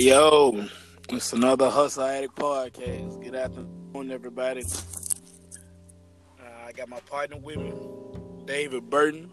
Yo, 0.00 0.66
it's 1.10 1.34
another 1.34 1.68
Hustle 1.68 2.04
Addict 2.04 2.34
podcast. 2.34 3.22
Good 3.22 3.34
afternoon, 3.34 4.10
everybody. 4.10 4.62
Uh, 6.40 6.66
I 6.66 6.72
got 6.72 6.88
my 6.88 7.00
partner 7.00 7.36
with 7.36 7.58
me, 7.58 7.74
David 8.46 8.88
Burton. 8.88 9.30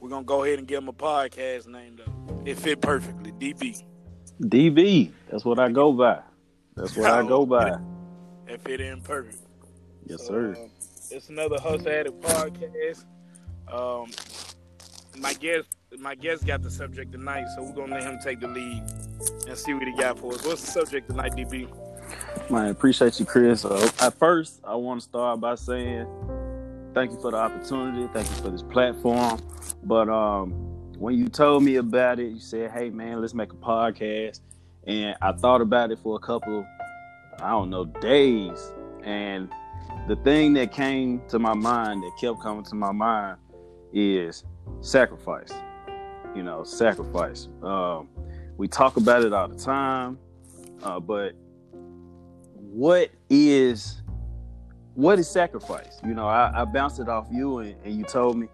We're 0.00 0.08
gonna 0.08 0.24
go 0.24 0.42
ahead 0.42 0.58
and 0.58 0.66
give 0.66 0.78
him 0.82 0.88
a 0.88 0.92
podcast 0.92 1.68
named 1.68 2.00
up. 2.00 2.08
It 2.44 2.58
fit 2.58 2.80
perfectly, 2.80 3.30
DB. 3.30 3.80
DB, 4.40 5.12
that's 5.30 5.44
what 5.44 5.60
I 5.60 5.70
go 5.70 5.92
by. 5.92 6.18
That's 6.74 6.96
what 6.96 7.08
I 7.08 7.24
go 7.24 7.46
by. 7.46 7.78
It 8.48 8.60
fit 8.62 8.80
in 8.80 9.02
perfect. 9.02 9.38
Yes, 10.04 10.26
sir. 10.26 10.56
Uh, 10.58 10.66
it's 11.12 11.28
another 11.28 11.60
Hustle 11.60 11.88
Addict 11.88 12.20
podcast. 12.20 13.04
Um, 13.70 14.10
my 15.16 15.32
guest, 15.34 15.68
my 15.98 16.14
guest 16.14 16.46
got 16.46 16.62
the 16.62 16.70
subject 16.70 17.12
tonight, 17.12 17.46
so 17.54 17.62
we're 17.62 17.72
gonna 17.72 17.94
let 17.94 18.04
him 18.04 18.18
take 18.22 18.40
the 18.40 18.48
lead 18.48 18.82
and 19.46 19.56
see 19.56 19.74
what 19.74 19.86
he 19.86 19.92
got 19.94 20.18
for 20.18 20.34
us. 20.34 20.44
What's 20.44 20.62
the 20.62 20.70
subject 20.70 21.08
tonight, 21.08 21.32
DB? 21.32 21.68
Man, 22.50 22.68
appreciate 22.68 23.18
you, 23.20 23.26
Chris. 23.26 23.64
Uh, 23.64 23.90
at 24.00 24.14
first, 24.18 24.60
I 24.64 24.74
want 24.74 25.00
to 25.00 25.04
start 25.04 25.40
by 25.40 25.54
saying 25.54 26.06
thank 26.94 27.12
you 27.12 27.20
for 27.20 27.30
the 27.30 27.36
opportunity. 27.36 28.08
Thank 28.12 28.28
you 28.28 28.36
for 28.36 28.50
this 28.50 28.62
platform. 28.62 29.40
But 29.84 30.08
um, 30.08 30.50
when 30.98 31.16
you 31.16 31.28
told 31.28 31.62
me 31.62 31.76
about 31.76 32.18
it, 32.18 32.30
you 32.30 32.40
said, 32.40 32.70
"Hey, 32.70 32.90
man, 32.90 33.20
let's 33.20 33.34
make 33.34 33.52
a 33.52 33.56
podcast." 33.56 34.40
And 34.86 35.16
I 35.22 35.32
thought 35.32 35.60
about 35.60 35.92
it 35.92 35.98
for 36.00 36.16
a 36.16 36.18
couple, 36.18 36.66
I 37.38 37.50
don't 37.50 37.70
know, 37.70 37.84
days. 37.84 38.72
And 39.04 39.48
the 40.08 40.16
thing 40.16 40.54
that 40.54 40.72
came 40.72 41.22
to 41.28 41.38
my 41.38 41.54
mind, 41.54 42.02
that 42.02 42.12
kept 42.20 42.42
coming 42.42 42.64
to 42.64 42.74
my 42.74 42.92
mind, 42.92 43.38
is 43.92 44.44
sacrifice. 44.80 45.52
You 46.34 46.42
know, 46.42 46.64
sacrifice. 46.64 47.48
Um, 47.62 48.08
we 48.56 48.68
talk 48.68 48.96
about 48.96 49.24
it 49.24 49.32
all 49.32 49.48
the 49.48 49.56
time, 49.56 50.18
uh, 50.82 51.00
but 51.00 51.34
what 52.56 53.10
is 53.28 54.02
what 54.94 55.18
is 55.18 55.28
sacrifice? 55.28 55.98
You 56.04 56.14
know, 56.14 56.26
I, 56.26 56.62
I 56.62 56.64
bounced 56.64 57.00
it 57.00 57.08
off 57.08 57.26
you, 57.30 57.58
and, 57.58 57.74
and 57.84 57.96
you 57.96 58.04
told 58.04 58.36
me, 58.36 58.48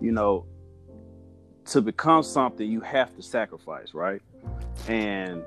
you 0.00 0.12
know, 0.12 0.46
to 1.66 1.80
become 1.80 2.22
something, 2.22 2.70
you 2.70 2.80
have 2.80 3.14
to 3.16 3.22
sacrifice, 3.22 3.94
right? 3.94 4.20
And 4.88 5.42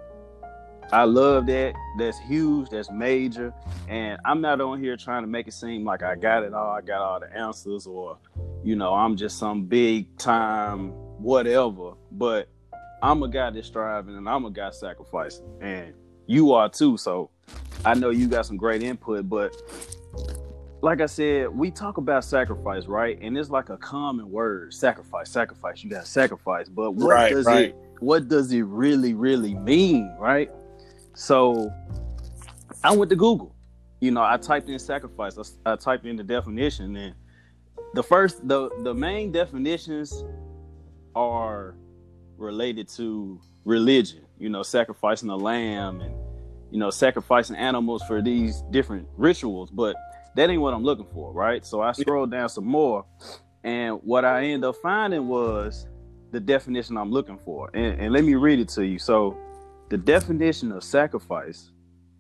I 0.92 1.04
love 1.04 1.46
that. 1.48 1.76
That's 1.98 2.18
huge. 2.20 2.70
That's 2.70 2.90
major. 2.90 3.54
And 3.88 4.20
I'm 4.26 4.42
not 4.42 4.60
on 4.60 4.82
here 4.82 4.98
trying 4.98 5.24
to 5.24 5.28
make 5.28 5.48
it 5.48 5.54
seem 5.54 5.86
like 5.86 6.04
I 6.04 6.16
got 6.16 6.44
it 6.44 6.54
all. 6.54 6.72
I 6.72 6.82
got 6.82 7.02
all 7.02 7.20
the 7.20 7.32
answers, 7.36 7.86
or 7.86 8.18
you 8.64 8.76
know, 8.76 8.94
I'm 8.94 9.16
just 9.16 9.38
some 9.38 9.66
big 9.66 10.18
time 10.18 10.94
whatever. 11.20 11.94
But 12.12 12.50
I'm 13.02 13.24
a 13.24 13.28
guy 13.28 13.50
that's 13.52 13.68
striving, 13.68 14.16
and 14.16 14.28
I'm 14.28 14.46
a 14.46 14.52
guy 14.52 14.72
sacrificing, 14.72 15.46
and 15.62 15.94
you 16.28 16.54
are 16.54 16.70
too. 16.70 16.98
So 16.98 17.30
I 17.86 17.94
know 17.94 18.10
you 18.10 18.28
got 18.28 18.46
some 18.46 18.58
great 18.58 18.84
input, 18.84 19.30
but 19.30 19.56
like 20.82 21.02
I 21.02 21.08
said, 21.08 21.50
we 21.50 21.72
talk 21.72 21.98
about 21.98 22.24
sacrifice, 22.24 22.86
right? 22.86 23.18
And 23.22 23.38
it's 23.38 23.50
like 23.50 23.70
a 23.70 23.78
common 23.78 24.32
word, 24.32 24.74
sacrifice, 24.74 25.30
sacrifice. 25.30 25.84
You 25.84 25.90
got 25.90 26.06
to 26.06 26.10
sacrifice, 26.10 26.70
but 26.70 26.92
what 26.92 27.10
Right, 27.10 27.30
does 27.32 27.46
right. 27.46 27.70
it? 27.70 27.76
What 28.00 28.28
does 28.30 28.52
it 28.54 28.62
really, 28.62 29.14
really 29.14 29.56
mean, 29.56 30.16
right? 30.18 30.50
So 31.16 31.72
I 32.84 32.96
went 32.96 33.10
to 33.10 33.16
Google. 33.18 33.56
You 34.00 34.12
know, 34.12 34.24
I 34.24 34.38
typed 34.38 34.70
in 34.70 34.80
sacrifice. 34.80 35.38
I, 35.66 35.74
I 35.74 35.76
typed 35.76 36.06
in 36.06 36.16
the 36.16 36.24
definition, 36.24 36.96
and 36.96 37.14
the 37.94 38.04
first, 38.04 38.48
the 38.48 38.70
the 38.84 38.94
main 38.94 39.34
definitions 39.34 40.24
are 41.16 41.76
related 42.38 42.88
to 42.90 43.40
religion. 43.66 44.26
You 44.38 44.50
know, 44.50 44.64
sacrificing 44.64 45.30
a 45.30 45.36
lamb 45.36 46.02
and 46.02 46.16
you 46.72 46.80
know 46.80 46.90
sacrificing 46.90 47.56
animals 47.56 48.04
for 48.04 48.22
these 48.22 48.62
different 48.72 49.08
rituals. 49.18 49.70
But 49.72 49.96
that 50.36 50.50
ain't 50.50 50.62
what 50.62 50.74
I'm 50.74 50.84
looking 50.84 51.08
for, 51.14 51.32
right? 51.34 51.66
So 51.66 51.82
I 51.82 51.92
scrolled 51.92 52.32
down 52.32 52.50
some 52.50 52.66
more, 52.66 53.06
and 53.64 54.00
what 54.04 54.24
I 54.26 54.44
ended 54.46 54.64
up 54.70 54.76
finding 54.82 55.28
was 55.28 55.88
the 56.32 56.40
definition 56.40 56.96
I'm 56.98 57.12
looking 57.12 57.40
for. 57.40 57.70
And, 57.74 58.00
and 58.00 58.14
let 58.14 58.24
me 58.24 58.36
read 58.36 58.60
it 58.60 58.70
to 58.70 58.86
you. 58.86 59.00
So 59.00 59.36
the 59.90 59.98
definition 59.98 60.72
of 60.72 60.84
sacrifice, 60.84 61.72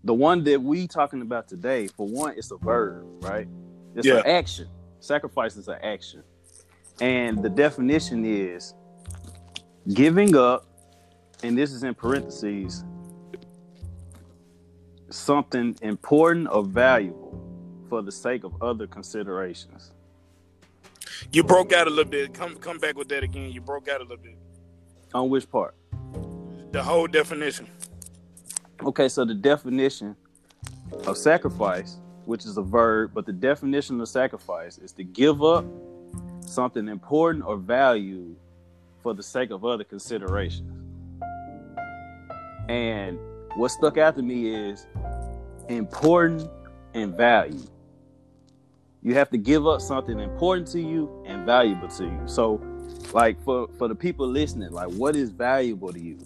the 0.03 0.13
one 0.13 0.43
that 0.45 0.61
we 0.61 0.87
talking 0.87 1.21
about 1.21 1.47
today, 1.47 1.87
for 1.87 2.07
one, 2.07 2.33
it's 2.35 2.49
a 2.51 2.57
verb, 2.57 3.05
right? 3.21 3.47
It's 3.95 4.07
Yeah. 4.07 4.17
an 4.21 4.25
action. 4.25 4.67
Sacrifice 4.99 5.55
is 5.55 5.67
an 5.67 5.77
action. 5.83 6.23
And 6.99 7.41
the 7.43 7.49
definition 7.49 8.25
is 8.25 8.73
giving 9.93 10.35
up, 10.35 10.65
and 11.43 11.57
this 11.57 11.71
is 11.71 11.83
in 11.83 11.93
parentheses, 11.93 12.83
something 15.09 15.75
important 15.81 16.47
or 16.51 16.63
valuable 16.63 17.41
for 17.89 18.01
the 18.01 18.11
sake 18.11 18.43
of 18.43 18.61
other 18.61 18.85
considerations. 18.85 19.91
You 21.31 21.43
broke 21.43 21.73
out 21.73 21.87
a 21.87 21.89
little 21.89 22.09
bit. 22.09 22.33
Come, 22.33 22.55
come 22.55 22.77
back 22.77 22.97
with 22.97 23.09
that 23.09 23.23
again. 23.23 23.51
You 23.51 23.61
broke 23.61 23.87
out 23.89 23.99
a 23.99 24.03
little 24.03 24.17
bit. 24.17 24.37
On 25.13 25.29
which 25.29 25.49
part? 25.49 25.75
The 26.71 26.83
whole 26.83 27.07
definition. 27.07 27.67
Okay, 28.83 29.09
so 29.09 29.25
the 29.25 29.33
definition 29.33 30.15
of 31.07 31.17
sacrifice, 31.17 31.97
which 32.25 32.45
is 32.45 32.57
a 32.57 32.61
verb, 32.61 33.11
but 33.13 33.25
the 33.25 33.33
definition 33.33 33.99
of 33.99 34.07
sacrifice 34.07 34.77
is 34.77 34.91
to 34.93 35.03
give 35.03 35.43
up 35.43 35.65
something 36.41 36.87
important 36.87 37.43
or 37.43 37.57
value 37.57 38.35
for 39.01 39.13
the 39.13 39.23
sake 39.23 39.51
of 39.51 39.65
other 39.65 39.83
considerations. 39.83 40.71
And 42.67 43.17
what 43.55 43.69
stuck 43.69 43.97
out 43.97 44.15
to 44.15 44.21
me 44.21 44.53
is 44.53 44.85
important 45.67 46.49
and 46.93 47.15
value. 47.15 47.65
You 49.01 49.15
have 49.15 49.29
to 49.31 49.37
give 49.37 49.65
up 49.65 49.81
something 49.81 50.19
important 50.19 50.67
to 50.69 50.81
you 50.81 51.23
and 51.25 51.45
valuable 51.45 51.87
to 51.87 52.03
you. 52.03 52.21
So, 52.25 52.61
like 53.13 53.41
for 53.43 53.69
for 53.77 53.87
the 53.87 53.95
people 53.95 54.27
listening, 54.27 54.71
like 54.71 54.89
what 54.89 55.15
is 55.15 55.31
valuable 55.31 55.93
to 55.93 55.99
you? 55.99 56.19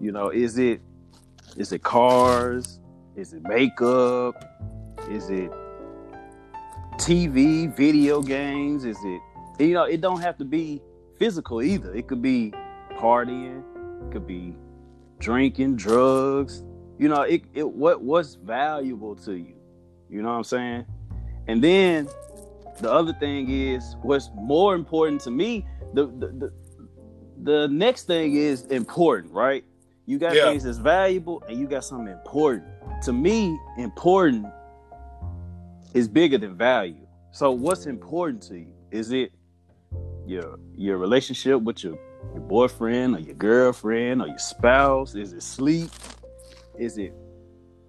You 0.00 0.12
know, 0.12 0.30
is 0.30 0.58
it 0.58 0.80
is 1.56 1.72
it 1.72 1.82
cars? 1.82 2.80
Is 3.14 3.32
it 3.32 3.42
makeup? 3.42 4.34
Is 5.10 5.30
it 5.30 5.50
TV, 6.98 7.74
video 7.76 8.22
games? 8.22 8.84
Is 8.84 8.98
it 9.04 9.20
you 9.58 9.74
know, 9.74 9.84
it 9.84 10.00
don't 10.00 10.20
have 10.20 10.36
to 10.38 10.44
be 10.44 10.82
physical 11.18 11.62
either. 11.62 11.94
It 11.94 12.06
could 12.08 12.22
be 12.22 12.52
partying, 12.96 13.62
it 14.06 14.12
could 14.12 14.26
be 14.26 14.54
drinking, 15.18 15.76
drugs. 15.76 16.62
You 16.98 17.08
know, 17.08 17.22
it, 17.22 17.42
it 17.54 17.68
what 17.68 18.02
what's 18.02 18.34
valuable 18.34 19.14
to 19.16 19.34
you. 19.34 19.54
You 20.08 20.22
know 20.22 20.28
what 20.30 20.36
I'm 20.36 20.44
saying? 20.44 20.86
And 21.46 21.62
then 21.62 22.08
the 22.80 22.90
other 22.90 23.12
thing 23.14 23.50
is 23.50 23.96
what's 24.02 24.30
more 24.34 24.74
important 24.74 25.20
to 25.22 25.30
me, 25.30 25.66
the 25.94 26.06
the 26.06 26.26
the, 26.28 26.52
the 27.42 27.68
next 27.68 28.04
thing 28.06 28.34
is 28.34 28.64
important, 28.66 29.32
right? 29.32 29.64
You 30.06 30.18
got 30.18 30.34
Yeah. 30.34 30.50
things 30.50 30.64
that's 30.64 30.78
valuable 30.78 31.42
and 31.48 31.58
you 31.58 31.66
got 31.66 31.84
something 31.84 32.12
important. 32.12 32.64
To 33.02 33.12
me, 33.12 33.58
important 33.76 34.46
is 35.94 36.08
bigger 36.08 36.38
than 36.38 36.56
value. 36.56 37.06
So 37.32 37.50
what's 37.50 37.86
important 37.86 38.42
to 38.44 38.58
you? 38.58 38.72
Is 38.90 39.12
it 39.12 39.32
your 40.26 40.58
your 40.74 40.98
relationship 40.98 41.60
with 41.62 41.82
your, 41.84 41.98
your 42.32 42.40
boyfriend 42.42 43.16
or 43.16 43.20
your 43.20 43.34
girlfriend 43.34 44.22
or 44.22 44.28
your 44.28 44.38
spouse? 44.38 45.14
Is 45.14 45.32
it 45.32 45.42
sleep? 45.42 45.90
Is 46.78 46.98
it 46.98 47.14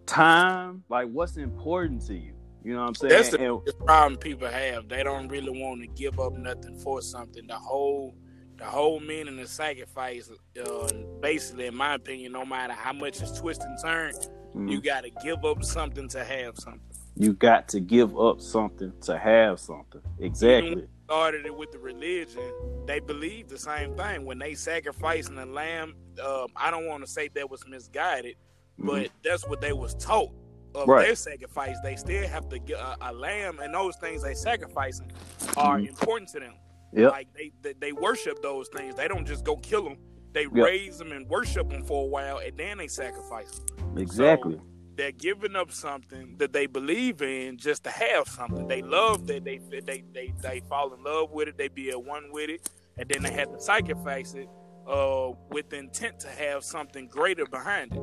time? 0.06 0.84
Like 0.90 1.08
what's 1.10 1.38
important 1.38 2.06
to 2.08 2.14
you? 2.16 2.34
You 2.64 2.74
know 2.74 2.82
what 2.82 2.88
I'm 2.90 2.96
saying? 2.96 3.10
That's 3.14 3.30
the 3.30 3.54
And- 3.54 3.62
problem 3.86 4.18
people 4.18 4.48
have. 4.48 4.90
They 4.90 5.04
don't 5.04 5.28
really 5.30 5.62
want 5.62 5.82
to 5.82 5.88
give 5.88 6.20
up 6.20 6.34
nothing 6.34 6.78
for 6.80 7.02
something. 7.02 7.48
The 7.48 7.56
whole, 7.56 8.14
the 8.58 8.66
whole 8.66 9.00
meaning 9.00 9.40
of 9.40 9.48
sacrifice, 9.48 10.30
uh, 10.66 10.90
basically, 11.22 11.68
in 11.68 11.76
my 11.76 11.94
opinion, 11.96 12.34
no 12.34 12.44
matter 12.46 12.74
how 12.74 12.92
much 12.94 13.22
it's 13.22 13.40
twist 13.40 13.62
and 13.64 13.78
turn, 13.82 14.14
Mhm. 14.56 14.70
you 14.72 14.82
got 14.82 15.04
to 15.04 15.10
give 15.24 15.46
up 15.46 15.64
something 15.64 16.08
to 16.10 16.24
have 16.24 16.58
something. 16.58 16.82
you 17.20 17.34
got 17.34 17.68
to 17.68 17.80
give 17.80 18.16
up 18.20 18.40
something 18.42 18.94
to 19.02 19.18
have 19.18 19.60
something. 19.60 20.02
Exactly. 20.20 20.88
Started 21.08 21.46
it 21.46 21.56
with 21.56 21.72
the 21.72 21.80
religion. 21.80 22.52
They 22.86 23.00
believe 23.00 23.48
the 23.48 23.58
same 23.58 23.96
thing 23.96 24.26
when 24.26 24.40
they 24.40 24.56
sacrificing 24.56 25.36
the 25.36 25.46
lamb. 25.46 25.96
Um, 26.22 26.48
I 26.54 26.70
don't 26.70 26.86
want 26.86 27.06
to 27.06 27.10
say 27.10 27.30
that 27.34 27.50
was 27.50 27.66
misguided, 27.66 28.36
but 28.78 29.10
that's 29.24 29.48
what 29.48 29.62
they 29.62 29.72
was 29.72 29.96
taught. 29.96 30.32
Of 30.76 30.82
Mm-hmm. 30.82 30.92
Right. 30.92 31.06
their 31.06 31.16
sacrifice, 31.16 31.78
they 31.82 31.96
still 31.96 32.28
have 32.28 32.50
to 32.50 32.60
get 32.60 32.78
a, 32.78 32.98
a 33.10 33.14
lamb, 33.14 33.60
and 33.60 33.74
those 33.74 33.96
things 33.96 34.22
they 34.22 34.34
sacrificing 34.34 35.10
are 35.56 35.80
Mhm. 35.80 35.88
important 35.88 36.30
to 36.32 36.42
them. 36.42 36.56
Yep. 36.92 37.12
Like 37.12 37.34
they, 37.34 37.52
they 37.62 37.74
they 37.80 37.92
worship 37.94 38.42
those 38.42 38.68
things. 38.68 38.94
They 38.96 39.08
don't 39.08 39.26
just 39.26 39.46
go 39.46 39.56
kill 39.56 39.84
them. 39.86 39.98
They 40.34 40.44
Yep. 40.44 40.52
raise 40.54 40.98
them 40.98 41.14
and 41.14 41.26
worship 41.30 41.70
them 41.70 41.84
for 41.84 42.04
a 42.04 42.08
while, 42.08 42.40
and 42.40 42.56
then 42.58 42.78
they 42.80 42.88
sacrifice. 42.90 43.62
'em. 43.80 43.98
exactly. 43.98 44.60
They're 44.98 45.12
giving 45.12 45.56
up 45.56 45.72
something 45.72 46.36
that 46.40 46.54
they 46.54 46.66
believe 46.66 47.22
in 47.22 47.58
just 47.58 47.84
to 47.84 47.92
have 47.92 48.28
something. 48.28 48.68
They 48.68 48.82
love 48.82 49.28
that 49.28 49.46
they 49.46 49.60
they 49.70 50.04
they 50.12 50.34
they 50.42 50.62
fall 50.68 50.92
in 50.92 51.04
love 51.04 51.32
with 51.32 51.48
it. 51.48 51.58
They 51.58 51.68
be 51.68 51.92
at 51.92 52.04
one 52.04 52.32
with 52.32 52.50
it, 52.50 52.68
and 52.98 53.08
then 53.08 53.22
they 53.22 53.32
have 53.32 53.52
to 53.52 53.60
sacrifice 53.62 54.34
it 54.34 54.50
uh, 54.88 55.34
with 55.52 55.72
intent 55.72 56.20
to 56.22 56.30
have 56.30 56.64
something 56.64 57.08
greater 57.08 57.46
behind 57.46 57.94
it. 57.94 58.02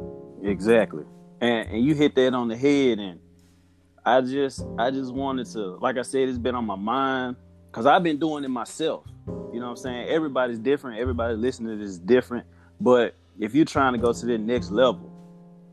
Exactly. 0.48 1.04
And 1.40 1.68
and 1.68 1.84
you 1.84 1.94
hit 1.94 2.14
that 2.14 2.32
on 2.32 2.46
the 2.46 2.56
head 2.56 3.00
and 3.00 3.18
I 4.06 4.20
just 4.20 4.64
I 4.78 4.90
just 4.90 5.12
wanted 5.12 5.46
to 5.48 5.76
like 5.80 5.96
I 5.98 6.02
said 6.02 6.28
it's 6.28 6.38
been 6.38 6.54
on 6.54 6.64
my 6.64 6.76
mind 6.76 7.36
cuz 7.72 7.86
I've 7.86 8.02
been 8.02 8.18
doing 8.18 8.44
it 8.44 8.50
myself. 8.50 9.04
You 9.26 9.60
know 9.60 9.66
what 9.66 9.70
I'm 9.70 9.76
saying? 9.76 10.08
Everybody's 10.08 10.58
different, 10.58 11.00
everybody 11.00 11.34
listening 11.34 11.80
is 11.80 11.98
different, 11.98 12.46
but 12.80 13.16
if 13.38 13.54
you're 13.54 13.64
trying 13.64 13.94
to 13.94 13.98
go 13.98 14.12
to 14.12 14.26
the 14.26 14.38
next 14.38 14.70
level, 14.70 15.10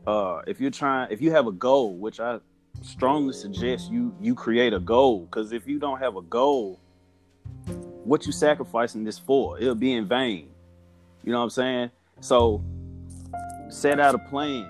uh 0.06 0.42
if 0.46 0.60
you're 0.60 0.70
trying 0.70 1.10
if 1.10 1.20
you 1.20 1.30
have 1.30 1.46
a 1.46 1.52
goal, 1.52 1.96
which 1.96 2.20
I 2.20 2.40
strongly 2.82 3.32
suggest 3.32 3.90
you 3.90 4.14
you 4.20 4.34
create 4.34 4.72
a 4.72 4.80
goal 4.80 5.26
cuz 5.30 5.52
if 5.52 5.66
you 5.66 5.78
don't 5.78 5.98
have 5.98 6.16
a 6.16 6.22
goal, 6.22 6.80
what 8.04 8.26
you 8.26 8.32
sacrificing 8.32 9.04
this 9.04 9.18
for? 9.18 9.58
It'll 9.58 9.74
be 9.74 9.92
in 9.92 10.06
vain. 10.06 10.48
You 11.24 11.32
know 11.32 11.38
what 11.38 11.44
I'm 11.44 11.50
saying? 11.50 11.90
So 12.20 12.62
set 13.68 14.00
out 14.00 14.14
a 14.14 14.18
plan 14.18 14.68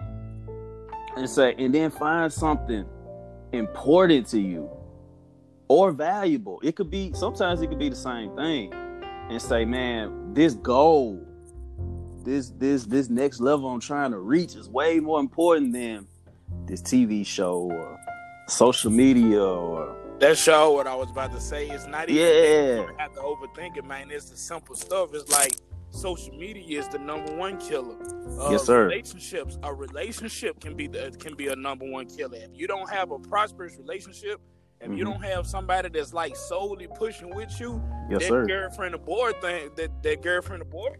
and 1.16 1.28
say, 1.28 1.54
and 1.58 1.74
then 1.74 1.90
find 1.90 2.32
something 2.32 2.86
important 3.52 4.26
to 4.28 4.40
you 4.40 4.70
or 5.68 5.92
valuable. 5.92 6.60
It 6.62 6.76
could 6.76 6.90
be 6.90 7.12
sometimes 7.14 7.62
it 7.62 7.68
could 7.68 7.78
be 7.78 7.88
the 7.88 7.96
same 7.96 8.34
thing. 8.36 8.72
And 9.30 9.40
say, 9.40 9.64
man, 9.64 10.34
this 10.34 10.54
goal, 10.54 11.26
this 12.22 12.50
this 12.50 12.84
this 12.86 13.08
next 13.08 13.40
level 13.40 13.68
I'm 13.70 13.80
trying 13.80 14.10
to 14.12 14.18
reach 14.18 14.54
is 14.56 14.68
way 14.68 15.00
more 15.00 15.20
important 15.20 15.72
than 15.72 16.06
this 16.66 16.80
TV 16.82 17.24
show 17.26 17.70
or 17.70 17.98
social 18.48 18.90
media 18.90 19.42
or 19.42 19.96
that 20.20 20.38
show 20.38 20.72
what 20.72 20.86
I 20.86 20.94
was 20.94 21.10
about 21.10 21.32
to 21.32 21.40
say. 21.40 21.68
It's 21.68 21.86
not 21.86 22.08
even 22.08 22.22
Yeah. 22.22 22.80
you 22.82 22.94
have 22.98 23.12
to 23.14 23.20
overthink 23.20 23.76
it, 23.76 23.84
man. 23.84 24.10
It's 24.10 24.30
the 24.30 24.36
simple 24.36 24.76
stuff. 24.76 25.14
It's 25.14 25.30
like 25.32 25.54
social 25.90 26.34
media 26.36 26.78
is 26.78 26.88
the 26.88 26.98
number 26.98 27.34
one 27.36 27.58
killer. 27.58 27.96
Uh, 28.40 28.50
Yes, 28.50 28.64
sir. 28.64 28.84
Relationships, 28.84 29.58
a 29.62 29.74
relationship 29.74 30.60
can 30.60 30.74
be 30.76 30.86
the 30.86 31.14
can 31.18 31.34
be 31.34 31.48
a 31.48 31.56
number 31.56 31.84
one 31.90 32.06
killer. 32.06 32.36
If 32.36 32.50
you 32.54 32.66
don't 32.66 32.88
have 32.90 33.10
a 33.10 33.18
prosperous 33.18 33.76
relationship, 33.78 34.40
if 34.80 34.90
you 34.96 35.04
Mhm. 35.04 35.12
don't 35.12 35.22
have 35.24 35.46
somebody 35.46 35.88
that's 35.88 36.12
like 36.14 36.36
solely 36.36 36.86
pushing 36.88 37.34
with 37.34 37.58
you, 37.60 37.82
yes, 38.10 38.20
that 38.22 38.28
sir. 38.28 38.46
girlfriend 38.46 38.94
or 38.94 38.98
boy 38.98 39.32
thing, 39.40 39.70
that 39.76 40.02
that 40.02 40.22
girlfriend 40.22 40.62
or 40.62 40.66
boy. 40.66 40.94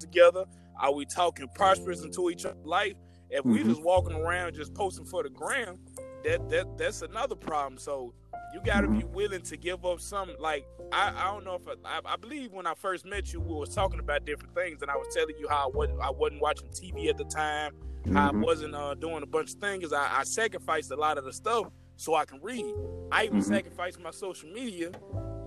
Together, 0.00 0.44
are 0.80 0.92
we 0.94 1.06
talking 1.06 1.48
prosperous 1.54 2.02
into 2.04 2.30
each 2.30 2.44
other's 2.44 2.64
life? 2.66 2.94
If 3.30 3.44
we 3.44 3.60
Mhm. 3.60 3.66
just 3.66 3.82
walking 3.82 4.14
around 4.16 4.54
just 4.54 4.74
posting 4.74 5.06
for 5.06 5.22
the 5.22 5.30
gram, 5.30 5.78
that 6.24 6.48
that 6.50 6.76
that's 6.76 7.02
another 7.02 7.34
problem. 7.36 7.78
So 7.78 8.14
you 8.52 8.60
got 8.62 8.82
to 8.82 8.88
be 8.88 9.04
willing 9.04 9.42
to 9.42 9.56
give 9.56 9.84
up 9.86 10.00
some. 10.00 10.32
Like 10.38 10.66
I, 10.92 11.12
I 11.16 11.32
don't 11.32 11.44
know 11.44 11.54
if 11.54 11.62
I, 11.84 11.98
I, 11.98 12.00
I 12.14 12.16
believe 12.16 12.52
when 12.52 12.66
I 12.66 12.74
first 12.74 13.06
met 13.06 13.32
you, 13.32 13.40
we 13.40 13.54
was 13.54 13.74
talking 13.74 14.00
about 14.00 14.26
different 14.26 14.54
things, 14.54 14.82
and 14.82 14.90
I 14.90 14.96
was 14.96 15.08
telling 15.14 15.36
you 15.38 15.48
how 15.48 15.68
I 15.68 15.70
wasn't 15.74 16.00
I 16.00 16.10
wasn't 16.10 16.42
watching 16.42 16.68
TV 16.68 17.08
at 17.08 17.16
the 17.16 17.24
time, 17.24 17.72
how 18.12 18.30
I 18.32 18.36
wasn't 18.36 18.74
uh, 18.74 18.94
doing 18.94 19.22
a 19.22 19.26
bunch 19.26 19.54
of 19.54 19.60
things. 19.60 19.92
I, 19.92 20.20
I 20.20 20.24
sacrificed 20.24 20.90
a 20.90 20.96
lot 20.96 21.16
of 21.18 21.24
the 21.24 21.32
stuff 21.32 21.68
so 21.96 22.14
I 22.14 22.24
can 22.24 22.40
read. 22.42 22.64
I 23.10 23.24
even 23.24 23.40
Mhm. 23.40 23.44
sacrificed 23.44 24.00
my 24.00 24.10
social 24.10 24.48
media 24.50 24.90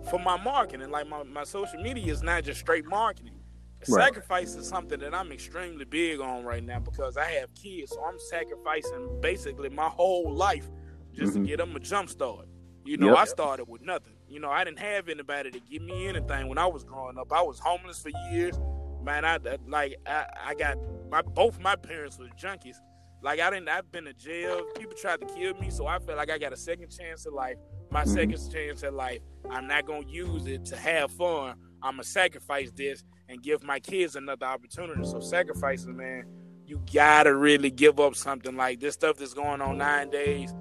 for 0.09 0.19
my 0.19 0.38
marketing. 0.42 0.89
Like 0.92 1.07
my, 1.07 1.24
my 1.24 1.44
social 1.44 1.81
media 1.81 2.12
is 2.12 2.21
not 2.24 2.44
just 2.44 2.59
straight 2.59 2.86
marketing. 2.86 3.39
Right. 3.88 4.06
Sacrifice 4.06 4.56
is 4.56 4.68
something 4.68 5.00
that 5.01 5.13
I'm 5.13 5.31
extremely 5.31 5.86
big 5.86 6.19
on 6.19 6.44
right 6.44 6.63
now 6.63 6.80
because 6.80 7.18
I 7.18 7.25
have 7.25 7.53
kids, 7.53 7.92
so 7.92 8.03
I'm 8.03 8.18
sacrificing 8.19 9.19
basically 9.21 9.69
my 9.69 9.89
whole 9.89 10.33
life 10.33 10.69
just 11.13 11.33
Mhm. 11.33 11.42
to 11.42 11.47
get 11.47 11.57
them 11.57 11.75
a 11.75 11.80
jump 11.80 12.09
start. 12.09 12.48
You 12.83 12.98
know, 12.98 13.09
Yep. 13.09 13.18
I 13.18 13.25
started 13.25 13.65
with 13.68 13.81
nothing. 13.81 14.13
You 14.27 14.39
know, 14.39 14.50
I 14.50 14.63
didn't 14.63 14.80
have 14.80 15.07
anybody 15.09 15.51
to 15.51 15.59
give 15.59 15.81
me 15.81 16.07
anything 16.07 16.48
when 16.48 16.57
I 16.57 16.65
was 16.68 16.83
growing 16.83 17.18
up. 17.18 17.31
I 17.31 17.41
was 17.41 17.59
homeless 17.59 18.01
for 18.01 18.09
years. 18.31 18.57
Man, 19.03 19.24
I 19.24 19.36
I- 19.36 19.57
like 19.68 19.95
I, 20.07 20.25
I 20.45 20.56
got 20.56 20.77
my 21.12 21.21
both 21.21 21.59
my 21.59 21.75
parents 21.75 22.18
were 22.18 22.27
junkies. 22.30 22.77
Like 23.25 23.39
I 23.39 23.50
didn't 23.50 23.69
I've 23.69 23.92
been 23.92 24.06
to 24.06 24.13
jail. 24.13 24.62
People 24.77 24.94
tried 24.95 25.19
to 25.22 25.25
kill 25.25 25.56
me, 25.56 25.72
so 25.72 25.88
I 25.88 25.98
felt 25.98 26.16
like 26.19 26.30
I 26.30 26.38
got 26.38 26.54
a 26.54 26.57
second 26.57 26.89
chance 26.95 27.25
at 27.25 27.33
life. 27.33 27.56
My 27.89 28.04
Mhm. 28.04 28.07
second 28.10 28.51
chance 28.51 28.83
at 28.83 28.94
life. 28.94 29.19
I'm 29.50 29.66
not 29.68 29.88
gonna 29.88 30.06
use 30.07 30.45
it 30.45 30.63
to 30.66 30.75
have 30.77 31.10
fun. 31.12 31.56
I'm 31.81 31.94
gonna 31.94 32.04
sacrifice 32.04 32.72
this 32.72 33.04
and 33.27 33.42
give 33.42 33.63
my 33.63 33.80
kids 33.80 34.16
another 34.16 34.45
opportunity. 34.45 35.04
So 35.06 35.19
sacrificing, 35.22 35.98
man, 35.98 36.25
you 36.68 36.80
gotta 36.94 37.33
really 37.36 37.72
give 37.72 38.00
up 38.00 38.16
something 38.16 38.56
like 38.56 38.80
this 38.80 38.94
stuff 38.94 39.18
that's 39.18 39.33
going 39.33 39.60
on 39.60 39.80
nine 39.80 40.12
days. 40.12 40.54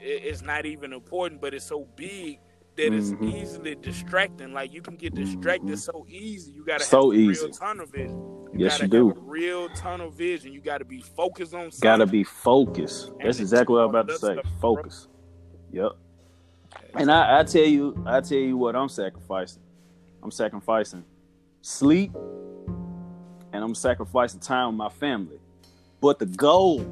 it- 0.00 0.22
It's 0.24 0.42
not 0.42 0.66
even 0.66 0.92
important, 0.92 1.40
but 1.40 1.54
it's 1.54 1.64
so 1.64 1.86
big 1.96 2.38
that 2.76 2.92
it's 2.92 3.10
Mhm. 3.12 3.34
easily 3.40 3.74
distracting. 3.74 4.52
Like 4.52 4.72
you 4.72 4.82
can 4.82 4.96
get 4.96 5.14
distracted 5.14 5.70
Mhm. 5.70 5.78
so 5.78 6.04
easy. 6.08 6.52
You 6.52 6.62
gotta 6.64 6.84
So 6.84 7.10
have 7.10 7.18
easy. 7.18 7.44
real 7.46 7.52
tunnel 7.54 7.86
vision. 7.86 8.43
You 8.56 8.66
Yes, 8.66 8.80
you 8.80 8.88
do. 8.88 9.08
have 9.08 9.16
a 9.16 9.20
real 9.20 9.68
tunnel 9.70 10.10
vision. 10.10 10.52
You 10.52 10.60
gotta 10.60 10.84
be 10.84 11.00
focused 11.00 11.54
on 11.54 11.70
something. 11.72 11.80
Gotta 11.80 12.06
be 12.06 12.22
focused. 12.24 13.08
And 13.18 13.26
That's 13.28 13.40
exactly 13.40 13.74
what 13.74 13.82
I'm 13.84 13.90
about 13.90 14.08
to 14.08 14.14
say. 14.18 14.34
stuff, 14.34 14.44
bro. 14.60 14.76
Focus. 14.76 15.08
Yep. 15.72 15.92
And 16.94 17.10
I, 17.10 17.40
I 17.40 17.44
tell 17.44 17.64
you, 17.64 18.00
I 18.06 18.20
tell 18.20 18.38
you 18.38 18.56
what 18.56 18.76
I'm 18.76 18.88
sacrificing. 18.88 19.62
I'm 20.22 20.30
sacrificing 20.30 21.04
sleep 21.62 22.12
and 23.52 23.62
I'm 23.64 23.74
sacrificing 23.74 24.40
time 24.40 24.68
with 24.68 24.76
my 24.76 24.88
family. 24.88 25.38
But 26.00 26.18
the 26.18 26.26
goal 26.26 26.84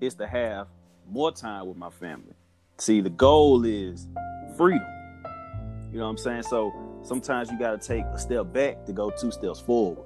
is 0.00 0.14
to 0.16 0.26
have 0.26 0.66
more 1.08 1.30
time 1.32 1.66
with 1.68 1.76
my 1.76 1.90
family. 1.90 2.34
See, 2.78 3.00
the 3.00 3.10
goal 3.10 3.64
is 3.64 4.08
freedom. 4.56 4.86
You 5.92 5.98
know 5.98 6.04
what 6.04 6.10
I'm 6.10 6.18
saying? 6.18 6.42
So 6.42 6.72
sometimes 7.02 7.50
you 7.50 7.58
gotta 7.58 7.78
take 7.78 8.04
a 8.06 8.18
step 8.18 8.52
back 8.52 8.84
to 8.86 8.92
go 8.92 9.10
two 9.10 9.30
steps 9.30 9.60
forward. 9.60 9.98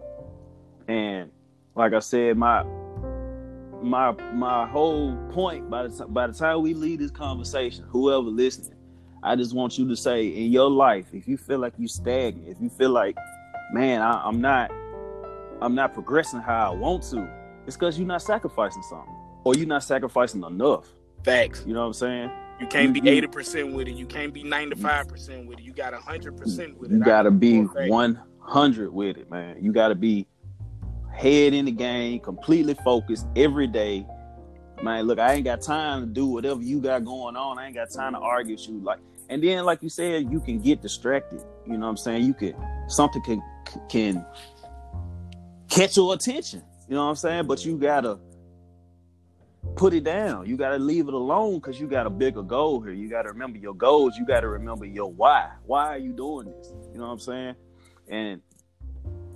And 0.90 1.30
like 1.76 1.92
I 1.92 2.00
said, 2.00 2.36
my 2.36 2.64
my 3.80 4.10
my 4.32 4.66
whole 4.66 5.16
point 5.30 5.70
by 5.70 5.86
the 5.86 5.96
time 5.96 6.12
by 6.12 6.26
the 6.26 6.32
time 6.32 6.62
we 6.62 6.74
leave 6.74 6.98
this 6.98 7.12
conversation, 7.12 7.84
whoever 7.88 8.22
listening, 8.22 8.76
I 9.22 9.36
just 9.36 9.54
want 9.54 9.78
you 9.78 9.86
to 9.88 9.94
say 9.94 10.26
in 10.26 10.50
your 10.50 10.68
life, 10.68 11.06
if 11.12 11.28
you 11.28 11.36
feel 11.36 11.60
like 11.60 11.74
you're 11.78 11.86
stagnant, 11.86 12.48
if 12.48 12.60
you 12.60 12.68
feel 12.68 12.90
like, 12.90 13.16
man, 13.72 14.02
I, 14.02 14.20
I'm 14.24 14.40
not, 14.40 14.72
I'm 15.62 15.76
not 15.76 15.94
progressing 15.94 16.40
how 16.40 16.72
I 16.72 16.74
want 16.74 17.04
to, 17.04 17.30
it's 17.68 17.76
because 17.76 17.96
you're 17.96 18.08
not 18.08 18.22
sacrificing 18.22 18.82
something, 18.82 19.14
or 19.44 19.54
you're 19.54 19.68
not 19.68 19.84
sacrificing 19.84 20.42
enough. 20.42 20.88
Facts. 21.24 21.62
You 21.64 21.72
know 21.72 21.82
what 21.82 21.86
I'm 21.86 21.92
saying? 21.92 22.30
You 22.60 22.66
can't 22.66 22.92
be 22.92 23.08
eighty 23.08 23.28
percent 23.28 23.74
with 23.74 23.86
it. 23.86 23.94
You 23.94 24.06
can't 24.06 24.34
be 24.34 24.42
ninety 24.42 24.74
five 24.74 25.06
percent 25.06 25.46
with 25.46 25.60
it. 25.60 25.64
You 25.64 25.72
got 25.72 25.94
hundred 25.94 26.36
percent 26.36 26.76
with 26.80 26.90
it. 26.90 26.94
You 26.94 27.04
gotta 27.04 27.30
be 27.30 27.64
fact. 27.66 27.90
100 27.90 28.92
with 28.92 29.18
it, 29.18 29.30
man. 29.30 29.56
You 29.62 29.72
gotta 29.72 29.94
be 29.94 30.26
head 31.20 31.52
in 31.52 31.66
the 31.66 31.70
game, 31.70 32.18
completely 32.20 32.74
focused 32.82 33.26
every 33.36 33.66
day. 33.66 34.06
Man, 34.82 35.06
look, 35.06 35.18
I 35.18 35.34
ain't 35.34 35.44
got 35.44 35.60
time 35.60 36.00
to 36.00 36.06
do 36.06 36.26
whatever 36.26 36.62
you 36.62 36.80
got 36.80 37.04
going 37.04 37.36
on. 37.36 37.58
I 37.58 37.66
ain't 37.66 37.74
got 37.74 37.90
time 37.90 38.14
to 38.14 38.18
argue 38.18 38.54
with 38.54 38.66
you. 38.66 38.80
Like, 38.80 38.98
and 39.28 39.42
then, 39.42 39.64
like 39.64 39.82
you 39.82 39.90
said, 39.90 40.32
you 40.32 40.40
can 40.40 40.58
get 40.58 40.80
distracted. 40.80 41.42
You 41.66 41.74
know 41.74 41.80
what 41.80 41.90
I'm 41.90 41.96
saying? 41.98 42.24
You 42.24 42.32
can 42.32 42.54
something 42.88 43.22
can 43.22 43.42
can 43.88 44.24
catch 45.68 45.96
your 45.96 46.14
attention. 46.14 46.62
You 46.88 46.94
know 46.94 47.04
what 47.04 47.10
I'm 47.10 47.16
saying? 47.16 47.46
But 47.46 47.64
you 47.64 47.76
gotta 47.76 48.18
put 49.76 49.92
it 49.92 50.04
down. 50.04 50.46
You 50.46 50.56
gotta 50.56 50.78
leave 50.78 51.06
it 51.06 51.14
alone 51.14 51.56
because 51.56 51.78
you 51.78 51.86
got 51.86 52.06
a 52.06 52.10
bigger 52.10 52.42
goal 52.42 52.80
here. 52.80 52.92
You 52.92 53.10
gotta 53.10 53.28
remember 53.28 53.58
your 53.58 53.74
goals. 53.74 54.16
You 54.16 54.26
gotta 54.26 54.48
remember 54.48 54.86
your 54.86 55.12
why. 55.12 55.50
Why 55.66 55.88
are 55.88 55.98
you 55.98 56.12
doing 56.12 56.50
this? 56.50 56.72
You 56.92 56.98
know 56.98 57.06
what 57.06 57.12
I'm 57.12 57.18
saying? 57.20 57.54
And 58.08 58.40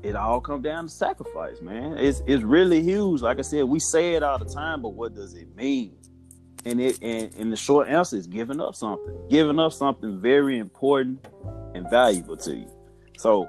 it 0.04 0.14
all 0.14 0.40
comes 0.40 0.62
down 0.62 0.84
to 0.84 0.90
sacrifice, 0.90 1.60
man. 1.62 1.96
It's 1.96 2.22
it's 2.26 2.42
really 2.42 2.82
huge. 2.82 3.22
Like 3.22 3.38
I 3.38 3.42
said, 3.42 3.64
we 3.64 3.80
say 3.80 4.14
it 4.14 4.22
all 4.22 4.38
the 4.38 4.44
time, 4.44 4.82
but 4.82 4.90
what 4.90 5.14
does 5.14 5.34
it 5.34 5.54
mean? 5.56 5.96
And 6.66 6.80
it 6.80 6.98
and, 7.02 7.34
and 7.36 7.52
the 7.52 7.56
short 7.56 7.88
answer 7.88 8.16
is 8.16 8.26
giving 8.26 8.60
up 8.60 8.74
something. 8.74 9.16
Giving 9.30 9.58
up 9.58 9.72
something 9.72 10.20
very 10.20 10.58
important 10.58 11.26
and 11.74 11.88
valuable 11.88 12.36
to 12.36 12.54
you. 12.54 12.70
So 13.16 13.48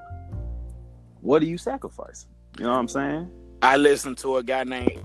what 1.20 1.42
are 1.42 1.46
you 1.46 1.58
sacrificing? 1.58 2.30
You 2.58 2.66
know 2.66 2.72
what 2.72 2.80
I'm 2.80 2.88
saying? 2.88 3.32
I 3.62 3.76
listened 3.76 4.18
to 4.20 4.38
a 4.38 4.44
guy 4.44 4.64
named 4.64 5.04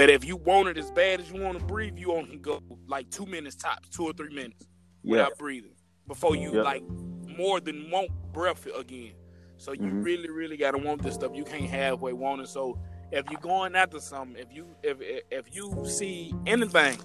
But 0.00 0.08
if 0.08 0.24
you 0.24 0.36
want 0.36 0.66
it 0.66 0.78
as 0.78 0.90
bad 0.90 1.20
as 1.20 1.30
you 1.30 1.42
want 1.42 1.58
to 1.58 1.64
breathe, 1.66 1.98
you 1.98 2.14
only 2.14 2.38
go 2.38 2.62
like 2.86 3.10
two 3.10 3.26
minutes 3.26 3.54
tops, 3.54 3.90
two 3.90 4.04
or 4.04 4.14
three 4.14 4.34
minutes 4.34 4.66
Yeah. 5.02 5.10
without 5.10 5.36
breathing 5.36 5.74
before 6.06 6.34
you 6.34 6.54
Yeah. 6.54 6.62
like 6.62 6.82
more 7.28 7.60
than 7.60 7.90
want 7.90 8.10
breath 8.32 8.66
again. 8.74 9.12
So 9.58 9.72
you 9.72 9.82
Mhm. 9.82 10.02
really, 10.02 10.30
really 10.30 10.56
gotta 10.56 10.78
want 10.78 11.02
this 11.02 11.16
stuff. 11.16 11.32
You 11.34 11.44
can't 11.44 11.68
halfway 11.68 12.14
want 12.14 12.40
it. 12.40 12.48
So 12.48 12.78
if 13.12 13.30
you're 13.30 13.42
going 13.42 13.76
after 13.76 14.00
something, 14.00 14.40
if 14.42 14.50
you 14.50 14.74
if 14.82 15.02
if 15.30 15.54
you 15.54 15.84
see 15.84 16.32
anything 16.46 16.96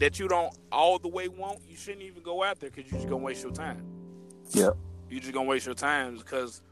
that 0.00 0.18
you 0.18 0.26
don't 0.26 0.52
all 0.72 0.98
the 0.98 1.06
way 1.06 1.28
want, 1.28 1.60
you 1.68 1.76
shouldn't 1.76 2.02
even 2.02 2.20
go 2.20 2.42
out 2.42 2.58
there 2.58 2.70
because 2.70 2.90
you're 2.90 2.98
just 2.98 3.08
gonna 3.08 3.22
waste 3.22 3.44
your 3.44 3.52
time. 3.52 3.86
Yep. 4.54 4.76
You're 5.08 5.20
just 5.20 5.32
gonna 5.32 5.48
waste 5.48 5.66
your 5.66 5.76
time 5.76 6.16
because 6.16 6.62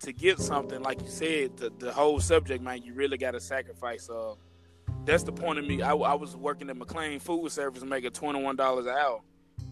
to 0.00 0.10
get 0.14 0.38
something 0.38 0.80
like 0.80 1.02
you 1.02 1.10
said, 1.10 1.54
the, 1.58 1.68
the 1.78 1.92
whole 1.92 2.18
subject, 2.18 2.64
man, 2.64 2.80
you 2.82 2.94
really 2.94 3.18
got 3.18 3.32
to 3.32 3.40
sacrifice. 3.40 4.08
Uh, 4.08 4.34
that's 5.08 5.22
the 5.22 5.32
point 5.32 5.58
of 5.58 5.66
me. 5.66 5.80
I, 5.80 5.92
I 5.92 6.14
was 6.14 6.36
working 6.36 6.68
at 6.68 6.76
McLane 6.76 7.20
Food 7.20 7.50
Service 7.50 7.82
making 7.82 8.10
twenty 8.10 8.42
one 8.42 8.56
dollars 8.56 8.86
an 8.86 8.92
hour. 8.92 9.20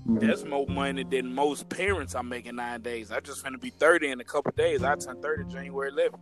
Mm-hmm. 0.08 0.26
That's 0.26 0.44
more 0.44 0.66
money 0.66 1.04
than 1.04 1.34
most 1.34 1.68
parents 1.68 2.14
are 2.14 2.22
making 2.22 2.56
nine 2.56 2.80
days. 2.80 3.12
I 3.12 3.20
just 3.20 3.44
gonna 3.44 3.58
be 3.58 3.70
thirty 3.70 4.08
in 4.08 4.20
a 4.20 4.24
couple 4.24 4.52
days. 4.56 4.82
I 4.82 4.94
turned 4.96 5.22
thirty 5.22 5.44
January 5.52 5.92
11th. 5.92 6.20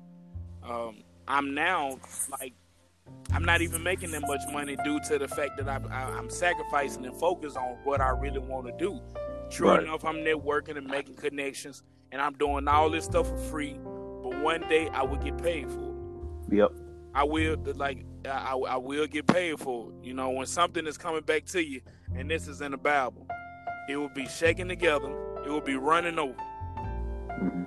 Um, 0.69 1.05
I'm 1.29 1.55
now 1.55 1.99
like 2.41 2.55
I'm 3.33 3.45
not 3.45 3.61
even 3.61 3.83
making 3.85 4.11
that 4.13 4.23
much 4.23 4.41
money 4.53 4.77
due 4.85 4.99
to 5.09 5.19
the 5.19 5.29
fact 5.29 5.59
that 5.59 5.69
I, 5.69 5.81
I, 5.91 6.19
am 6.19 6.29
sacrificing 6.29 7.05
and 7.07 7.15
focus 7.17 7.55
on 7.55 7.77
what 7.85 8.01
I 8.01 8.09
really 8.09 8.39
want 8.41 8.67
to 8.67 8.73
do. 8.73 9.01
True 9.51 9.69
right. 9.69 9.83
enough, 9.83 10.05
I'm 10.05 10.17
networking 10.17 10.77
and 10.77 10.87
making 10.87 11.17
connections, 11.17 11.83
and 12.11 12.21
I'm 12.21 12.33
doing 12.35 12.67
all 12.67 12.91
this 12.91 13.05
stuff 13.05 13.29
for 13.29 13.39
free. 13.39 13.75
But 13.75 14.41
one 14.43 14.63
day 14.69 14.89
I 14.89 15.03
will 15.03 15.19
get 15.19 15.37
paid 15.39 15.71
for 15.71 15.91
it. 16.51 16.57
Yep. 16.57 16.73
I 17.15 17.25
will 17.25 17.57
like 17.77 18.05
I, 18.27 18.55
I 18.55 18.77
will 18.77 19.07
get 19.07 19.27
paid 19.27 19.59
for 19.59 19.91
it. 19.91 20.07
You 20.07 20.15
know, 20.15 20.31
when 20.31 20.47
something 20.47 20.87
is 20.87 20.99
coming 20.99 21.23
back 21.23 21.45
to 21.47 21.63
you, 21.63 21.81
and 22.15 22.31
this 22.31 22.49
is 22.49 22.61
in 22.61 22.73
the 22.73 22.77
Bible, 22.77 23.27
it 23.89 23.97
will 23.97 24.09
be 24.09 24.27
shaken 24.27 24.69
together. 24.69 25.11
It 25.45 25.51
will 25.51 25.61
be 25.61 25.77
running 25.77 26.19
over. 26.19 26.35
Mm-hmm. 26.35 27.65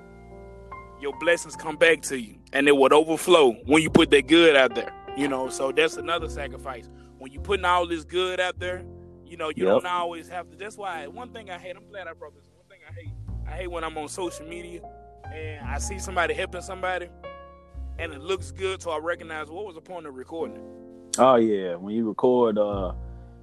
Your 1.01 1.17
blessings 1.19 1.55
come 1.55 1.75
back 1.77 2.01
to 2.03 2.19
you, 2.19 2.37
and 2.53 2.67
it 2.67 2.75
would 2.75 2.93
overflow 2.93 3.53
when 3.65 3.83
you 3.83 3.89
put 3.89 4.09
that 4.11 4.27
good 4.27 4.55
out 4.55 4.73
there. 4.73 4.91
You 5.15 5.27
know, 5.27 5.49
so 5.49 5.71
that's 5.71 5.97
another 5.97 6.29
sacrifice. 6.29 6.89
When 7.17 7.31
you're 7.31 7.41
putting 7.41 7.65
all 7.65 7.87
this 7.87 8.03
good 8.03 8.39
out 8.39 8.59
there, 8.59 8.83
you 9.25 9.37
know, 9.37 9.49
you 9.49 9.65
yep. 9.65 9.81
don't 9.81 9.85
always 9.85 10.29
have 10.29 10.49
to. 10.51 10.57
That's 10.57 10.77
why 10.77 11.07
one 11.07 11.33
thing 11.33 11.49
I 11.49 11.57
hate. 11.57 11.75
I'm 11.75 11.87
glad 11.87 12.07
I 12.07 12.13
brought 12.13 12.35
this. 12.35 12.43
One 12.53 12.65
thing 12.69 12.79
I 12.87 12.93
hate. 12.93 13.13
I 13.47 13.51
hate 13.61 13.71
when 13.71 13.83
I'm 13.83 13.97
on 13.97 14.07
social 14.09 14.47
media 14.47 14.81
and 15.33 15.65
I 15.67 15.79
see 15.79 15.99
somebody 15.99 16.33
helping 16.33 16.61
somebody, 16.61 17.09
and 17.99 18.13
it 18.13 18.21
looks 18.21 18.51
good, 18.51 18.81
so 18.81 18.91
I 18.91 18.99
recognize 18.99 19.49
what 19.49 19.65
was 19.65 19.75
the 19.75 19.81
point 19.81 20.05
of 20.05 20.15
recording 20.15 20.57
it. 20.57 21.19
Oh 21.19 21.35
yeah, 21.35 21.75
when 21.75 21.95
you 21.95 22.07
record, 22.07 22.57
uh, 22.57 22.93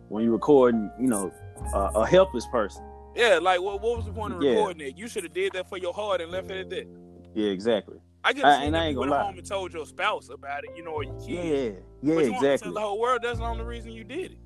when 0.09 0.25
you 0.25 0.33
record, 0.33 0.75
you 0.99 1.09
know, 1.09 1.33
uh, 1.75 1.91
a 1.95 2.07
helpless 2.07 2.47
person. 2.47 2.85
Yeah, 3.15 3.39
like 3.41 3.61
what, 3.61 3.81
what 3.81 3.97
was 3.97 4.07
the 4.07 4.13
point 4.13 4.35
of 4.35 4.41
recording 4.41 4.87
it? 4.87 4.97
You 4.97 5.09
should 5.09 5.25
have 5.25 5.33
did 5.33 5.53
that 5.53 5.69
for 5.69 5.79
your 5.79 5.93
heart 5.93 6.21
and 6.21 6.31
left 6.31 6.51
it 6.51 6.61
at 6.61 6.71
that. 6.71 6.87
Yeah, 7.35 7.51
exactly. 7.51 7.99
I 8.23 8.33
just 8.33 8.45
and 8.45 8.77
I 8.77 8.87
ain't 8.87 8.97
gonna 8.97 9.11
lie. 9.11 9.23
home 9.23 9.37
and 9.37 9.47
told 9.47 9.73
your 9.75 9.85
spouse 9.85 10.31
about 10.31 10.65
it, 10.65 10.71
you 10.77 10.83
know, 10.83 10.93
or 10.93 11.05
your 11.05 11.19
kids. 11.21 11.81
Yeah, 12.03 12.15
yeah, 12.15 12.21
you 12.21 12.35
exactly. 12.35 12.73
the 12.73 12.81
whole 12.81 12.99
world 12.99 13.21
that's 13.23 13.39
the 13.39 13.45
only 13.45 13.65
reason 13.65 13.93
you 13.93 14.03
did 14.03 14.33
it. 14.33 14.39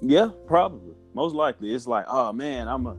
Yeah, 0.00 0.30
probably. 0.46 0.94
Most 1.14 1.34
likely, 1.34 1.74
it's 1.74 1.86
like, 1.86 2.06
oh 2.08 2.32
man, 2.32 2.68
I'm 2.68 2.86
a. 2.86 2.96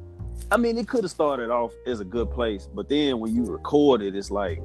I 0.52 0.58
mean, 0.58 0.78
it 0.78 0.88
could 0.88 1.04
have 1.04 1.12
started 1.12 1.50
off 1.50 1.74
as 1.88 2.00
a 2.00 2.06
good 2.06 2.30
place, 2.32 2.70
but 2.74 2.90
then 2.90 3.20
when 3.20 3.36
you 3.36 3.44
record 3.44 4.02
it, 4.02 4.16
it's 4.16 4.30
like, 4.30 4.62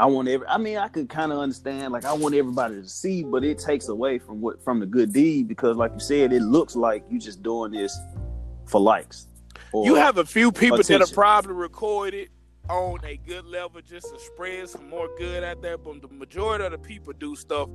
I 0.00 0.06
want 0.06 0.28
every. 0.28 0.46
I 0.46 0.56
mean, 0.56 0.78
I 0.78 0.88
could 0.88 1.10
kind 1.10 1.30
of 1.30 1.38
understand, 1.38 1.92
like, 1.92 2.06
I 2.06 2.14
want 2.14 2.34
everybody 2.34 2.76
to 2.76 2.88
see, 2.88 3.22
but 3.22 3.44
it 3.44 3.58
takes 3.58 3.88
away 3.88 4.18
from 4.18 4.40
what 4.40 4.64
from 4.64 4.80
the 4.80 4.86
good 4.86 5.12
deed 5.12 5.46
because, 5.46 5.76
like 5.76 5.92
you 5.92 6.00
said, 6.00 6.32
it 6.32 6.40
looks 6.40 6.74
like 6.74 7.04
you 7.10 7.18
just 7.18 7.42
doing 7.42 7.72
this 7.72 7.98
for 8.64 8.80
likes. 8.80 9.26
You 9.74 9.96
have 9.96 10.16
a 10.16 10.24
few 10.24 10.52
people 10.52 10.80
attention. 10.80 11.00
that 11.00 11.10
are 11.10 11.14
probably 11.14 11.52
recorded 11.52 12.30
on 12.70 12.98
a 13.04 13.18
good 13.18 13.44
level 13.44 13.82
just 13.82 14.12
to 14.12 14.18
spread 14.18 14.70
some 14.70 14.88
more 14.88 15.08
good 15.18 15.44
out 15.44 15.60
there. 15.60 15.76
But 15.76 16.00
the 16.00 16.08
majority 16.08 16.64
of 16.64 16.72
the 16.72 16.78
people 16.78 17.12
do 17.12 17.36
stuff 17.36 17.68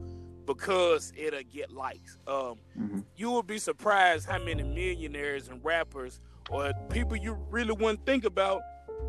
because 0.48 1.14
it'll 1.16 1.44
get 1.44 1.72
likes. 1.72 2.18
Um, 2.28 2.56
mm-hmm. 2.78 3.00
You 3.16 3.32
would 3.32 3.46
be 3.46 3.60
surprised 3.60 4.28
how 4.28 4.40
many 4.40 4.64
millionaires 4.64 5.48
and 5.48 5.64
rappers 5.64 6.20
or 6.50 6.74
people 6.90 7.16
you 7.16 7.38
really 7.52 7.74
wouldn't 7.74 8.04
think 8.06 8.26
about 8.26 8.62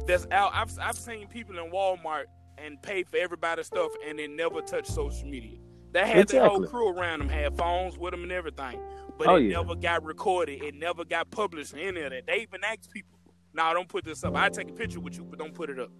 that's 0.06 0.26
out. 0.30 0.52
I've, 0.54 0.78
I've 0.78 0.96
seen 0.96 1.26
people 1.28 1.58
in 1.58 1.70
Walmart 1.70 2.24
and 2.58 2.80
pay 2.82 3.02
for 3.02 3.16
everybody's 3.16 3.66
stuff 3.66 3.90
and 4.06 4.18
they 4.18 4.26
never 4.26 4.60
touch 4.60 4.86
social 4.86 5.28
media. 5.28 5.58
They 5.92 6.00
had 6.00 6.18
exactly. 6.18 6.38
the 6.38 6.48
whole 6.48 6.66
crew 6.66 6.88
around 6.88 7.20
them, 7.20 7.28
had 7.28 7.56
phones 7.56 7.96
with 7.96 8.10
them 8.10 8.22
and 8.22 8.32
everything, 8.32 8.80
but 9.18 9.28
oh, 9.28 9.36
it 9.36 9.44
yeah. 9.44 9.56
never 9.56 9.74
got 9.74 10.04
recorded. 10.04 10.62
It 10.62 10.74
never 10.74 11.04
got 11.04 11.30
published. 11.30 11.74
Any 11.74 12.00
of 12.02 12.10
that. 12.10 12.26
They 12.26 12.42
even 12.42 12.62
asked 12.64 12.90
people 12.90 13.16
nah, 13.56 13.72
don't 13.72 13.88
put 13.88 14.04
this 14.04 14.22
up. 14.22 14.36
I 14.36 14.48
take 14.50 14.68
a 14.68 14.72
picture 14.72 15.00
with 15.00 15.16
you, 15.16 15.24
but 15.24 15.38
don't 15.38 15.54
put 15.54 15.70
it 15.70 15.80
up. 15.80 15.90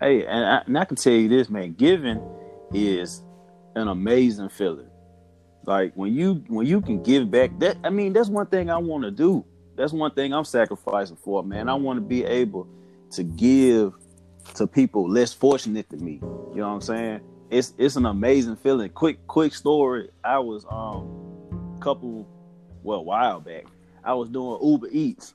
Hey, 0.00 0.26
and 0.26 0.44
I, 0.44 0.62
and 0.66 0.78
I 0.78 0.84
can 0.84 0.96
tell 0.96 1.12
you 1.12 1.28
this, 1.28 1.48
man. 1.48 1.74
Giving 1.74 2.20
is 2.72 3.22
an 3.76 3.88
amazing 3.88 4.48
feeling. 4.48 4.88
Like 5.64 5.92
when 5.94 6.12
you 6.12 6.42
when 6.48 6.66
you 6.66 6.80
can 6.80 7.02
give 7.02 7.30
back, 7.30 7.56
that 7.60 7.76
I 7.84 7.90
mean, 7.90 8.12
that's 8.12 8.28
one 8.28 8.46
thing 8.46 8.68
I 8.68 8.78
want 8.78 9.04
to 9.04 9.10
do. 9.10 9.44
That's 9.76 9.92
one 9.92 10.12
thing 10.12 10.34
I'm 10.34 10.44
sacrificing 10.44 11.16
for, 11.16 11.44
man. 11.44 11.68
I 11.68 11.74
want 11.74 11.98
to 11.98 12.00
be 12.00 12.24
able 12.24 12.66
to 13.12 13.22
give 13.22 13.94
to 14.54 14.66
people 14.66 15.08
less 15.08 15.32
fortunate 15.32 15.88
than 15.88 16.04
me. 16.04 16.14
You 16.14 16.56
know 16.56 16.68
what 16.68 16.74
I'm 16.74 16.80
saying? 16.80 17.20
It's 17.50 17.74
it's 17.78 17.96
an 17.96 18.06
amazing 18.06 18.56
feeling. 18.56 18.90
Quick 18.90 19.26
quick 19.26 19.54
story. 19.54 20.08
I 20.24 20.38
was 20.38 20.64
um 20.70 21.76
a 21.76 21.80
couple 21.80 22.26
well 22.82 23.00
a 23.00 23.02
while 23.02 23.40
back. 23.40 23.66
I 24.04 24.14
was 24.14 24.28
doing 24.28 24.58
Uber 24.62 24.88
Eats 24.90 25.34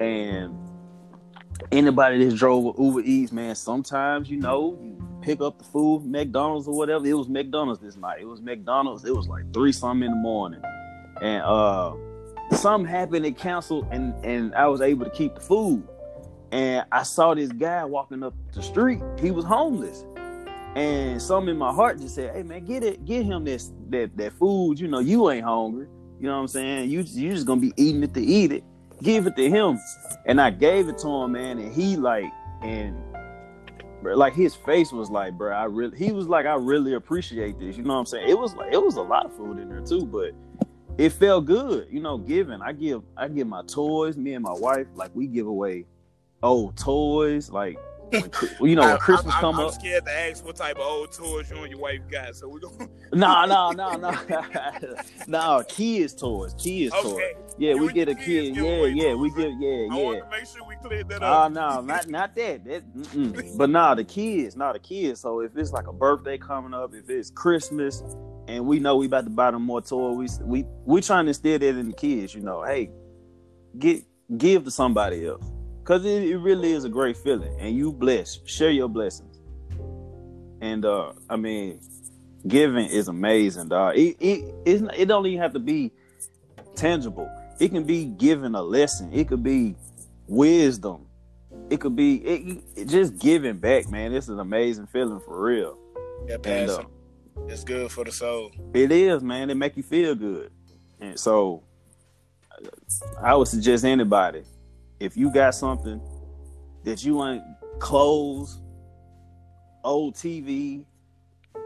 and 0.00 0.56
anybody 1.70 2.24
that 2.24 2.36
drove 2.36 2.78
Uber 2.78 3.00
Eats, 3.00 3.32
man, 3.32 3.54
sometimes 3.54 4.30
you 4.30 4.38
know 4.38 4.78
you 4.82 4.96
pick 5.22 5.40
up 5.40 5.58
the 5.58 5.64
food 5.64 6.04
McDonald's 6.04 6.66
or 6.66 6.76
whatever. 6.76 7.06
It 7.06 7.14
was 7.14 7.28
McDonald's 7.28 7.80
this 7.80 7.96
night. 7.96 8.20
It 8.20 8.26
was 8.26 8.40
McDonald's. 8.40 9.04
It 9.04 9.14
was 9.14 9.28
like 9.28 9.52
three 9.52 9.72
something 9.72 10.06
in 10.06 10.12
the 10.12 10.18
morning, 10.18 10.62
and 11.20 11.42
uh, 11.42 11.94
something 12.52 12.88
happened. 12.88 13.26
It 13.26 13.36
canceled, 13.36 13.86
and 13.90 14.14
and 14.24 14.54
I 14.54 14.66
was 14.66 14.80
able 14.80 15.04
to 15.04 15.10
keep 15.10 15.34
the 15.34 15.40
food. 15.40 15.86
And 16.52 16.84
I 16.90 17.02
saw 17.04 17.34
this 17.34 17.52
guy 17.52 17.84
walking 17.84 18.22
up 18.22 18.34
the 18.52 18.62
street. 18.62 19.00
He 19.20 19.30
was 19.30 19.44
homeless, 19.44 20.04
and 20.74 21.20
something 21.22 21.50
in 21.50 21.56
my 21.56 21.72
heart 21.72 22.00
just 22.00 22.14
said, 22.14 22.34
"Hey 22.34 22.42
man, 22.42 22.64
get 22.64 22.82
it, 22.82 23.04
get 23.04 23.24
him 23.24 23.44
this 23.44 23.72
that 23.90 24.16
that 24.16 24.32
food. 24.32 24.80
You 24.80 24.88
know, 24.88 24.98
you 24.98 25.30
ain't 25.30 25.44
hungry. 25.44 25.86
You 26.18 26.26
know 26.26 26.34
what 26.34 26.40
I'm 26.40 26.48
saying? 26.48 26.90
You 26.90 27.00
you 27.00 27.30
just 27.30 27.46
gonna 27.46 27.60
be 27.60 27.72
eating 27.76 28.02
it 28.02 28.14
to 28.14 28.20
eat 28.20 28.52
it." 28.52 28.64
give 29.02 29.26
it 29.26 29.36
to 29.36 29.48
him. 29.48 29.78
And 30.26 30.40
I 30.40 30.50
gave 30.50 30.88
it 30.88 30.98
to 30.98 31.08
him, 31.08 31.32
man, 31.32 31.58
and 31.58 31.72
he 31.72 31.96
like 31.96 32.30
and 32.62 32.96
bro, 34.02 34.16
like 34.16 34.34
his 34.34 34.54
face 34.54 34.92
was 34.92 35.10
like, 35.10 35.34
bro, 35.34 35.54
I 35.54 35.64
really 35.64 35.96
he 35.96 36.12
was 36.12 36.26
like, 36.26 36.46
I 36.46 36.54
really 36.54 36.94
appreciate 36.94 37.58
this. 37.58 37.76
You 37.76 37.82
know 37.82 37.94
what 37.94 38.00
I'm 38.00 38.06
saying? 38.06 38.28
It 38.28 38.38
was 38.38 38.54
like 38.54 38.72
it 38.72 38.82
was 38.82 38.96
a 38.96 39.02
lot 39.02 39.26
of 39.26 39.36
food 39.36 39.58
in 39.58 39.68
there 39.68 39.80
too, 39.80 40.04
but 40.04 40.32
it 40.98 41.10
felt 41.10 41.46
good, 41.46 41.88
you 41.90 42.00
know, 42.00 42.18
giving. 42.18 42.60
I 42.60 42.72
give 42.72 43.02
I 43.16 43.28
give 43.28 43.46
my 43.46 43.62
toys, 43.62 44.16
me 44.16 44.34
and 44.34 44.44
my 44.44 44.52
wife, 44.52 44.86
like 44.94 45.10
we 45.14 45.26
give 45.26 45.46
away 45.46 45.86
old 46.42 46.76
toys, 46.76 47.50
like 47.50 47.78
when, 48.10 48.30
you 48.68 48.76
know 48.76 48.86
when 48.86 48.98
Christmas 48.98 49.34
I, 49.34 49.40
come 49.40 49.54
I'm 49.56 49.66
up. 49.66 49.72
I'm 49.72 49.80
scared 49.80 50.04
to 50.06 50.12
ask 50.12 50.44
what 50.44 50.56
type 50.56 50.76
of 50.76 50.82
old 50.82 51.12
toys 51.12 51.50
you 51.50 51.56
and 51.58 51.70
your 51.70 51.80
wife 51.80 52.00
got. 52.10 52.34
So 52.34 52.48
we 52.48 52.60
going 52.60 52.88
No, 53.12 53.44
no, 53.46 53.70
no, 53.70 53.92
no, 53.96 54.12
no. 55.26 55.64
Kids 55.68 56.14
toys, 56.14 56.54
kids 56.54 56.94
okay. 56.94 57.08
toys. 57.08 57.54
Yeah, 57.58 57.74
you 57.74 57.86
we 57.86 57.92
get 57.92 58.08
a 58.08 58.14
kid. 58.14 58.56
Yeah, 58.56 58.86
yeah, 58.86 59.14
we 59.14 59.30
get. 59.30 59.52
Yeah, 59.58 59.68
yeah. 59.68 59.88
I 59.90 59.96
want 59.96 60.24
to 60.24 60.30
make 60.30 60.46
sure 60.46 60.66
we 60.66 60.76
clear 60.76 61.04
that 61.04 61.22
up. 61.22 61.22
Oh 61.22 61.42
uh, 61.44 61.48
no, 61.48 61.80
not 61.80 62.08
not 62.08 62.34
that. 62.34 62.64
that 62.64 63.56
but 63.56 63.70
nah, 63.70 63.94
the 63.94 64.04
kids, 64.04 64.56
not 64.56 64.74
the 64.74 64.78
kids. 64.78 65.20
So 65.20 65.40
if 65.40 65.56
it's 65.56 65.72
like 65.72 65.86
a 65.86 65.92
birthday 65.92 66.38
coming 66.38 66.74
up, 66.74 66.94
if 66.94 67.08
it's 67.08 67.30
Christmas, 67.30 68.02
and 68.48 68.66
we 68.66 68.80
know 68.80 68.96
we 68.96 69.06
about 69.06 69.24
to 69.24 69.30
buy 69.30 69.50
them 69.50 69.62
more 69.62 69.82
toys, 69.82 70.40
we 70.40 70.62
we 70.62 70.66
we 70.84 71.00
trying 71.00 71.26
to 71.26 71.30
instill 71.30 71.58
that 71.58 71.68
in 71.68 71.88
the 71.88 71.96
kids. 71.96 72.34
You 72.34 72.42
know, 72.42 72.62
hey, 72.62 72.90
get 73.78 74.02
give 74.36 74.64
to 74.64 74.70
somebody 74.70 75.26
else 75.26 75.44
because 75.80 76.04
it, 76.04 76.22
it, 76.22 76.38
really 76.38 76.72
is 76.72 76.84
a 76.84 76.88
great 76.88 77.16
feeling 77.16 77.54
and 77.58 77.74
you 77.74 77.92
bless 77.92 78.38
share 78.44 78.70
your 78.70 78.88
blessings. 78.88 79.40
And 80.60 80.84
uh 80.84 81.12
i 81.28 81.36
mean 81.36 81.80
giving 82.46 82.86
is 82.86 83.08
amazing 83.08 83.68
dog 83.68 83.94
it, 83.98 84.16
it, 84.18 84.54
it 84.64 85.04
don't 85.06 85.26
even 85.26 85.40
have 85.40 85.52
to 85.52 85.58
be 85.58 85.92
tangible. 86.74 87.30
It 87.58 87.70
can 87.70 87.84
be 87.84 88.06
giving 88.06 88.54
a 88.54 88.62
lesson. 88.62 89.12
It 89.12 89.28
could 89.28 89.42
be 89.42 89.76
wisdom. 90.26 91.06
It 91.68 91.80
could 91.80 91.94
be 91.94 92.16
it, 92.16 92.64
it 92.76 92.88
just 92.88 93.18
giving 93.18 93.58
back 93.58 93.90
man. 93.90 94.14
It's 94.14 94.28
an 94.28 94.40
amazing 94.40 94.86
feeling 94.86 95.20
for 95.20 95.40
real. 95.42 95.78
Yeah 96.26 96.36
and, 96.44 96.70
uh, 96.70 96.84
it's 97.46 97.64
good 97.64 97.90
for 97.90 98.04
the 98.04 98.12
soul. 98.12 98.50
it 98.74 98.90
is 98.90 99.22
man. 99.22 99.50
It 99.50 99.56
make 99.56 99.76
you 99.76 99.82
feel 99.82 100.14
good. 100.14 100.50
And 101.00 101.18
so 101.18 101.62
i 103.22 103.34
would 103.34 103.48
suggest 103.48 103.86
anybody 103.86 104.42
if 105.00 105.16
you 105.16 105.32
got 105.32 105.54
something 105.54 106.00
that 106.84 107.02
you 107.02 107.14
want 107.16 107.42
clothes, 107.78 108.60
old 109.82 110.14
TV, 110.14 110.84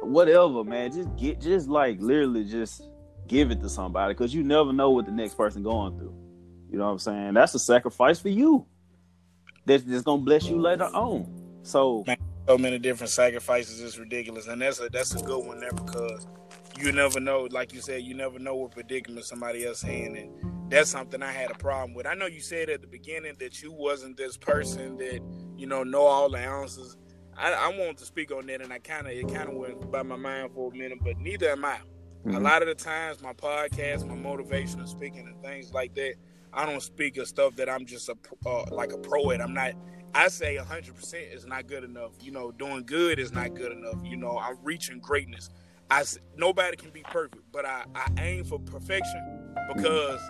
whatever, 0.03 0.65
man, 0.65 0.93
just 0.93 1.15
get 1.17 1.41
just 1.41 1.69
like 1.69 2.01
literally 2.01 2.45
just 2.45 2.85
give 3.27 3.51
it 3.51 3.61
to 3.61 3.69
somebody 3.69 4.15
because 4.15 4.33
you 4.33 4.43
never 4.43 4.73
know 4.73 4.91
what 4.91 5.07
the 5.07 5.13
next 5.13 5.35
person 5.37 5.63
going 5.63 5.99
through. 5.99 6.15
You 6.71 6.79
know 6.79 6.87
what 6.87 6.93
I'm 6.93 6.99
saying? 6.99 7.35
That's 7.35 7.55
a 7.55 7.59
sacrifice 7.59 8.21
for 8.21 8.29
you. 8.29 8.67
That's, 9.67 9.83
that's 9.83 10.03
gonna 10.03 10.23
bless 10.23 10.47
you 10.47 10.61
later 10.61 10.85
on. 10.85 11.27
So 11.63 12.05
so 12.47 12.59
many 12.59 12.79
different 12.79 13.11
sacrifices 13.11 13.81
is 13.81 13.99
ridiculous, 13.99 14.47
and 14.47 14.61
that's 14.61 14.79
a 14.81 14.89
that's 14.91 15.15
a 15.15 15.25
good 15.25 15.45
one 15.45 15.61
there 15.61 15.73
because 15.73 16.27
you 16.79 16.93
never 16.93 17.19
know. 17.19 17.49
Like 17.51 17.73
you 17.73 17.81
said, 17.81 18.03
you 18.03 18.15
never 18.15 18.39
know 18.39 18.55
what 18.55 18.73
predicament 18.73 19.25
somebody 19.25 19.67
else 19.67 19.83
is 19.83 19.91
in, 19.91 20.17
and 20.17 20.54
that's 20.75 20.91
something 20.91 21.23
I 21.23 21.31
had 21.31 21.53
a 21.53 21.55
problem 21.55 21.95
with. 21.95 22.05
I 22.05 22.15
know 22.15 22.27
you 22.27 22.41
said 22.41 22.69
at 22.69 22.81
the 22.81 22.89
beginning 22.89 23.35
that 23.39 23.63
you 23.63 23.73
wasn't 23.73 24.17
this 24.17 24.37
person 24.37 24.97
that 24.97 25.21
you 25.57 25.69
know 25.69 25.85
know 25.85 26.03
all 26.03 26.29
the 26.29 26.39
ounces. 26.39 26.97
I, 27.37 27.53
I 27.53 27.69
wanted 27.69 27.99
to 27.99 28.05
speak 28.05 28.33
on 28.33 28.47
that, 28.47 28.61
and 28.61 28.73
I 28.73 28.81
kind 28.81 29.07
of 29.07 29.13
it 29.13 29.33
kind 29.33 29.49
of 29.49 29.55
went 29.55 29.93
by 29.93 30.03
my 30.03 30.17
mind 30.17 30.51
for 30.53 30.73
a 30.73 30.77
minute, 30.77 30.99
but 31.01 31.17
neither 31.19 31.51
am 31.51 31.65
I. 31.65 31.79
Mm-hmm. 32.27 32.35
A 32.35 32.41
lot 32.41 32.63
of 32.63 32.69
the 32.69 32.75
times, 32.75 33.23
my 33.23 33.33
podcast, 33.33 34.05
my 34.07 34.17
motivation, 34.17 34.81
motivational 34.81 34.89
speaking, 34.89 35.29
and 35.29 35.41
things 35.43 35.73
like 35.73 35.95
that, 35.95 36.15
I 36.53 36.67
don't 36.67 36.83
speak 36.83 37.19
of 37.19 37.29
stuff 37.29 37.55
that 37.57 37.69
I'm 37.69 37.87
just 37.87 38.09
a 38.09 38.17
uh, 38.45 38.65
like 38.73 38.93
a 38.93 38.99
pro 38.99 39.31
at. 39.31 39.41
I'm 39.41 39.55
not. 39.55 39.75
I 40.17 40.29
say 40.29 40.57
100% 40.57 41.35
is 41.35 41.45
not 41.45 41.67
good 41.69 41.85
enough. 41.85 42.13
You 42.21 42.33
know, 42.33 42.51
doing 42.51 42.85
good 42.85 43.19
is 43.21 43.33
not 43.33 43.55
good 43.55 43.73
enough. 43.73 43.99
You 44.05 44.17
know, 44.17 44.39
I'm 44.39 44.59
reaching 44.63 44.99
greatness. 44.99 45.51
I 45.91 46.03
nobody 46.37 46.77
can 46.77 46.91
be 46.91 47.03
perfect, 47.03 47.45
but 47.53 47.65
I, 47.65 47.85
I 47.95 48.09
aim 48.19 48.45
for 48.45 48.59
perfection 48.59 49.55
because, 49.75 50.21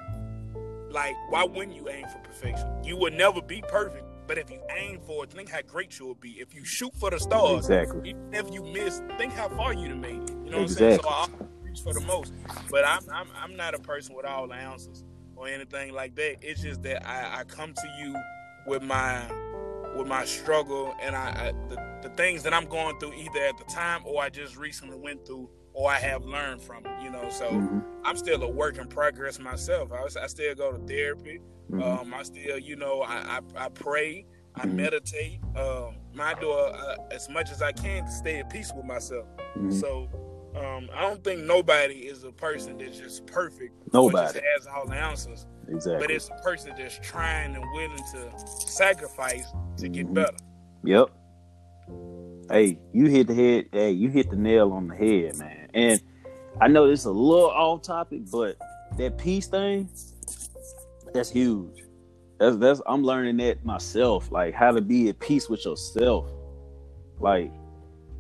like, 0.95 1.15
why 1.29 1.45
wouldn't 1.45 1.77
you 1.77 1.89
aim 1.91 2.07
for 2.09 2.19
perfection? 2.21 2.67
You 2.83 2.97
would 2.97 3.13
never 3.13 3.43
be 3.43 3.63
perfect, 3.69 4.05
but 4.27 4.39
if 4.39 4.49
you 4.49 4.63
aim 4.75 5.01
for 5.05 5.25
it, 5.25 5.33
think 5.33 5.51
how 5.51 5.61
great 5.63 5.99
you 5.99 6.07
will 6.07 6.15
be. 6.15 6.41
If 6.41 6.55
you 6.55 6.65
shoot 6.65 6.95
for 6.95 7.11
the 7.11 7.19
stars, 7.19 7.69
exactly. 7.69 8.11
Even 8.11 8.33
if 8.33 8.51
you 8.51 8.63
miss, 8.63 9.03
think 9.19 9.33
how 9.33 9.49
far 9.51 9.75
you'd 9.75 9.91
have 9.91 9.99
made 9.99 10.23
it. 10.23 10.31
You 10.45 10.51
know 10.51 10.63
exactly. 10.63 10.97
what 10.99 11.15
I'm 11.15 11.29
saying? 11.29 11.39
So 11.39 11.49
I 11.51 11.67
reach 11.69 11.81
for 11.81 11.93
the 11.93 12.01
most, 12.01 12.33
but 12.71 12.87
I'm, 12.87 13.03
I'm 13.13 13.29
I'm 13.37 13.57
not 13.57 13.75
a 13.75 13.79
person 13.79 14.15
with 14.15 14.25
all 14.25 14.47
the 14.49 14.55
answers 14.55 15.05
or 15.37 15.49
anything 15.49 15.93
like 15.93 16.15
that. 16.15 16.37
It's 16.41 16.63
just 16.63 16.83
that 16.85 17.07
I, 17.07 17.41
I 17.41 17.45
come 17.45 17.75
to 17.75 17.89
you 17.99 18.15
with 18.67 18.83
my 18.83 19.29
with 19.97 20.07
my 20.07 20.25
struggle 20.25 20.95
and 21.01 21.15
I, 21.15 21.29
I 21.29 21.53
the, 21.69 22.09
the, 22.09 22.15
things 22.17 22.43
that 22.43 22.53
I'm 22.53 22.67
going 22.67 22.99
through 22.99 23.15
either 23.15 23.41
at 23.41 23.57
the 23.59 23.65
time 23.65 24.03
or 24.05 24.23
I 24.23 24.29
just 24.29 24.57
recently 24.57 24.99
went 24.99 25.25
through 25.25 25.49
or 25.75 25.91
I 25.91 25.99
have 25.99 26.25
learned 26.25 26.63
from 26.63 26.87
it, 26.87 27.03
you 27.03 27.11
know. 27.11 27.29
So 27.29 27.51
mm-hmm. 27.51 27.81
I'm 28.05 28.17
still 28.17 28.43
a 28.43 28.49
work 28.49 28.79
in 28.79 28.87
progress 28.87 29.39
myself. 29.39 29.91
I, 29.93 30.05
I 30.23 30.27
still 30.29 30.55
go 30.55 30.73
to 30.73 30.79
therapy. 30.87 31.41
Mm-hmm. 31.71 31.83
Um, 31.83 32.15
I 32.15 32.23
still, 32.23 32.59
you 32.59 32.77
know, 32.77 33.03
I, 33.03 33.41
I, 33.57 33.65
I 33.67 33.69
pray, 33.69 34.25
I 34.55 34.61
mm-hmm. 34.61 34.77
meditate. 34.77 35.41
Um, 35.57 35.97
I 36.19 36.35
do 36.35 36.53
uh, 36.53 36.97
as 37.11 37.29
much 37.29 37.51
as 37.51 37.61
I 37.61 37.73
can 37.73 38.05
to 38.05 38.11
stay 38.11 38.39
at 38.39 38.51
peace 38.51 38.73
with 38.75 38.87
myself. 38.87 39.27
Mm-hmm. 39.57 39.73
So 39.73 40.09
um, 40.55 40.89
I 40.95 41.01
don't 41.03 41.23
think 41.25 41.43
nobody 41.43 41.95
is 41.95 42.23
a 42.23 42.31
person 42.31 42.79
that's 42.79 42.99
just 42.99 43.27
perfect. 43.27 43.75
Nobody 43.93 44.35
just 44.35 44.45
has 44.55 44.67
all 44.69 44.87
the 44.87 44.95
answers. 44.95 45.47
Exactly. 45.69 45.99
But 45.99 46.11
it's 46.15 46.29
a 46.29 46.43
person 46.43 46.73
that's 46.77 46.99
trying 47.03 47.57
and 47.57 47.65
willing 47.73 47.97
to 48.13 48.47
sacrifice 48.47 49.47
to 49.79 49.89
get 49.89 50.05
mm-hmm. 50.05 50.15
better. 50.15 50.37
Yep. 50.85 51.11
Hey, 52.51 52.79
you 52.93 53.07
hit 53.07 53.27
the 53.27 53.35
head. 53.35 53.69
Hey, 53.73 53.93
you 53.93 54.11
hit 54.11 54.31
the 54.31 54.37
nail 54.37 54.73
on 54.73 54.89
the 54.89 54.95
head, 54.95 55.37
man. 55.39 55.69
And 55.73 56.01
I 56.61 56.69
know 56.69 56.89
this 56.89 57.01
is 57.01 57.07
a 57.07 57.11
little 57.11 57.51
off 57.51 57.83
topic, 57.83 58.31
but 58.31 58.57
that 58.99 59.19
peace 59.19 59.47
thing, 59.47 59.89
that's 61.13 61.31
huge. 61.31 61.85
That's 62.39 62.57
that's 62.57 62.81
I'm 62.87 63.03
learning 63.03 63.39
that 63.39 63.65
myself, 63.65 64.31
like 64.31 64.55
how 64.55 64.73
to 64.73 64.81
be 64.81 65.09
at 65.09 65.19
peace 65.21 65.49
with 65.49 65.65
yourself. 65.65 66.31
Like, 67.19 67.51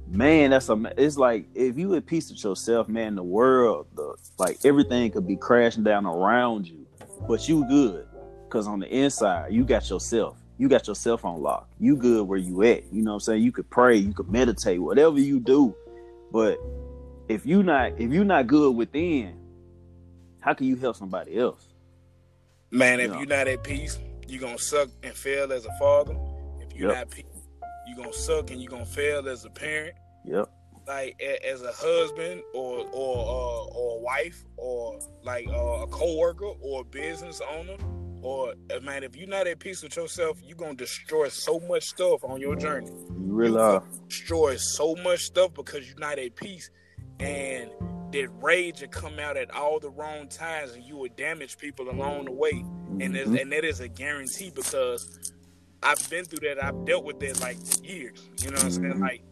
man, 0.09 0.50
that's 0.50 0.69
a 0.69 0.93
it's 0.97 1.19
like 1.19 1.47
if 1.54 1.76
you 1.76 1.95
at 1.95 2.07
peace 2.07 2.31
with 2.31 2.43
yourself, 2.43 2.88
man, 2.88 3.16
the 3.16 3.23
world, 3.23 3.87
the 3.95 4.16
like 4.38 4.59
everything 4.64 5.11
could 5.11 5.26
be 5.26 5.37
crashing 5.37 5.85
down 5.85 6.07
around 6.07 6.66
you, 6.66 6.87
but 7.28 7.49
you 7.49 7.66
good. 7.69 8.07
Cause 8.49 8.69
on 8.69 8.78
the 8.78 8.87
inside, 8.87 9.52
you 9.52 9.64
got 9.64 9.90
yourself 9.90 10.38
you 10.57 10.69
got 10.69 10.87
your 10.87 10.95
cell 10.95 11.19
phone 11.19 11.43
locked. 11.43 11.73
You 11.81 11.97
good 11.97 12.29
where 12.29 12.38
you 12.38 12.62
at. 12.62 12.93
You 12.93 13.03
know 13.03 13.12
what 13.12 13.14
I'm 13.14 13.21
saying? 13.21 13.43
You 13.43 13.53
could 13.53 13.69
pray, 13.71 13.97
you 13.97 14.12
could 14.12 14.31
meditate, 14.31 14.81
whatever 14.81 15.19
you 15.19 15.40
do. 15.40 15.75
But 16.31 16.59
if 17.29 17.45
you 17.47 17.62
not 17.62 18.01
if 18.01 18.12
you're 18.12 18.25
not 18.25 18.47
good 18.47 18.77
within, 18.77 19.37
how 20.40 20.55
can 20.55 20.67
you 20.67 20.77
help 20.77 20.97
somebody 20.97 21.38
else? 21.38 21.69
Man, 22.71 23.01
if 23.01 23.12
you 23.12 23.23
are 23.23 23.27
not 23.27 23.49
at 23.49 23.62
peace, 23.64 23.99
you're 24.29 24.40
gonna 24.40 24.59
suck 24.59 24.88
and 25.03 25.14
fail 25.14 25.53
as 25.53 25.64
a 25.64 25.73
father. 25.79 26.17
If 26.61 26.77
you're 26.77 26.90
yep. 26.90 26.99
not 26.99 27.11
peace, 27.11 27.25
you're 27.87 27.97
gonna 27.97 28.12
suck 28.12 28.51
and 28.51 28.62
you're 28.62 28.71
gonna 28.71 28.85
fail 28.87 29.29
as 29.29 29.45
a 29.45 29.51
parent. 29.51 29.95
Yep. 30.25 30.51
Like 30.87 31.21
as 31.23 31.62
a 31.62 31.73
husband 31.73 32.43
or 32.53 32.87
or 32.93 33.17
uh, 33.17 33.75
or 33.75 33.99
a 33.99 34.03
wife 34.03 34.45
or 34.57 34.99
like 35.23 35.49
uh, 35.49 35.83
a 35.83 35.87
coworker 35.88 36.53
or 36.61 36.83
a 36.83 36.85
business 36.85 37.40
owner 37.51 37.77
or 38.25 38.55
uh, 38.75 38.81
man, 38.81 39.05
if 39.05 39.15
you're 39.15 39.29
not 39.29 39.47
at 39.47 39.59
peace 39.59 39.83
with 39.83 39.97
yourself, 39.97 40.41
you're 40.43 40.57
gonna 40.57 40.75
destroy 40.75 41.29
so 41.29 41.61
much 41.61 41.85
stuff 41.85 42.25
on 42.25 42.41
your 42.41 42.57
journey. 42.57 42.91
You 42.91 43.33
really 43.35 43.61
are. 43.61 43.85
Destroy 44.09 44.57
so 44.57 44.95
much 44.97 45.21
stuff 45.21 45.53
because 45.55 45.87
you're 45.87 45.99
not 45.99 46.19
at 46.19 46.35
peace, 46.35 46.71
and 47.21 47.71
that 48.13 48.29
rage 48.41 48.81
will 48.81 48.89
come 48.89 49.19
out 49.19 49.37
at 49.37 49.55
all 49.55 49.79
the 49.79 49.91
wrong 49.91 50.29
times, 50.29 50.73
and 50.73 50.83
you 50.85 50.97
will 50.97 51.11
damage 51.17 51.59
people 51.59 51.91
along 51.91 52.25
the 52.25 52.33
way. 52.33 52.53
Mm-hmm. 52.53 53.01
And 53.03 53.17
and 53.17 53.53
that 53.53 53.65
is 53.65 53.81
a 53.81 53.89
guarantee 53.89 54.51
because 54.51 55.33
I've 55.83 56.09
been 56.09 56.25
through 56.25 56.49
that. 56.49 56.65
I've 56.65 56.87
dealt 56.87 57.05
with 57.05 57.21
that 57.21 57.41
like 57.43 57.59
years. 57.83 58.31
You 58.41 58.51
know 58.51 58.55
what 58.55 58.65
I'm 58.65 58.71
saying? 58.71 58.93
Mm-hmm. 58.95 59.03
Like 59.03 59.23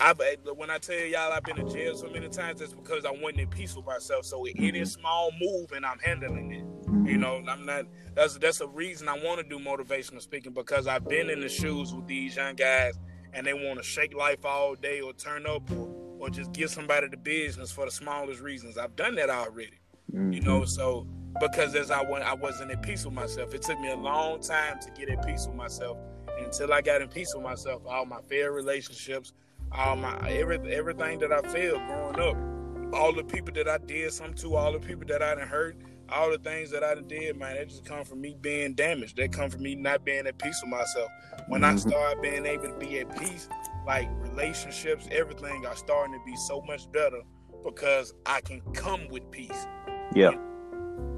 I 0.00 0.12
when 0.56 0.70
I 0.70 0.78
tell 0.78 0.96
y'all 0.96 1.32
I've 1.32 1.44
been 1.44 1.58
in 1.58 1.68
jail 1.70 1.94
so 1.94 2.08
many 2.08 2.28
times, 2.28 2.58
that's 2.58 2.72
because 2.72 3.04
I 3.04 3.12
wasn't 3.12 3.42
in 3.42 3.48
peace 3.48 3.76
with 3.76 3.86
myself. 3.86 4.24
So 4.24 4.40
mm-hmm. 4.40 4.64
any 4.64 4.84
small 4.86 5.30
move 5.40 5.70
and 5.70 5.86
I'm 5.86 6.00
handling 6.00 6.52
it. 6.52 6.64
Mm-hmm. 7.12 7.22
You 7.22 7.42
know, 7.42 7.50
I'm 7.50 7.66
not. 7.66 7.86
That's 8.14 8.38
that's 8.38 8.60
a 8.60 8.66
reason 8.66 9.08
I 9.08 9.14
want 9.14 9.40
to 9.40 9.48
do 9.48 9.62
motivational 9.62 10.20
speaking 10.20 10.52
because 10.52 10.86
I've 10.86 11.06
been 11.08 11.30
in 11.30 11.40
the 11.40 11.48
shoes 11.48 11.94
with 11.94 12.06
these 12.06 12.36
young 12.36 12.56
guys 12.56 12.98
and 13.32 13.46
they 13.46 13.54
want 13.54 13.78
to 13.78 13.84
shake 13.84 14.14
life 14.14 14.44
all 14.44 14.74
day 14.74 15.00
or 15.00 15.12
turn 15.12 15.46
up 15.46 15.70
or, 15.70 15.88
or 16.18 16.30
just 16.30 16.52
give 16.52 16.70
somebody 16.70 17.06
the 17.08 17.16
business 17.16 17.70
for 17.70 17.84
the 17.84 17.90
smallest 17.90 18.40
reasons. 18.40 18.76
I've 18.76 18.96
done 18.96 19.14
that 19.16 19.30
already. 19.30 19.78
Mm-hmm. 20.12 20.32
You 20.32 20.40
know, 20.40 20.64
so 20.64 21.06
because 21.40 21.74
as 21.76 21.90
I 21.90 22.02
went, 22.02 22.24
I 22.24 22.34
wasn't 22.34 22.72
at 22.72 22.82
peace 22.82 23.04
with 23.04 23.14
myself. 23.14 23.54
It 23.54 23.62
took 23.62 23.78
me 23.80 23.90
a 23.90 23.96
long 23.96 24.40
time 24.40 24.80
to 24.80 24.90
get 24.90 25.08
at 25.08 25.24
peace 25.24 25.46
with 25.46 25.56
myself. 25.56 25.98
And 26.36 26.46
until 26.46 26.72
I 26.72 26.80
got 26.80 27.02
in 27.02 27.08
peace 27.08 27.32
with 27.34 27.44
myself, 27.44 27.82
all 27.86 28.06
my 28.06 28.20
fair 28.28 28.50
relationships 28.50 29.32
all 29.72 29.96
my 29.96 30.16
every, 30.28 30.58
everything 30.72 31.18
that 31.20 31.32
I 31.32 31.40
felt 31.42 31.86
growing 31.86 32.20
up, 32.20 32.94
all 32.94 33.12
the 33.12 33.22
people 33.22 33.52
that 33.54 33.68
I 33.68 33.78
did 33.78 34.12
something 34.12 34.34
to, 34.36 34.56
all 34.56 34.72
the 34.72 34.80
people 34.80 35.04
that 35.08 35.22
I 35.22 35.34
didn't 35.34 35.48
hurt, 35.48 35.76
all 36.12 36.30
the 36.30 36.38
things 36.38 36.70
that 36.70 36.82
I 36.82 36.94
did, 36.94 37.36
man, 37.36 37.56
that 37.56 37.68
just 37.68 37.84
come 37.84 38.04
from 38.04 38.20
me 38.20 38.36
being 38.40 38.74
damaged. 38.74 39.16
That 39.16 39.32
come 39.32 39.50
from 39.50 39.62
me 39.62 39.74
not 39.74 40.04
being 40.04 40.26
at 40.26 40.38
peace 40.38 40.60
with 40.62 40.70
myself. 40.70 41.08
When 41.48 41.62
mm-hmm. 41.62 41.76
I 41.76 41.90
started 41.90 42.22
being 42.22 42.46
able 42.46 42.68
to 42.68 42.74
be 42.78 42.98
at 43.00 43.16
peace, 43.18 43.48
like 43.86 44.08
relationships, 44.20 45.08
everything 45.10 45.66
are 45.66 45.76
starting 45.76 46.14
to 46.14 46.20
be 46.24 46.36
so 46.36 46.62
much 46.62 46.90
better 46.92 47.22
because 47.64 48.14
I 48.26 48.40
can 48.40 48.60
come 48.72 49.08
with 49.08 49.30
peace. 49.30 49.66
Yeah. 50.14 50.32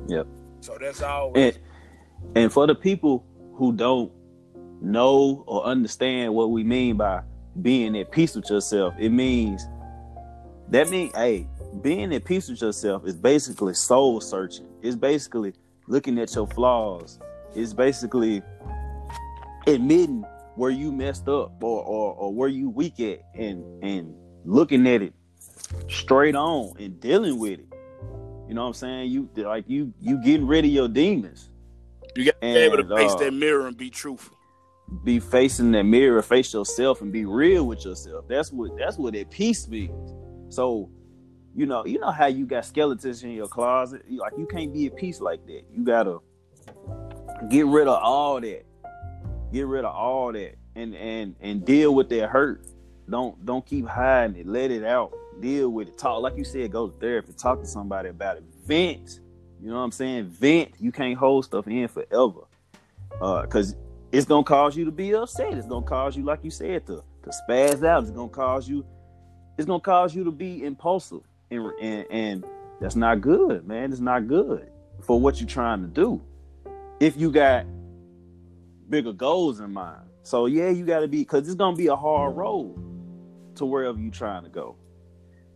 Yep. 0.08 0.26
So 0.60 0.76
that's 0.80 1.02
all. 1.02 1.32
And, 1.36 1.58
and 2.34 2.52
for 2.52 2.66
the 2.66 2.74
people 2.74 3.24
who 3.54 3.72
don't 3.72 4.12
know 4.80 5.44
or 5.46 5.64
understand 5.64 6.34
what 6.34 6.50
we 6.50 6.64
mean 6.64 6.96
by 6.96 7.22
being 7.60 7.96
at 7.98 8.10
peace 8.10 8.34
with 8.34 8.48
yourself, 8.50 8.94
it 8.98 9.10
means 9.10 9.66
that 10.68 10.88
means 10.88 11.14
hey, 11.14 11.46
being 11.80 12.14
at 12.14 12.24
peace 12.24 12.48
with 12.48 12.60
yourself 12.60 13.06
is 13.06 13.16
basically 13.16 13.74
soul 13.74 14.20
searching. 14.20 14.66
It's 14.82 14.96
basically 14.96 15.54
looking 15.88 16.18
at 16.18 16.34
your 16.34 16.46
flaws. 16.46 17.18
It's 17.54 17.72
basically 17.72 18.42
admitting 19.66 20.24
where 20.56 20.70
you 20.70 20.92
messed 20.92 21.28
up 21.28 21.62
or, 21.62 21.82
or, 21.82 22.14
or 22.14 22.34
where 22.34 22.48
you 22.48 22.68
weak 22.68 23.00
at 23.00 23.22
and 23.34 23.82
and 23.82 24.14
looking 24.44 24.86
at 24.86 25.02
it 25.02 25.14
straight 25.88 26.34
on 26.34 26.74
and 26.78 27.00
dealing 27.00 27.38
with 27.38 27.60
it. 27.60 27.66
You 28.48 28.54
know 28.54 28.62
what 28.62 28.68
I'm 28.68 28.74
saying? 28.74 29.10
You 29.10 29.30
like 29.36 29.64
you 29.68 29.94
you 30.00 30.22
getting 30.22 30.46
rid 30.46 30.64
of 30.64 30.70
your 30.70 30.88
demons. 30.88 31.48
You 32.14 32.26
got 32.26 32.34
to 32.34 32.40
be 32.40 32.46
able 32.46 32.76
to 32.76 32.96
face 32.96 33.12
uh, 33.12 33.18
that 33.18 33.32
mirror 33.32 33.66
and 33.66 33.76
be 33.76 33.88
truthful 33.88 34.36
be 35.04 35.18
facing 35.18 35.72
that 35.72 35.84
mirror, 35.84 36.22
face 36.22 36.52
yourself, 36.52 37.00
and 37.00 37.12
be 37.12 37.24
real 37.24 37.66
with 37.66 37.84
yourself. 37.84 38.26
That's 38.28 38.52
what 38.52 38.76
that's 38.76 38.98
what 38.98 39.14
that 39.14 39.30
peace 39.30 39.66
means. 39.68 40.12
So, 40.54 40.90
you 41.54 41.66
know, 41.66 41.84
you 41.84 41.98
know 41.98 42.10
how 42.10 42.26
you 42.26 42.46
got 42.46 42.64
skeletons 42.64 43.22
in 43.22 43.30
your 43.32 43.48
closet. 43.48 44.02
Like 44.10 44.32
you 44.36 44.46
can't 44.46 44.72
be 44.72 44.86
at 44.86 44.96
peace 44.96 45.20
like 45.20 45.44
that. 45.46 45.62
You 45.72 45.84
gotta 45.84 46.18
get 47.48 47.66
rid 47.66 47.88
of 47.88 48.00
all 48.02 48.40
that. 48.40 48.64
Get 49.52 49.66
rid 49.66 49.84
of 49.84 49.94
all 49.94 50.32
that, 50.32 50.54
and 50.74 50.94
and 50.94 51.36
and 51.40 51.64
deal 51.64 51.94
with 51.94 52.08
that 52.10 52.30
hurt. 52.30 52.66
Don't 53.08 53.44
don't 53.44 53.64
keep 53.66 53.86
hiding 53.86 54.36
it. 54.36 54.46
Let 54.46 54.70
it 54.70 54.84
out. 54.84 55.12
Deal 55.40 55.68
with 55.68 55.88
it. 55.88 55.98
Talk 55.98 56.22
like 56.22 56.36
you 56.36 56.44
said. 56.44 56.70
Go 56.72 56.88
to 56.88 56.98
therapy. 56.98 57.32
Talk 57.34 57.60
to 57.60 57.66
somebody 57.66 58.08
about 58.08 58.38
it. 58.38 58.44
Vent. 58.64 59.20
You 59.60 59.68
know 59.68 59.76
what 59.76 59.82
I'm 59.82 59.92
saying? 59.92 60.26
Vent. 60.26 60.72
You 60.78 60.90
can't 60.90 61.18
hold 61.18 61.44
stuff 61.44 61.66
in 61.68 61.88
forever. 61.88 62.40
Uh, 63.20 63.46
cause 63.46 63.76
it's 64.10 64.26
gonna 64.26 64.44
cause 64.44 64.76
you 64.76 64.84
to 64.84 64.90
be 64.90 65.14
upset. 65.14 65.52
It's 65.54 65.66
gonna 65.66 65.84
cause 65.84 66.16
you, 66.16 66.24
like 66.24 66.44
you 66.44 66.50
said, 66.50 66.86
to 66.86 67.02
to 67.24 67.30
spaz 67.30 67.84
out. 67.86 68.02
It's 68.02 68.12
gonna 68.12 68.28
cause 68.28 68.68
you. 68.68 68.84
It's 69.58 69.66
gonna 69.66 69.80
cause 69.80 70.14
you 70.14 70.24
to 70.24 70.30
be 70.30 70.64
impulsive, 70.64 71.22
and 71.52 71.72
and, 71.80 72.06
and 72.10 72.44
that's 72.80 72.96
not 72.96 73.20
good, 73.20 73.66
man. 73.66 73.92
It's 73.92 74.00
not 74.00 74.26
good 74.26 74.68
for 75.02 75.20
what 75.20 75.40
you're 75.40 75.48
trying 75.48 75.82
to 75.82 75.88
do. 75.88 76.20
If 77.00 77.16
you 77.16 77.30
got 77.30 77.66
bigger 78.88 79.12
goals 79.12 79.60
in 79.60 79.72
mind, 79.72 80.02
so 80.22 80.46
yeah, 80.46 80.70
you 80.70 80.84
got 80.84 81.00
to 81.00 81.08
be 81.08 81.18
because 81.18 81.46
it's 81.46 81.56
gonna 81.56 81.76
be 81.76 81.88
a 81.88 81.96
hard 81.96 82.36
road. 82.36 82.76
to 83.56 83.66
wherever 83.66 83.98
you're 83.98 84.10
trying 84.12 84.44
to 84.44 84.48
go. 84.48 84.76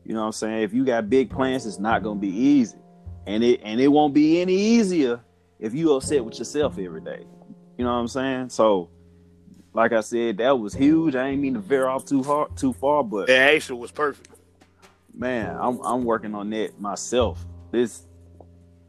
You 0.05 0.15
know 0.15 0.21
what 0.21 0.27
I'm 0.27 0.33
saying? 0.33 0.63
If 0.63 0.75
you 0.75 0.85
got 0.85 1.09
big 1.11 1.31
plans, 1.31 1.67
it's 1.67 1.79
not 1.79 2.03
gonna 2.03 2.21
be 2.21 2.29
easy. 2.29 2.79
And 3.27 3.43
it 3.43 3.61
and 3.65 3.81
it 3.81 3.89
won't 3.89 4.15
be 4.15 4.41
any 4.41 4.55
easier 4.55 5.21
if 5.59 5.75
you 5.75 5.95
upset 5.95 6.25
with 6.25 6.39
yourself 6.39 6.79
every 6.79 7.01
day. 7.01 7.25
You 7.79 7.85
know 7.85 7.93
what 7.93 7.99
I'm 8.01 8.09
saying? 8.09 8.51
So 8.51 8.91
like 9.73 9.93
I 9.93 10.01
said, 10.01 10.39
that 10.39 10.59
was 10.59 10.75
huge. 10.75 11.15
I 11.17 11.29
ain't 11.29 11.41
mean 11.43 11.55
to 11.55 11.61
veer 11.61 11.87
off 11.89 12.05
too 12.05 12.23
hard 12.23 12.57
too 12.57 12.73
far, 12.75 13.03
but 13.05 13.27
The 13.27 13.37
action 13.37 13.79
was 13.79 13.91
perfect. 13.91 14.29
Man, 15.17 15.57
I'm 15.59 15.81
I'm 15.83 16.05
working 16.05 16.35
on 16.35 16.51
that 16.51 16.79
myself. 16.81 17.45
This 17.73 18.07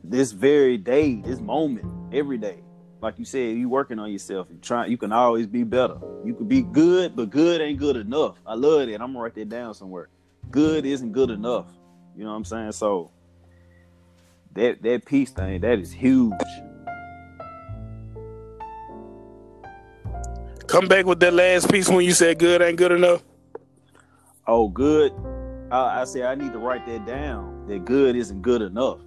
this 0.04 0.32
very 0.32 0.78
day, 0.78 1.16
this 1.16 1.40
moment, 1.40 1.86
every 2.14 2.38
day. 2.38 2.60
Like 3.02 3.20
you 3.20 3.26
said, 3.26 3.56
you 3.56 3.70
working 3.70 4.00
on 4.00 4.12
yourself. 4.12 4.48
You 4.50 4.58
trying 4.62 4.92
you 4.92 4.98
can 4.98 5.12
always 5.12 5.48
be 5.48 5.64
better. 5.64 5.98
You 6.26 6.34
could 6.34 6.50
be 6.50 6.62
good, 6.62 7.16
but 7.16 7.30
good 7.30 7.62
ain't 7.62 7.80
good 7.80 7.96
enough. 7.96 8.38
I 8.46 8.56
love 8.56 8.88
that. 8.88 8.96
I'm 8.96 9.14
gonna 9.14 9.20
write 9.20 9.36
that 9.36 9.50
down 9.50 9.74
somewhere. 9.74 10.10
Good 10.50 10.86
isn't 10.86 11.12
good 11.12 11.30
enough. 11.30 11.68
You 12.16 12.24
know 12.24 12.32
what 12.32 12.38
I'm 12.38 12.46
saying? 12.46 12.72
So 12.74 13.12
that 14.54 14.82
that 14.82 15.06
peace 15.06 15.32
thing, 15.32 15.62
that 15.62 15.80
is 15.80 15.92
huge. 15.92 16.34
Come 20.68 20.88
back 20.88 21.06
with 21.06 21.22
that 21.22 21.34
last 21.34 21.72
piece 21.72 21.88
when 21.88 22.04
you 22.04 22.12
said 22.12 22.40
good 22.40 22.62
ain't 22.62 22.78
good 22.78 22.92
enough. 22.92 23.24
Oh, 24.46 24.68
good. 24.68 25.14
I, 25.72 26.02
I 26.02 26.04
say 26.06 26.24
I 26.24 26.36
need 26.36 26.54
to 26.54 26.60
write 26.60 26.86
that 26.86 27.06
down. 27.06 27.68
That 27.68 27.86
good 27.86 28.16
isn't 28.16 28.42
good 28.42 28.62
enough. 28.62 29.00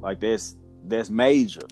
Like 0.00 0.20
that's 0.20 0.56
that's 0.84 1.10
major. 1.10 1.62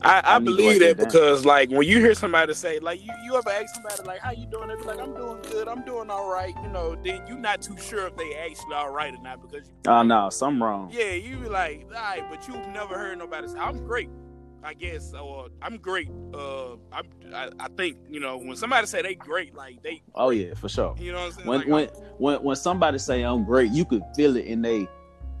I, 0.00 0.20
I, 0.20 0.36
I 0.36 0.38
believe 0.38 0.78
that 0.80 0.96
that 0.96 1.06
because 1.08 1.44
like 1.44 1.70
when 1.70 1.82
you 1.86 1.98
hear 1.98 2.14
somebody 2.14 2.54
say 2.54 2.78
like 2.78 3.04
you, 3.04 3.12
you 3.24 3.36
ever 3.36 3.50
ask 3.50 3.74
somebody 3.74 4.00
like 4.04 4.20
how 4.20 4.30
you 4.30 4.46
doing 4.46 4.68
they 4.68 4.76
be 4.76 4.82
like 4.82 5.00
I'm 5.00 5.12
doing 5.12 5.42
good 5.42 5.66
I'm 5.66 5.84
doing 5.84 6.08
all 6.08 6.30
right 6.30 6.54
you 6.62 6.68
know 6.68 6.94
then 7.02 7.20
you're 7.26 7.36
not 7.36 7.62
too 7.62 7.76
sure 7.78 8.06
if 8.06 8.16
they 8.16 8.32
actually 8.34 8.74
all 8.74 8.92
right 8.92 9.12
or 9.12 9.20
not 9.22 9.42
because 9.42 9.66
you, 9.66 9.74
ah, 9.88 9.98
Oh 9.98 10.02
no, 10.04 10.30
something 10.30 10.60
wrong. 10.62 10.90
yeah 10.92 11.10
you 11.14 11.36
be 11.38 11.48
like 11.48 11.86
all 11.86 12.00
right 12.00 12.22
but 12.30 12.46
you've 12.46 12.64
never 12.68 12.94
heard 12.96 13.18
nobody 13.18 13.48
say 13.48 13.58
I'm 13.58 13.84
great 13.84 14.08
I 14.62 14.74
guess 14.74 15.14
or 15.14 15.48
I'm 15.62 15.76
great 15.76 16.10
uh 16.34 16.72
I'm, 16.92 17.06
I, 17.34 17.50
I 17.60 17.68
think 17.76 17.96
you 18.10 18.20
know 18.20 18.36
when 18.38 18.56
somebody 18.56 18.86
say 18.86 19.02
they 19.02 19.14
great 19.14 19.54
like 19.54 19.82
they 19.82 20.02
Oh 20.14 20.30
yeah, 20.30 20.54
for 20.54 20.68
sure. 20.68 20.94
you 20.98 21.12
know 21.12 21.18
what 21.20 21.26
I'm 21.26 21.32
saying 21.32 21.46
When 21.48 21.58
Like, 21.60 21.68
when 21.68 21.88
I'm- 21.88 22.12
when 22.18 22.42
when 22.42 22.56
somebody 22.56 22.98
say 22.98 23.22
I'm 23.22 23.44
great, 23.44 23.70
you 23.70 23.84
could 23.84 24.02
feel 24.16 24.36
it 24.36 24.46
in 24.46 24.62
their 24.62 24.86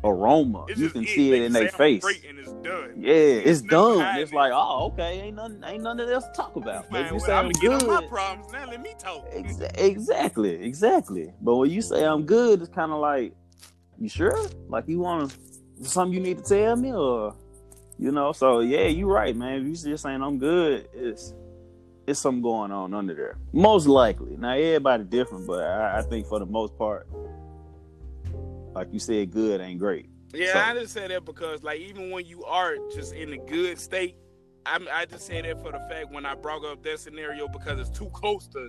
aroma. 0.04 0.66
You 0.76 0.90
can 0.90 1.02
it. 1.02 1.08
see 1.08 1.30
They 1.30 1.38
it 1.40 1.42
in 1.46 1.52
their 1.52 1.68
face. 1.70 2.02
great 2.02 2.24
and 2.24 2.38
it's 2.38 2.52
done 2.52 2.94
Yeah, 2.96 3.12
it's 3.12 3.62
nothing 3.62 3.98
done. 3.98 4.18
It's 4.18 4.32
like, 4.32 4.52
oh, 4.54 4.92
okay, 4.92 5.20
ain't 5.22 5.36
nothing, 5.36 5.62
ain't 5.66 5.82
nothing 5.82 6.08
else 6.08 6.24
to 6.26 6.32
talk 6.32 6.54
about. 6.54 6.90
Man, 6.92 7.06
if 7.06 7.10
you 7.10 7.16
well, 7.16 7.26
say 7.26 7.32
I'm 7.32 7.46
I'm 7.46 7.72
on 7.80 7.86
my 7.88 8.00
good, 8.00 8.08
problems 8.08 8.52
now. 8.52 8.66
Let 8.70 8.80
me 8.80 8.94
talk. 8.98 9.26
ex- 9.32 9.60
exactly, 9.74 10.50
exactly. 10.62 11.32
But 11.40 11.56
when 11.56 11.70
you 11.70 11.82
say 11.82 12.04
I'm 12.04 12.24
good, 12.24 12.60
it's 12.60 12.70
kind 12.70 12.92
of 12.92 13.00
like, 13.00 13.34
you 13.98 14.08
sure? 14.08 14.48
Like 14.68 14.86
you 14.86 15.00
want 15.00 15.36
something 15.82 16.14
you 16.14 16.20
need 16.20 16.38
to 16.38 16.44
tell 16.44 16.76
me, 16.76 16.92
or 16.92 17.34
you 17.98 18.12
know? 18.12 18.32
So 18.32 18.60
yeah, 18.60 18.86
you're 18.86 19.08
right, 19.12 19.34
man. 19.36 19.60
If 19.62 19.66
you 19.66 19.90
just 19.90 20.02
saying 20.02 20.22
I'm 20.22 20.38
good, 20.38 20.88
it's 20.92 21.34
it's 22.06 22.18
something 22.20 22.42
going 22.42 22.72
on 22.72 22.94
under 22.94 23.14
there. 23.14 23.36
Most 23.52 23.86
likely. 23.86 24.36
Now 24.38 24.52
everybody 24.54 25.04
different, 25.04 25.46
but 25.46 25.62
I, 25.64 25.98
I 25.98 26.02
think 26.02 26.26
for 26.26 26.38
the 26.38 26.46
most 26.46 26.76
part, 26.78 27.06
like 28.74 28.88
you 28.92 28.98
said, 28.98 29.30
good 29.30 29.60
ain't 29.60 29.78
great. 29.78 30.08
Yeah, 30.32 30.52
So- 30.54 30.58
I 30.60 30.74
just 30.74 30.92
say 30.94 31.08
that 31.08 31.24
because 31.24 31.62
like 31.62 31.80
even 31.80 32.10
when 32.10 32.26
you 32.26 32.44
are 32.44 32.76
just 32.94 33.12
in 33.14 33.32
a 33.32 33.38
good 33.38 33.78
state, 33.78 34.16
I'm, 34.66 34.86
I 34.92 35.06
just 35.06 35.26
say 35.26 35.40
that 35.40 35.62
for 35.62 35.72
the 35.72 35.78
fact 35.90 36.10
when 36.12 36.26
I 36.26 36.34
brought 36.34 36.64
up 36.64 36.82
that 36.82 37.00
scenario 37.00 37.48
because 37.48 37.80
it's 37.80 37.90
too 37.96 38.10
close 38.10 38.46
to 38.48 38.68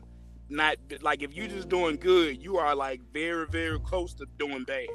not 0.50 0.78
like 1.02 1.22
if 1.22 1.34
you're 1.34 1.48
just 1.48 1.70
doing 1.70 1.98
good, 1.98 2.42
you 2.42 2.58
are 2.58 2.74
like 2.76 3.02
very 3.14 3.46
very 3.48 3.80
close 3.80 4.14
to 4.16 4.26
doing 4.38 4.64
bad. 4.64 4.88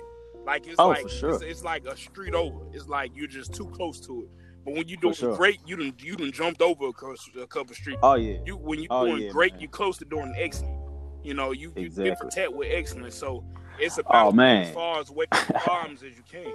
Like 0.45 0.67
it's 0.67 0.77
Oh, 0.79 0.89
like 0.89 1.09
sure. 1.09 1.35
it's, 1.35 1.43
it's 1.43 1.65
like 1.65 1.85
a 1.87 1.97
street 1.97 2.35
over. 2.35 2.59
It's 2.73 2.87
like 2.89 3.13
you're 3.15 3.27
just 3.29 3.55
too 3.55 3.67
close 3.69 4.01
to 4.07 4.23
it. 4.23 4.29
But 4.65 4.75
when 4.75 4.89
you 4.89 4.97
doing 4.97 5.15
sure. 5.15 5.37
great, 5.37 5.59
you 5.67 5.77
done 5.77 5.95
you 5.99 6.17
done 6.17 6.33
jumped 6.33 6.63
over 6.63 6.87
a 6.89 6.93
couple, 6.93 7.17
a 7.43 7.47
couple 7.47 7.75
streets. 7.75 8.01
Oh 8.03 8.15
yeah, 8.15 8.39
You 8.47 8.57
when 8.57 8.81
you 8.81 8.87
Oh, 8.91 9.07
doing 9.07 9.23
yeah, 9.23 9.31
great, 9.31 9.53
man. 9.53 9.61
you 9.63 9.69
close 9.69 9.99
to 9.99 10.05
doing 10.05 10.35
excellent. 10.39 10.81
You 11.23 11.35
know, 11.35 11.53
you 11.53 11.73
you 11.77 11.87
Exactly. 11.87 12.31
tap 12.31 12.53
with 12.53 12.69
excellence. 12.71 13.15
So 13.15 13.45
it's 13.79 13.99
oh, 13.99 14.03
about 14.03 14.27
Oh, 14.29 14.33
man. 14.33 14.67
as 14.69 14.75
far 14.75 15.01
as 15.01 15.11
away 15.11 15.27
from 15.33 15.57
problems 15.61 16.03
as 16.03 16.17
you 16.17 16.23
can. 16.31 16.53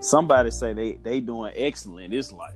somebody 0.00 0.50
say 0.50 0.72
they 0.72 0.92
they 0.94 1.20
doing 1.20 1.52
excellent. 1.56 2.14
It's 2.14 2.32
like 2.32 2.54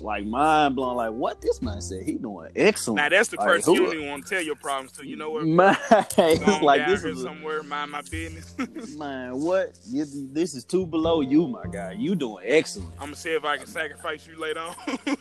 like 0.00 0.24
mind 0.26 0.76
blown. 0.76 0.96
Like 0.96 1.12
what 1.12 1.40
this 1.40 1.60
man 1.62 1.80
said, 1.80 2.02
he 2.04 2.14
doing 2.14 2.50
excellent. 2.56 2.96
Now 2.96 3.08
that's 3.08 3.28
the 3.28 3.36
Like, 3.36 3.46
person 3.46 3.74
you 3.74 3.84
don't 3.86 3.94
even 3.96 4.08
want 4.08 4.26
to 4.26 4.30
tell 4.34 4.42
your 4.42 4.56
problems 4.56 4.92
to. 4.92 5.06
You 5.06 5.16
know 5.16 5.30
what? 5.30 5.44
Man, 5.46 5.76
it's 5.90 6.62
like 6.62 6.86
this 6.86 7.04
is 7.04 7.20
a- 7.20 7.22
somewhere, 7.22 7.62
mind 7.62 7.90
my 7.90 8.02
business. 8.02 8.54
Man. 8.96 9.40
What 9.40 9.78
You- 9.86 10.06
this 10.32 10.54
is 10.54 10.64
too 10.64 10.86
below 10.86 11.20
you, 11.20 11.46
my 11.46 11.64
guy. 11.70 11.92
You 11.92 12.14
doing 12.14 12.44
excellent. 12.46 12.92
I'm 12.94 13.06
gonna 13.06 13.16
see 13.16 13.30
if 13.30 13.44
I 13.44 13.56
can 13.56 13.66
sacrifice 13.66 14.26
you 14.26 14.38
later 14.40 14.60
on. 14.60 14.74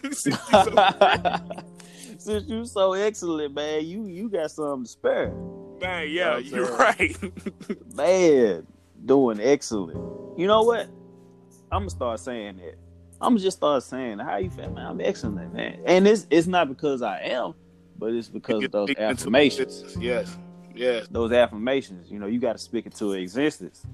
Since 0.14 0.26
you 0.26 0.32
so 0.52 0.72
great. 0.72 2.20
Since 2.20 2.48
you 2.50 2.66
so 2.66 2.94
excellent, 2.94 3.54
man, 3.54 3.86
you 3.86 4.06
you 4.08 4.30
got 4.30 4.52
something 4.52 4.84
to 4.86 4.90
spare. 4.90 5.32
Man, 5.82 6.10
yeah, 6.10 6.36
I'm 6.36 6.44
you're 6.44 6.76
right. 6.76 7.16
Man, 7.96 8.68
doing 9.06 9.40
excellent. 9.40 9.98
You 10.38 10.48
know 10.48 10.64
what? 10.64 10.88
I'm 11.72 11.82
gonna 11.82 11.90
start 11.90 12.20
saying 12.20 12.58
that. 12.58 12.76
I'm 13.22 13.38
just 13.38 13.58
start 13.58 13.84
saying, 13.84 14.20
"How 14.20 14.38
you 14.38 14.50
feel, 14.50 14.70
man? 14.72 14.86
I'm 14.86 15.02
excellent, 15.02 15.54
man." 15.54 15.80
And 15.86 16.08
it's 16.08 16.26
it's 16.30 16.48
not 16.48 16.70
because 16.70 17.02
I 17.02 17.20
am, 17.22 17.54
but 17.98 18.14
it's 18.14 18.30
because 18.30 18.64
of 18.64 18.72
those 18.72 18.90
affirmations. 18.98 19.98
Yes, 20.00 20.38
yes. 20.74 21.08
Those 21.10 21.32
affirmations, 21.32 22.10
you 22.10 22.20
know, 22.20 22.28
you 22.28 22.40
got 22.40 22.54
to 22.54 22.60
speak 22.60 22.86
it 22.86 22.96
to 22.96 23.14
existence, 23.14 23.86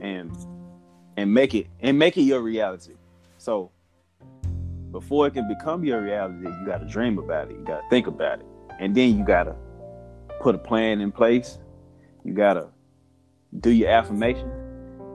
and 0.00 0.36
and 1.16 1.32
make 1.32 1.54
it 1.54 1.68
and 1.80 1.98
make 1.98 2.16
it 2.16 2.22
your 2.22 2.40
reality. 2.40 2.94
So 3.38 3.70
before 4.90 5.26
it 5.26 5.34
can 5.34 5.48
become 5.48 5.84
your 5.84 6.02
reality, 6.02 6.46
you 6.46 6.66
got 6.66 6.78
to 6.78 6.86
dream 6.86 7.18
about 7.18 7.50
it. 7.50 7.56
You 7.56 7.64
got 7.64 7.80
to 7.80 7.88
think 7.88 8.06
about 8.06 8.40
it, 8.40 8.46
and 8.78 8.94
then 8.94 9.16
you 9.16 9.24
got 9.24 9.44
to 9.44 9.56
put 10.40 10.54
a 10.54 10.58
plan 10.58 11.00
in 11.00 11.10
place. 11.10 11.58
You 12.22 12.34
got 12.34 12.54
to 12.54 12.68
do 13.60 13.70
your 13.70 13.88
affirmation. 13.88 14.50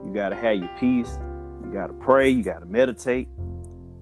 You 0.04 0.12
got 0.12 0.30
to 0.30 0.36
have 0.36 0.56
your 0.56 0.70
peace. 0.78 1.18
You 1.64 1.70
got 1.72 1.86
to 1.86 1.92
pray. 1.94 2.30
You 2.30 2.42
got 2.42 2.60
to 2.60 2.66
meditate, 2.66 3.28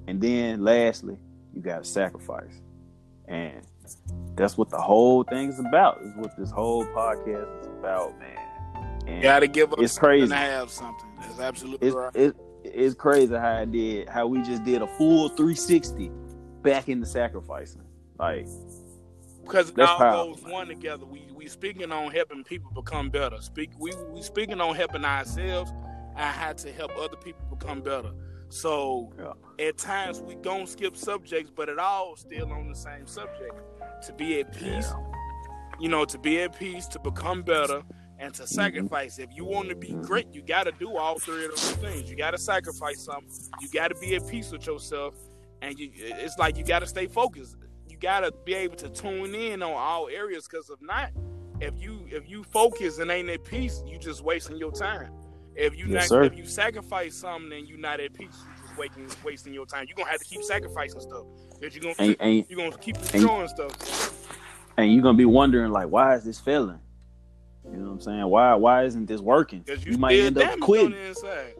and 0.09 0.21
then 0.21 0.65
lastly, 0.65 1.17
you 1.55 1.61
got 1.63 1.85
to 1.85 1.89
sacrifice. 1.89 2.61
And 3.27 3.63
that's 4.37 4.57
what 4.57 4.71
the 4.71 4.81
whole 4.81 5.23
thing 5.25 5.49
is 5.51 5.59
about. 5.59 6.01
Is 6.03 6.13
what 6.17 6.37
this 6.37 6.51
whole 6.51 6.85
podcast 6.87 7.61
is 7.61 7.67
about, 7.67 8.19
man. 8.19 8.37
And 9.07 9.23
Got 9.23 9.41
to 9.41 9.49
give 9.49 9.73
up 9.73 9.79
It's 9.81 9.99
crazy. 9.99 10.33
have 10.35 10.71
something. 10.71 11.09
That's 11.21 11.41
absolutely 11.41 11.87
it's 11.89 11.97
right. 11.97 12.15
it, 12.17 12.37
it's 12.65 12.95
crazy 12.95 13.35
how 13.35 13.59
I 13.59 13.65
did 13.65 14.09
how 14.09 14.27
we 14.27 14.43
just 14.43 14.65
did 14.65 14.83
a 14.83 14.87
full 14.99 15.29
360 15.31 16.11
back 16.63 16.89
into 16.89 17.07
sacrificing. 17.07 17.83
Like 18.19 18.47
Because 19.45 19.71
it 19.71 19.79
all 19.81 19.99
powerful, 19.99 20.35
goes 20.35 20.43
man. 20.45 20.53
one 20.53 20.67
together. 20.69 21.05
We 21.07 21.29
we 21.35 21.49
speaking 21.49 21.91
on 21.93 22.11
helping 22.13 22.45
people 22.45 22.71
become 22.73 23.11
better. 23.11 23.41
Speak 23.41 23.71
we 23.79 23.93
we 24.11 24.23
speaking 24.23 24.61
on 24.61 24.75
helping 24.75 25.05
ourselves 25.05 25.71
and 26.17 26.35
how 26.35 26.53
to 26.53 26.73
help 26.73 26.93
other 26.99 27.17
people 27.17 27.43
become 27.51 27.81
better. 27.81 28.11
So 28.49 29.13
Yeah. 29.19 29.67
at 29.67 29.77
times 29.79 30.21
we 30.21 30.35
don't 30.37 30.69
skip 30.69 30.97
subjects, 30.97 31.51
but 31.55 31.69
it 31.69 31.79
all 31.79 32.17
still 32.17 32.51
on 32.53 32.69
the 32.69 32.75
same 32.77 33.07
subject. 33.07 33.53
To 34.07 34.13
be 34.13 34.41
at 34.41 34.53
peace, 34.57 34.93
you 35.81 35.89
know, 35.89 36.05
to 36.05 36.19
be 36.19 36.41
at 36.43 36.59
peace, 36.59 36.87
to 36.89 36.99
become 37.01 37.43
better, 37.43 37.83
and 38.19 38.33
Mm-hmm. 38.33 38.43
to 38.43 38.47
sacrifice. 38.49 39.19
If 39.19 39.31
you 39.35 39.45
want 39.45 39.69
to 39.69 39.77
be 39.77 39.93
great, 39.93 40.27
you 40.33 40.43
got 40.43 40.65
to 40.65 40.73
do 40.73 40.97
all 40.97 41.19
three 41.19 41.45
of 41.45 41.51
those 41.51 41.73
things. 41.77 42.11
You 42.11 42.17
got 42.17 42.33
to 42.33 42.39
sacrifice 42.39 43.05
something. 43.05 43.29
You 43.61 43.69
got 43.69 43.89
to 43.89 43.95
be 43.97 44.17
at 44.17 44.27
peace 44.27 44.51
with 44.51 44.67
yourself, 44.67 45.15
and 45.63 45.79
you, 45.79 45.91
it's 45.95 46.37
like 46.39 46.57
you 46.57 46.65
got 46.65 46.81
to 46.81 46.87
stay 46.87 47.07
focused. 47.07 47.57
You 47.89 47.97
got 47.97 48.21
to 48.21 48.33
be 48.45 48.55
able 48.55 48.77
to 48.77 48.89
tune 48.89 49.35
in 49.35 49.63
on 49.63 49.73
all 49.73 50.09
areas. 50.09 50.49
Because 50.49 50.69
if 50.71 50.81
not, 50.81 51.11
if 51.61 51.75
you 51.81 52.07
if 52.11 52.29
you 52.29 52.45
focus 52.45 52.99
and 52.99 53.11
ain't 53.11 53.29
at 53.31 53.45
peace, 53.45 53.83
you 53.87 53.99
just 53.99 54.23
wasting 54.23 54.57
your 54.57 54.73
time. 54.73 55.13
If 55.59 55.77
you 55.77 55.87
Yes, 55.89 56.11
not 56.11 56.25
if 56.25 56.37
you 56.39 56.47
sacrifice 56.47 57.15
something 57.17 57.53
and 57.53 57.69
you're 57.69 57.79
not 57.79 57.99
at 58.01 58.15
peace, 58.15 58.29
you 58.31 58.63
just 58.67 58.79
wasting 58.79 59.09
wasting 59.25 59.53
your 59.55 59.67
time. 59.67 59.87
You're 59.89 59.97
gonna 59.97 60.11
have 60.11 60.21
to 60.21 60.25
keep 60.25 60.43
sacrificing 60.45 61.01
stuff. 61.01 61.25
Cause 61.61 61.75
you're 61.75 61.83
gonna 61.83 61.95
and 61.99 62.17
and, 62.21 62.45
you're 62.49 62.59
gonna 62.71 62.79
keep 62.81 62.97
and- 62.97 63.11
destroying 63.11 63.49
stuff. 63.49 64.39
and 64.77 64.93
you're 64.93 65.03
gonna 65.03 65.19
be 65.19 65.25
wondering 65.25 65.73
like 65.73 65.89
why 65.89 66.15
is 66.15 66.25
this 66.25 66.39
failing? 66.39 66.79
You 67.65 67.77
know 67.77 67.87
what 67.87 67.93
I'm 67.95 68.01
saying? 68.01 68.27
Why 68.29 68.55
why 68.55 68.85
isn't 68.85 69.07
this 69.07 69.21
working? 69.21 69.65
You, 69.67 69.77
You 69.93 69.99
might 69.99 70.15
end 70.19 70.39
up 70.39 70.61
quitting. 70.61 70.91
the. 70.93 71.55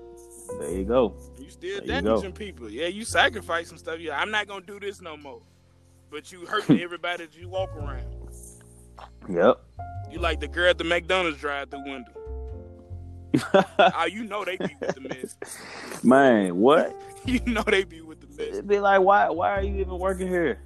There 0.61 0.71
you 0.71 0.85
go. 0.85 1.15
You 1.39 1.51
still 1.51 1.81
There 1.85 2.01
damaging 2.01 2.33
people. 2.33 2.71
Yeah, 2.71 2.87
you 2.87 3.05
sacrificing 3.05 3.77
stuff. 3.79 3.99
Yeah, 4.01 4.19
I'm 4.19 4.31
not 4.31 4.47
gonna 4.47 4.65
do 4.65 4.79
this 4.81 5.01
no 5.03 5.17
more. 5.17 5.43
But 6.11 6.33
you 6.33 6.47
hurting 6.47 6.81
everybody 6.83 7.27
that 7.27 7.37
you 7.37 7.49
walk 7.49 7.75
around. 7.77 8.07
Yep. 9.29 9.61
You 10.11 10.21
like 10.21 10.41
the 10.41 10.49
girl 10.49 10.71
at 10.71 10.79
the 10.79 10.85
McDonald's 10.85 11.39
drive-through 11.39 11.85
window. 11.85 12.13
Oh, 13.79 14.07
you 14.07 14.25
know 14.25 14.45
they 14.45 14.57
be 14.57 14.77
with 14.81 14.95
the 14.95 15.01
mess. 15.01 15.37
Man, 16.05 16.57
what? 16.57 17.01
You 17.25 17.41
know 17.41 17.63
they 17.63 17.85
be 17.85 18.01
with 18.01 18.21
the 18.21 18.27
mess. 18.29 18.55
It'd 18.55 18.69
be 18.69 18.79
like, 18.79 19.03
why 19.03 19.29
why 19.29 19.51
are 19.51 19.63
you 19.63 19.77
even 19.81 19.99
working 19.99 20.29
here? 20.29 20.63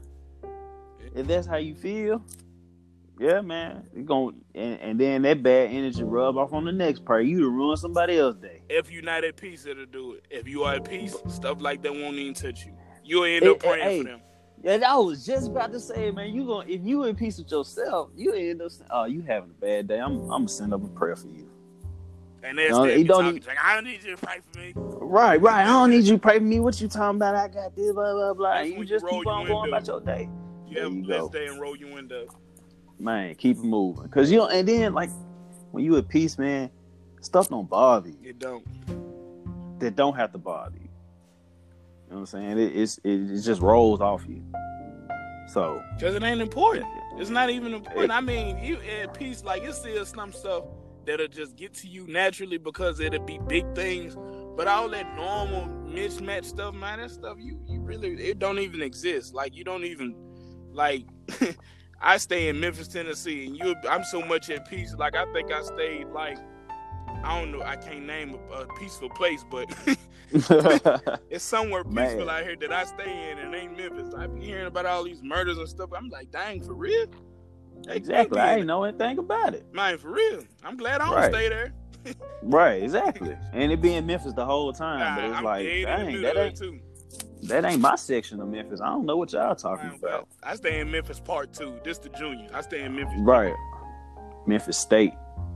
If 1.14 1.26
that's 1.26 1.46
how 1.46 1.56
you 1.56 1.74
feel, 1.74 2.22
Yeah, 3.18 3.40
man. 3.40 3.88
You 3.94 4.04
going 4.04 4.36
and, 4.54 4.80
and 4.80 5.00
then 5.00 5.22
that 5.22 5.42
bad 5.42 5.70
energy 5.70 6.04
rub 6.04 6.36
off 6.36 6.52
on 6.52 6.64
the 6.64 6.72
next 6.72 7.04
part. 7.04 7.24
You 7.24 7.40
to 7.40 7.48
ruin 7.48 7.76
somebody 7.76 8.18
else's 8.18 8.40
day. 8.42 8.62
If 8.68 8.90
you're 8.90 9.02
not 9.02 9.24
at 9.24 9.36
peace, 9.36 9.66
it'll 9.66 9.86
do 9.86 10.12
it. 10.14 10.26
If 10.30 10.46
you 10.46 10.62
are 10.64 10.74
at 10.74 10.88
peace, 10.88 11.16
stuff 11.28 11.60
like 11.60 11.82
that 11.82 11.92
won't 11.92 12.16
even 12.16 12.34
touch 12.34 12.64
you. 12.64 12.72
You'll 13.04 13.24
end 13.24 13.46
up 13.46 13.56
uh, 13.56 13.68
praying 13.68 13.82
hey, 13.82 14.02
for 14.02 14.08
them. 14.08 14.20
Yeah, 14.62 14.78
I 14.86 14.96
was 14.96 15.26
just 15.26 15.48
about 15.48 15.72
to 15.72 15.80
say, 15.80 16.10
man. 16.12 16.32
You 16.32 16.46
going 16.46 16.68
if 16.68 16.82
you 16.84 17.04
in 17.04 17.16
peace 17.16 17.38
with 17.38 17.50
yourself, 17.50 18.10
you 18.14 18.32
end 18.32 18.62
up 18.62 18.70
saying, 18.70 18.88
"Oh, 18.90 19.04
you 19.04 19.22
having 19.22 19.50
a 19.50 19.60
bad 19.60 19.88
day. 19.88 19.98
I'm 19.98 20.20
I'm 20.22 20.28
gonna 20.28 20.48
send 20.48 20.72
up 20.72 20.84
a 20.84 20.88
prayer 20.88 21.16
for 21.16 21.28
you." 21.28 21.51
And 22.44 22.56
no, 22.56 22.84
you 22.84 23.04
don't 23.04 23.34
need, 23.34 23.46
like, 23.46 23.58
I 23.62 23.76
don't 23.76 23.84
need 23.84 24.02
you 24.02 24.16
to 24.16 24.26
pray 24.26 24.38
for 24.50 24.58
me. 24.58 24.72
Right, 24.74 25.40
right. 25.40 25.62
I 25.62 25.66
don't 25.66 25.90
need 25.90 26.04
you 26.04 26.14
to 26.14 26.18
pray 26.18 26.38
for 26.38 26.44
me. 26.44 26.58
What 26.58 26.80
you 26.80 26.88
talking 26.88 27.16
about? 27.16 27.36
I 27.36 27.46
got 27.46 27.76
this, 27.76 27.92
blah 27.92 28.12
blah 28.12 28.34
blah. 28.34 28.60
You, 28.60 28.78
you 28.78 28.84
just 28.84 29.06
keep 29.06 29.26
on 29.26 29.46
going 29.46 29.68
about 29.68 29.86
your 29.86 30.00
day. 30.00 30.28
You 30.66 30.74
there 30.74 30.82
have 30.84 30.92
a 30.92 30.96
blessed 30.96 31.32
day 31.32 31.46
and 31.46 31.60
roll 31.60 31.76
you 31.76 31.96
into. 31.98 32.26
Man, 32.98 33.34
keep 33.36 33.58
it 33.58 33.64
moving, 33.64 34.08
cause 34.08 34.30
you 34.30 34.38
know, 34.38 34.48
and 34.48 34.66
then 34.66 34.92
like 34.92 35.10
when 35.70 35.84
you 35.84 35.96
at 35.96 36.08
peace, 36.08 36.36
man, 36.36 36.70
stuff 37.20 37.48
don't 37.48 37.68
bother 37.68 38.08
you. 38.08 38.18
It 38.24 38.38
don't. 38.38 38.64
That 39.78 39.94
don't 39.94 40.16
have 40.16 40.32
to 40.32 40.38
bother 40.38 40.76
you. 40.76 40.82
You 40.82 40.88
know 42.10 42.16
what 42.16 42.18
I'm 42.20 42.26
saying? 42.26 42.58
It, 42.58 42.76
it's 42.76 42.98
it, 42.98 43.30
it 43.30 43.40
just 43.42 43.60
rolls 43.60 44.00
off 44.00 44.24
you. 44.28 44.42
So 45.48 45.80
because 45.96 46.16
it 46.16 46.22
ain't 46.24 46.40
important. 46.40 46.86
It's 47.18 47.30
not 47.30 47.50
even 47.50 47.74
important. 47.74 48.04
It, 48.04 48.10
I 48.10 48.20
mean, 48.20 48.58
you 48.64 48.78
at 49.00 49.14
peace, 49.14 49.44
like 49.44 49.62
it's 49.62 49.78
still 49.78 50.04
some 50.04 50.32
stuff 50.32 50.64
that'll 51.06 51.28
just 51.28 51.56
get 51.56 51.74
to 51.74 51.88
you 51.88 52.06
naturally 52.06 52.58
because 52.58 53.00
it'll 53.00 53.24
be 53.24 53.38
big 53.48 53.74
things. 53.74 54.16
But 54.56 54.68
all 54.68 54.88
that 54.90 55.16
normal 55.16 55.66
mismatch 55.86 56.44
stuff, 56.44 56.74
man, 56.74 56.98
that 57.00 57.10
stuff 57.10 57.36
you 57.40 57.58
you 57.66 57.80
really 57.80 58.12
it 58.14 58.38
don't 58.38 58.58
even 58.58 58.82
exist. 58.82 59.34
Like 59.34 59.54
you 59.56 59.64
don't 59.64 59.84
even 59.84 60.14
like 60.72 61.04
I 62.00 62.16
stay 62.16 62.48
in 62.48 62.58
Memphis, 62.60 62.88
Tennessee, 62.88 63.46
and 63.46 63.56
you 63.56 63.74
I'm 63.88 64.04
so 64.04 64.20
much 64.22 64.50
at 64.50 64.68
peace. 64.68 64.94
Like 64.96 65.14
I 65.14 65.30
think 65.32 65.52
I 65.52 65.62
stayed 65.62 66.08
like 66.08 66.38
I 67.24 67.40
don't 67.40 67.52
know, 67.52 67.62
I 67.62 67.76
can't 67.76 68.06
name 68.06 68.36
a, 68.50 68.62
a 68.62 68.66
peaceful 68.78 69.08
place, 69.10 69.44
but 69.50 69.66
it's 71.30 71.44
somewhere 71.44 71.84
peaceful 71.84 72.26
Man. 72.26 72.28
out 72.28 72.42
here 72.42 72.56
that 72.56 72.72
I 72.72 72.84
stay 72.84 73.30
in 73.30 73.38
and 73.38 73.54
ain't 73.54 73.76
Memphis. 73.76 74.14
I 74.16 74.26
be 74.26 74.44
hearing 74.44 74.66
about 74.66 74.86
all 74.86 75.04
these 75.04 75.22
murders 75.22 75.58
and 75.58 75.68
stuff. 75.68 75.90
I'm 75.96 76.08
like, 76.08 76.30
dang, 76.30 76.62
for 76.62 76.74
real? 76.74 77.06
Exactly. 77.88 78.38
I 78.38 78.56
ain't 78.56 78.66
know 78.66 78.84
anything 78.84 79.18
about 79.18 79.54
it. 79.54 79.72
Man, 79.72 79.98
for 79.98 80.10
real. 80.10 80.44
I'm 80.64 80.76
glad 80.76 81.00
I 81.00 81.06
don't 81.06 81.14
right. 81.14 81.32
stay 81.32 81.48
there. 81.48 81.72
right, 82.42 82.82
exactly. 82.82 83.36
And 83.52 83.72
it 83.72 83.80
being 83.80 84.06
Memphis 84.06 84.32
the 84.34 84.44
whole 84.44 84.72
time, 84.72 85.00
nah, 85.00 85.16
but 85.16 85.24
it's 85.24 85.36
I'm 85.36 85.44
like, 85.44 85.66
dang, 85.66 86.22
that 86.22 86.36
ain't 86.36 86.56
too. 86.56 86.80
That 87.44 87.64
ain't 87.64 87.80
my 87.80 87.96
section 87.96 88.40
of 88.40 88.48
Memphis. 88.48 88.80
I 88.80 88.86
don't 88.86 89.04
know 89.04 89.16
what 89.16 89.32
y'all 89.32 89.54
talking 89.56 89.88
Man, 89.88 89.98
about. 90.00 90.28
I 90.44 90.54
stay 90.54 90.78
in 90.78 90.90
Memphis 90.90 91.18
Part 91.18 91.52
Two. 91.52 91.78
This 91.82 91.98
the 91.98 92.08
junior. 92.10 92.48
I 92.54 92.60
stay 92.60 92.82
in 92.82 92.94
Memphis. 92.94 93.18
Right. 93.18 93.54
Memphis 94.46 94.78
State. 94.78 95.12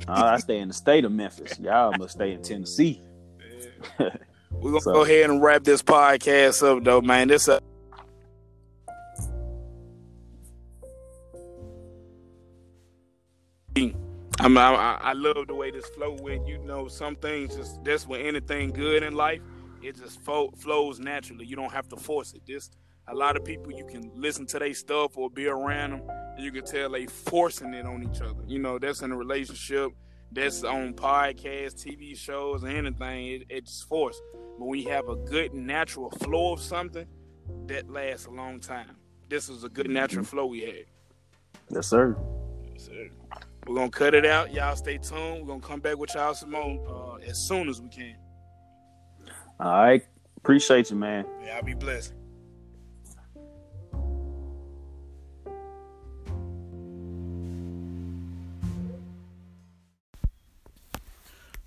uh, 0.08 0.24
I 0.24 0.38
stay 0.38 0.58
in 0.58 0.68
the 0.68 0.74
state 0.74 1.04
of 1.04 1.12
Memphis. 1.12 1.58
Y'all 1.60 1.92
must 1.96 2.14
stay 2.14 2.32
in 2.32 2.42
Tennessee. 2.42 3.02
We're 3.98 4.70
gonna 4.70 4.80
so. 4.80 4.92
go 4.92 5.04
ahead 5.04 5.30
and 5.30 5.42
wrap 5.42 5.62
this 5.64 5.82
podcast 5.82 6.62
up, 6.66 6.82
though, 6.82 7.00
man. 7.00 7.28
This 7.28 7.46
a 7.46 7.60
I 13.76 14.48
mean, 14.48 14.56
I, 14.56 14.98
I 15.02 15.12
love 15.12 15.48
the 15.48 15.54
way 15.54 15.70
this 15.70 15.86
flow 15.90 16.16
went. 16.20 16.46
You 16.46 16.58
know, 16.58 16.88
some 16.88 17.14
things 17.16 17.56
just 17.56 17.84
that's 17.84 18.06
when 18.06 18.22
anything 18.22 18.70
good 18.70 19.02
in 19.02 19.14
life, 19.14 19.40
it 19.82 19.96
just 19.96 20.20
fo- 20.22 20.50
flows 20.52 20.98
naturally. 20.98 21.44
You 21.44 21.56
don't 21.56 21.72
have 21.72 21.88
to 21.90 21.96
force 21.96 22.32
it. 22.32 22.42
This 22.46 22.70
a 23.08 23.14
lot 23.14 23.36
of 23.36 23.44
people 23.44 23.72
you 23.72 23.84
can 23.84 24.10
listen 24.14 24.46
to 24.46 24.58
their 24.58 24.72
stuff 24.72 25.18
or 25.18 25.28
be 25.28 25.46
around 25.46 25.90
them, 25.90 26.02
and 26.08 26.44
you 26.44 26.52
can 26.52 26.64
tell 26.64 26.90
they 26.90 27.06
forcing 27.06 27.74
it 27.74 27.84
on 27.84 28.02
each 28.02 28.22
other. 28.22 28.42
You 28.46 28.58
know, 28.58 28.78
that's 28.78 29.02
in 29.02 29.12
a 29.12 29.16
relationship, 29.16 29.92
that's 30.32 30.64
on 30.64 30.94
podcasts, 30.94 31.84
TV 31.84 32.16
shows, 32.16 32.64
anything. 32.64 33.26
It, 33.26 33.42
it's 33.50 33.82
forced. 33.82 34.22
But 34.58 34.64
when 34.66 34.80
you 34.80 34.88
have 34.90 35.08
a 35.08 35.16
good 35.16 35.52
natural 35.52 36.10
flow 36.10 36.54
of 36.54 36.60
something, 36.60 37.06
that 37.66 37.90
lasts 37.90 38.24
a 38.26 38.30
long 38.30 38.58
time. 38.58 38.96
This 39.28 39.48
was 39.48 39.64
a 39.64 39.68
good 39.68 39.90
natural 39.90 40.24
mm-hmm. 40.24 40.30
flow 40.30 40.46
we 40.46 40.60
had. 40.62 40.84
Yes, 41.70 41.88
sir. 41.88 42.16
Yes, 42.72 42.86
sir. 42.86 43.10
We're 43.66 43.74
gonna 43.74 43.90
cut 43.90 44.14
it 44.14 44.24
out. 44.24 44.52
Y'all 44.52 44.76
stay 44.76 44.96
tuned. 44.98 45.40
We're 45.40 45.48
gonna 45.48 45.60
come 45.60 45.80
back 45.80 45.98
with 45.98 46.14
y'all 46.14 46.34
Simone 46.34 46.80
uh, 46.88 47.16
as 47.28 47.36
soon 47.36 47.68
as 47.68 47.80
we 47.82 47.88
can. 47.88 48.16
All 49.58 49.72
right. 49.72 50.06
Appreciate 50.36 50.90
you, 50.90 50.96
man. 50.96 51.26
Yeah, 51.44 51.56
I'll 51.56 51.64
be 51.64 51.74
blessed. 51.74 52.14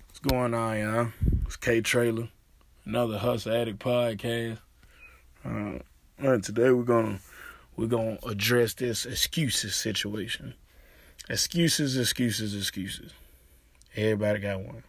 What's 0.06 0.20
going 0.20 0.54
on, 0.54 0.78
y'all? 0.78 1.08
It's 1.44 1.56
K 1.56 1.82
Traylor, 1.82 2.28
another 2.86 3.18
Hustle 3.18 3.52
Addict 3.54 3.78
podcast. 3.78 4.58
Uh, 5.44 5.78
today 6.38 6.70
we're 6.70 6.82
gonna 6.82 7.18
we're 7.76 7.86
gonna 7.86 8.16
address 8.26 8.72
this 8.72 9.04
excuses 9.04 9.74
situation. 9.74 10.54
Excuses, 11.30 11.96
excuses, 11.96 12.56
excuses. 12.56 13.12
Everybody 13.94 14.40
got 14.40 14.62
one. 14.62 14.82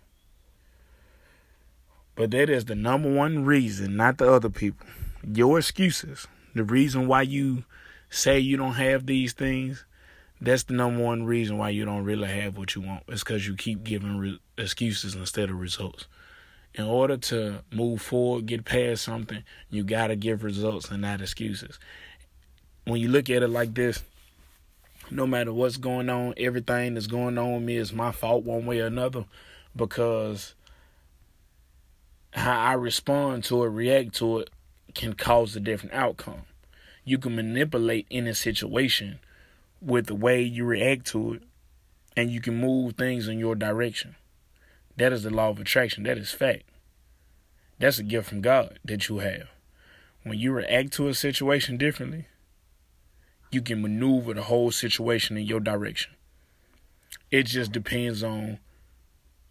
But 2.16 2.32
that 2.32 2.50
is 2.50 2.66
the 2.66 2.74
number 2.74 3.14
one 3.14 3.46
reason, 3.46 3.96
not 3.96 4.18
the 4.18 4.28
other 4.28 4.50
people. 4.50 4.88
Your 5.24 5.60
excuses. 5.60 6.26
The 6.56 6.64
reason 6.64 7.08
why 7.08 7.22
you 7.22 7.66
say 8.10 8.40
you 8.40 8.58
don't 8.58 8.74
have 8.74 9.06
these 9.06 9.34
things, 9.34 9.86
that's 10.42 10.64
the 10.64 10.74
number 10.74 11.04
one 11.04 11.26
reason 11.26 11.60
why 11.60 11.70
you 11.70 11.86
don't 11.86 12.06
really 12.06 12.28
have 12.28 12.58
what 12.58 12.74
you 12.74 12.82
want. 12.82 13.04
It's 13.08 13.24
because 13.24 13.46
you 13.46 13.56
keep 13.56 13.84
giving 13.84 14.18
re- 14.18 14.40
excuses 14.58 15.14
instead 15.14 15.52
of 15.52 15.60
results. 15.60 16.08
In 16.74 16.86
order 16.86 17.18
to 17.18 17.60
move 17.72 18.02
forward, 18.02 18.48
get 18.48 18.66
past 18.66 19.04
something, 19.04 19.44
you 19.70 19.84
got 19.84 20.08
to 20.08 20.16
give 20.16 20.44
results 20.44 20.90
and 20.90 21.04
not 21.04 21.22
excuses. 21.22 21.78
When 22.86 23.00
you 23.00 23.10
look 23.10 23.30
at 23.30 23.44
it 23.44 23.50
like 23.50 23.76
this, 23.76 24.02
no 25.12 25.28
matter 25.28 25.52
what's 25.52 25.78
going 25.78 26.10
on, 26.10 26.34
everything 26.38 26.94
that's 26.94 27.08
going 27.08 27.38
on 27.38 27.54
with 27.54 27.64
me 27.64 27.76
is 27.76 27.92
my 27.92 28.12
fault 28.12 28.44
one 28.44 28.66
way 28.66 28.80
or 28.80 28.88
another 28.88 29.26
because 29.76 30.56
how 32.32 32.58
I 32.58 32.74
respond 32.74 33.44
to 33.46 33.64
it, 33.64 33.70
react 33.70 34.16
to 34.16 34.40
it, 34.40 34.50
can 34.94 35.14
cause 35.14 35.56
a 35.56 35.60
different 35.60 35.96
outcome. 35.96 36.44
You 37.04 37.18
can 37.18 37.36
manipulate 37.36 38.08
any 38.12 38.34
situation 38.34 39.20
with 39.82 40.08
the 40.08 40.16
way 40.16 40.42
you 40.42 40.66
react 40.66 41.08
to 41.08 41.34
it, 41.34 41.44
and 42.16 42.30
you 42.30 42.40
can 42.40 42.56
move 42.56 42.94
things 42.94 43.28
in 43.28 43.40
your 43.40 43.56
direction. 43.56 44.16
That 44.98 45.14
is 45.14 45.24
the 45.24 45.30
law 45.30 45.50
of 45.50 45.60
attraction. 45.60 46.04
That 46.04 46.18
is 46.18 46.32
fact. 46.32 46.64
That's 47.80 47.98
a 47.98 48.04
gift 48.04 48.30
from 48.30 48.42
God 48.42 48.80
that 48.86 49.10
you 49.10 49.20
have. 49.20 49.48
When 50.24 50.38
you 50.38 50.52
react 50.52 50.94
to 50.94 51.08
a 51.08 51.16
situation 51.16 51.78
differently, 51.78 52.28
you 53.52 53.62
can 53.62 53.82
maneuver 53.82 54.34
the 54.34 54.44
whole 54.44 54.72
situation 54.72 55.38
in 55.38 55.46
your 55.46 55.60
direction. 55.60 56.14
It 57.30 57.44
just 57.44 57.72
depends 57.72 58.24
on 58.24 58.60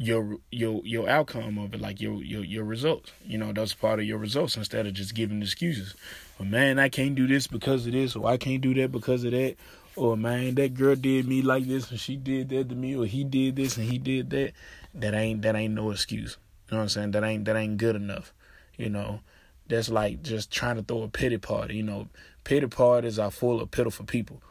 your 0.00 0.38
your 0.50 0.80
your 0.84 1.08
outcome 1.08 1.58
of 1.58 1.74
it, 1.74 1.80
like 1.80 2.00
your 2.00 2.22
your 2.22 2.42
your 2.42 2.64
results. 2.64 3.12
You 3.24 3.36
know, 3.36 3.52
that's 3.52 3.74
part 3.74 4.00
of 4.00 4.06
your 4.06 4.16
results 4.18 4.56
instead 4.56 4.86
of 4.86 4.94
just 4.94 5.14
giving 5.14 5.42
excuses. 5.42 5.94
But 6.38 6.46
man, 6.46 6.78
I 6.78 6.88
can't 6.88 7.14
do 7.14 7.26
this 7.26 7.46
because 7.46 7.86
of 7.86 7.92
this, 7.92 8.16
or 8.16 8.26
I 8.26 8.38
can't 8.38 8.62
do 8.62 8.72
that 8.74 8.90
because 8.92 9.24
of 9.24 9.32
that, 9.32 9.56
or 9.96 10.16
man, 10.16 10.54
that 10.54 10.72
girl 10.72 10.96
did 10.96 11.28
me 11.28 11.42
like 11.42 11.66
this 11.66 11.90
and 11.90 12.00
she 12.00 12.16
did 12.16 12.48
that 12.48 12.70
to 12.70 12.74
me, 12.74 12.96
or 12.96 13.04
he 13.04 13.24
did 13.24 13.56
this 13.56 13.76
and 13.76 13.90
he 13.90 13.98
did 13.98 14.30
that. 14.30 14.52
That 14.94 15.12
ain't 15.12 15.42
that 15.42 15.54
ain't 15.54 15.74
no 15.74 15.90
excuse. 15.90 16.38
You 16.70 16.76
know 16.76 16.78
what 16.78 16.82
I'm 16.84 16.88
saying? 16.88 17.10
That 17.10 17.24
ain't 17.24 17.44
that 17.44 17.56
ain't 17.56 17.76
good 17.76 17.96
enough. 17.96 18.32
You 18.78 18.88
know, 18.88 19.20
that's 19.68 19.90
like 19.90 20.22
just 20.22 20.50
trying 20.50 20.76
to 20.76 20.82
throw 20.82 21.02
a 21.02 21.08
pity 21.08 21.36
party. 21.36 21.76
You 21.76 21.82
know, 21.82 22.08
pity 22.44 22.66
parties 22.66 23.18
are 23.18 23.30
full 23.30 23.60
of 23.60 23.70
pitiful 23.70 24.06
people. 24.06 24.42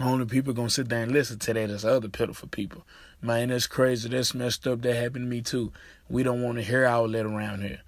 Only 0.00 0.24
people 0.24 0.54
gonna 0.54 0.70
sit 0.70 0.88
there 0.88 1.02
and 1.02 1.12
listen 1.12 1.38
to 1.40 1.52
that 1.52 1.70
is 1.70 1.84
other 1.84 2.08
pitiful 2.08 2.48
people. 2.48 2.86
Man, 3.20 3.50
that's 3.50 3.66
crazy. 3.66 4.08
That's 4.08 4.34
messed 4.34 4.66
up. 4.66 4.82
That 4.82 4.96
happened 4.96 5.26
to 5.26 5.30
me 5.30 5.42
too. 5.42 5.72
We 6.08 6.22
don't 6.22 6.42
want 6.42 6.58
to 6.58 6.62
hear 6.64 6.86
all 6.86 7.08
that 7.08 7.26
around 7.26 7.62
here. 7.62 7.82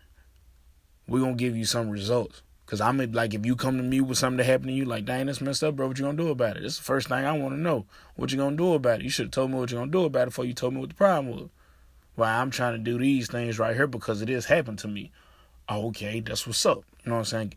we 1.08 1.20
gonna 1.20 1.34
give 1.34 1.56
you 1.56 1.64
some 1.64 1.90
results. 1.90 2.42
Cause 2.66 2.80
I'm 2.80 2.96
like, 3.12 3.34
if 3.34 3.44
you 3.44 3.56
come 3.56 3.76
to 3.76 3.82
me 3.82 4.00
with 4.00 4.16
something 4.16 4.38
that 4.38 4.44
happened 4.44 4.68
to 4.68 4.72
you, 4.72 4.86
like, 4.86 5.04
dang, 5.04 5.26
that's 5.26 5.42
messed 5.42 5.62
up, 5.62 5.76
bro. 5.76 5.86
What 5.86 5.98
you 5.98 6.04
gonna 6.04 6.16
do 6.16 6.30
about 6.30 6.56
it? 6.56 6.62
That's 6.62 6.78
the 6.78 6.84
first 6.84 7.08
thing 7.08 7.24
I 7.24 7.32
want 7.32 7.54
to 7.54 7.60
know. 7.60 7.84
What 8.16 8.32
you 8.32 8.38
gonna 8.38 8.56
do 8.56 8.72
about 8.72 9.00
it? 9.00 9.04
You 9.04 9.10
should 9.10 9.26
have 9.26 9.32
told 9.32 9.50
me 9.50 9.58
what 9.58 9.70
you 9.70 9.76
gonna 9.76 9.90
do 9.90 10.04
about 10.04 10.22
it 10.22 10.26
before 10.26 10.46
you 10.46 10.54
told 10.54 10.74
me 10.74 10.80
what 10.80 10.88
the 10.88 10.94
problem 10.94 11.34
was. 11.34 11.50
Why 12.14 12.28
well, 12.28 12.40
I'm 12.40 12.50
trying 12.50 12.72
to 12.74 12.78
do 12.78 12.98
these 12.98 13.28
things 13.28 13.58
right 13.58 13.74
here 13.74 13.86
because 13.86 14.22
it 14.22 14.28
has 14.28 14.46
happened 14.46 14.78
to 14.80 14.88
me. 14.88 15.10
Okay, 15.70 16.20
that's 16.20 16.46
what's 16.46 16.64
up. 16.64 16.84
You 17.04 17.10
know 17.10 17.16
what 17.16 17.20
I'm 17.20 17.24
saying? 17.24 17.54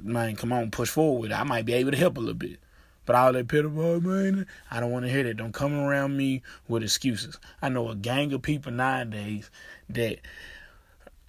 Man, 0.00 0.36
come 0.36 0.52
on, 0.52 0.70
push 0.70 0.90
forward. 0.90 1.32
I 1.32 1.42
might 1.44 1.64
be 1.64 1.74
able 1.74 1.90
to 1.90 1.96
help 1.96 2.16
a 2.16 2.20
little 2.20 2.34
bit. 2.34 2.58
But 3.06 3.16
all 3.16 3.32
that 3.32 3.48
pity 3.48 3.68
boy, 3.68 3.82
oh, 3.82 4.00
man, 4.00 4.46
I 4.70 4.80
don't 4.80 4.90
want 4.90 5.06
to 5.06 5.10
hear 5.10 5.22
that. 5.22 5.38
Don't 5.38 5.52
come 5.52 5.78
around 5.78 6.16
me 6.16 6.42
with 6.68 6.82
excuses. 6.82 7.38
I 7.62 7.70
know 7.70 7.88
a 7.88 7.94
gang 7.94 8.32
of 8.34 8.42
people 8.42 8.70
nowadays 8.70 9.50
that 9.88 10.18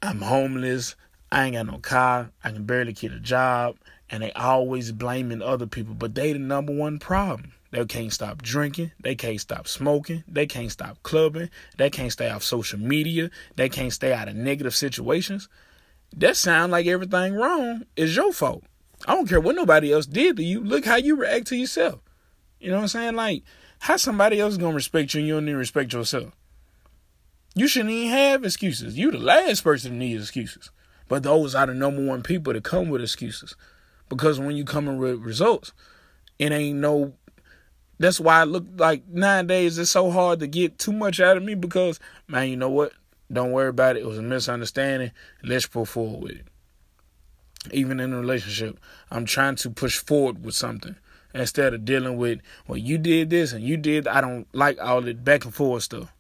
I'm 0.02 0.22
homeless, 0.22 0.96
I 1.32 1.46
ain't 1.46 1.56
got 1.56 1.68
no 1.68 1.78
car, 1.78 2.32
I 2.44 2.52
can 2.52 2.66
barely 2.66 2.94
get 2.94 3.14
a 3.14 3.20
job, 3.20 3.78
and 4.10 4.24
they 4.24 4.34
always 4.34 4.92
blaming 4.92 5.42
other 5.42 5.68
people, 5.68 5.94
but 5.94 6.16
they 6.16 6.34
the 6.34 6.40
number 6.40 6.74
one 6.74 7.00
problem. 7.00 7.54
They 7.72 7.86
can't 7.86 8.12
stop 8.12 8.42
drinking. 8.42 8.92
They 9.00 9.16
can't 9.16 9.40
stop 9.40 9.68
smoking. 9.68 10.24
They 10.28 10.48
can't 10.48 10.72
stop 10.72 11.02
clubbing. 11.04 11.50
They 11.78 11.90
can't 11.90 12.12
stay 12.12 12.30
off 12.30 12.44
social 12.44 12.80
media. 12.80 13.30
They 13.56 13.70
can't 13.70 13.94
stay 13.94 14.12
out 14.12 14.28
of 14.28 14.36
negative 14.36 14.76
situations. 14.76 15.48
That 16.16 16.36
sound 16.36 16.72
like 16.72 16.88
everything 16.88 17.36
wrong 17.36 17.84
is 17.96 18.16
your 18.16 18.34
fault. 18.34 18.64
I 19.08 19.16
don't 19.16 19.30
care 19.30 19.40
what 19.40 19.56
nobody 19.56 19.94
else 19.94 20.06
did 20.06 20.38
to 20.38 20.44
you. 20.44 20.64
Look 20.64 20.86
how 20.86 20.98
you 20.98 21.16
react 21.16 21.48
to 21.48 21.56
yourself. 21.56 22.02
You 22.60 22.70
know 22.70 22.78
what 22.78 22.84
I'm 22.84 22.88
saying? 22.90 23.16
Like, 23.16 23.44
how 23.80 23.96
somebody 23.96 24.40
else 24.40 24.58
gonna 24.58 24.76
respect 24.76 25.14
you 25.14 25.20
and 25.20 25.28
you 25.28 25.34
don't 25.36 25.48
even 25.48 25.58
respect 25.58 25.94
yourself? 25.94 26.36
You 27.56 27.68
shouldn't 27.68 27.92
even 27.92 28.12
have 28.12 28.44
excuses. 28.44 28.98
You 28.98 29.12
the 29.12 29.18
last 29.20 29.64
person 29.64 29.92
to 29.92 29.98
need 29.98 30.20
excuses. 30.20 30.70
But 31.08 31.24
those 31.24 31.56
are 31.56 31.66
the 31.66 31.74
number 31.74 32.06
one 32.06 32.22
people 32.22 32.54
that 32.54 32.64
come 32.64 32.90
with 32.90 33.02
excuses. 33.02 33.56
Because 34.10 34.40
when 34.40 34.56
you 34.56 34.66
come 34.66 34.88
in 34.88 34.98
with 34.98 35.20
results, 35.20 35.72
it 36.38 36.52
ain't 36.52 36.80
no 36.80 37.14
that's 38.00 38.20
why 38.20 38.40
I 38.40 38.44
look 38.46 38.66
like 38.78 39.08
nowadays 39.10 39.78
it's 39.78 39.92
so 39.92 40.10
hard 40.10 40.40
to 40.40 40.48
get 40.48 40.80
too 40.80 40.94
much 40.94 41.20
out 41.20 41.36
of 41.36 41.44
me 41.44 41.54
because 41.54 42.00
man, 42.28 42.48
you 42.50 42.56
know 42.56 42.70
what? 42.70 42.94
Don't 43.32 43.52
worry 43.52 43.70
about 43.70 43.96
it. 43.96 44.02
It 44.02 44.08
was 44.08 44.18
a 44.18 44.24
misunderstanding. 44.24 45.12
Let's 45.44 45.68
go 45.68 45.86
forward 45.86 46.22
with 46.22 46.32
it. 46.32 46.46
Even 47.72 48.00
in 48.00 48.14
a 48.14 48.20
relationship, 48.20 48.80
I'm 49.12 49.26
trying 49.26 49.56
to 49.58 49.70
push 49.70 49.98
forward 50.00 50.44
with 50.44 50.56
something 50.56 50.96
instead 51.34 51.74
of 51.74 51.86
dealing 51.86 52.18
with, 52.18 52.40
well, 52.68 52.78
you 52.78 52.98
did 52.98 53.30
this 53.30 53.54
and 53.54 53.64
you 53.64 53.78
did. 53.78 54.08
I 54.08 54.22
don't 54.22 54.48
like 54.54 54.80
all 54.80 55.02
the 55.02 55.14
back 55.14 55.46
and 55.46 55.54
forth 55.54 55.84
stuff. 55.84 56.12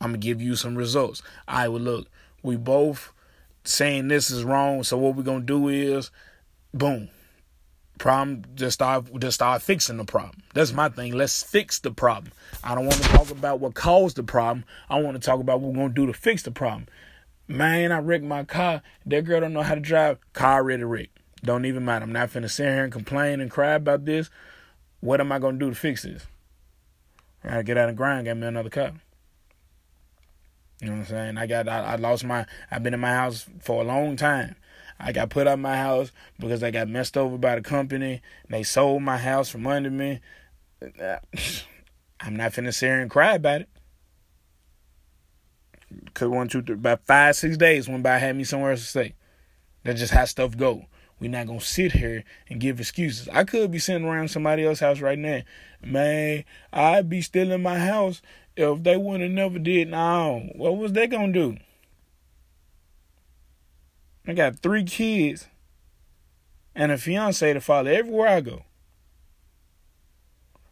I'm 0.00 0.10
gonna 0.10 0.18
give 0.18 0.40
you 0.40 0.56
some 0.56 0.76
results. 0.76 1.22
I 1.48 1.68
would 1.68 1.82
look. 1.82 2.08
We 2.42 2.56
both 2.56 3.12
saying 3.64 4.08
this 4.08 4.30
is 4.30 4.44
wrong. 4.44 4.84
So 4.84 4.98
what 4.98 5.16
we're 5.16 5.22
gonna 5.22 5.40
do 5.40 5.68
is, 5.68 6.10
boom, 6.72 7.08
problem. 7.98 8.44
Just 8.54 8.74
start 8.74 9.06
just 9.18 9.36
start 9.36 9.62
fixing 9.62 9.96
the 9.96 10.04
problem. 10.04 10.42
That's 10.54 10.72
my 10.72 10.88
thing. 10.88 11.12
Let's 11.12 11.42
fix 11.42 11.78
the 11.78 11.90
problem. 11.90 12.32
I 12.62 12.74
don't 12.74 12.86
want 12.86 13.02
to 13.02 13.08
talk 13.08 13.30
about 13.30 13.60
what 13.60 13.74
caused 13.74 14.16
the 14.16 14.22
problem. 14.22 14.64
I 14.88 15.00
want 15.00 15.20
to 15.20 15.24
talk 15.24 15.40
about 15.40 15.60
what 15.60 15.72
we're 15.72 15.82
gonna 15.82 15.94
do 15.94 16.06
to 16.06 16.12
fix 16.12 16.42
the 16.42 16.50
problem. 16.50 16.86
Man, 17.46 17.92
I 17.92 17.98
wrecked 17.98 18.24
my 18.24 18.44
car. 18.44 18.82
That 19.06 19.24
girl 19.24 19.40
don't 19.40 19.52
know 19.52 19.62
how 19.62 19.74
to 19.74 19.80
drive. 19.80 20.18
Car 20.32 20.64
ready 20.64 20.84
wreck. 20.84 21.10
Don't 21.42 21.66
even 21.66 21.84
mind. 21.84 22.02
I'm 22.02 22.12
not 22.12 22.30
finna 22.30 22.50
sit 22.50 22.66
here 22.66 22.84
and 22.84 22.92
complain 22.92 23.40
and 23.40 23.50
cry 23.50 23.72
about 23.72 24.06
this. 24.06 24.30
What 25.00 25.20
am 25.20 25.30
I 25.30 25.38
gonna 25.38 25.58
do 25.58 25.68
to 25.68 25.76
fix 25.76 26.02
this? 26.02 26.26
I 27.42 27.48
gotta 27.48 27.62
get 27.62 27.76
out 27.76 27.88
and 27.88 27.96
grind, 27.96 28.24
get 28.24 28.36
me 28.36 28.46
another 28.46 28.70
car. 28.70 28.92
You 30.80 30.88
know 30.88 30.92
what 30.94 30.98
I'm 31.00 31.06
saying? 31.06 31.38
I 31.38 31.46
got 31.46 31.68
I, 31.68 31.80
I 31.80 31.96
lost 31.96 32.24
my 32.24 32.46
I've 32.70 32.82
been 32.82 32.94
in 32.94 33.00
my 33.00 33.12
house 33.12 33.46
for 33.60 33.82
a 33.82 33.84
long 33.84 34.16
time. 34.16 34.56
I 35.04 35.12
got 35.12 35.28
put 35.28 35.46
out 35.46 35.58
my 35.58 35.76
house 35.76 36.10
because 36.40 36.62
I 36.62 36.70
got 36.70 36.88
messed 36.88 37.18
over 37.18 37.36
by 37.36 37.56
the 37.56 37.60
company. 37.60 38.22
They 38.48 38.62
sold 38.62 39.02
my 39.02 39.18
house 39.18 39.50
from 39.50 39.66
under 39.66 39.90
me. 39.90 40.20
I'm 42.20 42.36
not 42.36 42.52
finna 42.52 42.72
sit 42.72 42.86
here 42.86 43.00
and 43.00 43.10
cry 43.10 43.34
about 43.34 43.60
it. 43.60 43.68
Cause 46.14 46.28
one, 46.28 46.48
two, 46.48 46.62
three, 46.62 46.76
about 46.76 47.06
five, 47.06 47.36
six 47.36 47.58
days 47.58 47.86
went 47.86 48.02
by, 48.02 48.16
had 48.16 48.34
me 48.34 48.44
somewhere 48.44 48.70
else 48.70 48.80
to 48.80 48.86
stay. 48.86 49.14
That's 49.82 50.00
just 50.00 50.14
how 50.14 50.24
stuff 50.24 50.56
go. 50.56 50.86
We're 51.20 51.30
not 51.30 51.48
gonna 51.48 51.60
sit 51.60 51.92
here 51.92 52.24
and 52.48 52.58
give 52.58 52.80
excuses. 52.80 53.28
I 53.28 53.44
could 53.44 53.70
be 53.70 53.78
sitting 53.78 54.06
around 54.06 54.28
somebody 54.28 54.64
else's 54.64 54.80
house 54.80 55.00
right 55.00 55.18
now. 55.18 55.42
Man, 55.82 56.44
I'd 56.72 57.10
be 57.10 57.20
still 57.20 57.52
in 57.52 57.62
my 57.62 57.78
house 57.78 58.22
if 58.56 58.82
they 58.82 58.96
wouldn't 58.96 59.22
have 59.22 59.32
never 59.32 59.58
did 59.58 59.88
now. 59.88 60.48
What 60.54 60.78
was 60.78 60.94
they 60.94 61.06
gonna 61.06 61.32
do? 61.32 61.58
I 64.26 64.32
got 64.32 64.60
three 64.60 64.84
kids 64.84 65.48
and 66.74 66.90
a 66.90 66.98
fiance 66.98 67.52
to 67.52 67.60
follow 67.60 67.90
everywhere 67.90 68.28
I 68.28 68.40
go. 68.40 68.64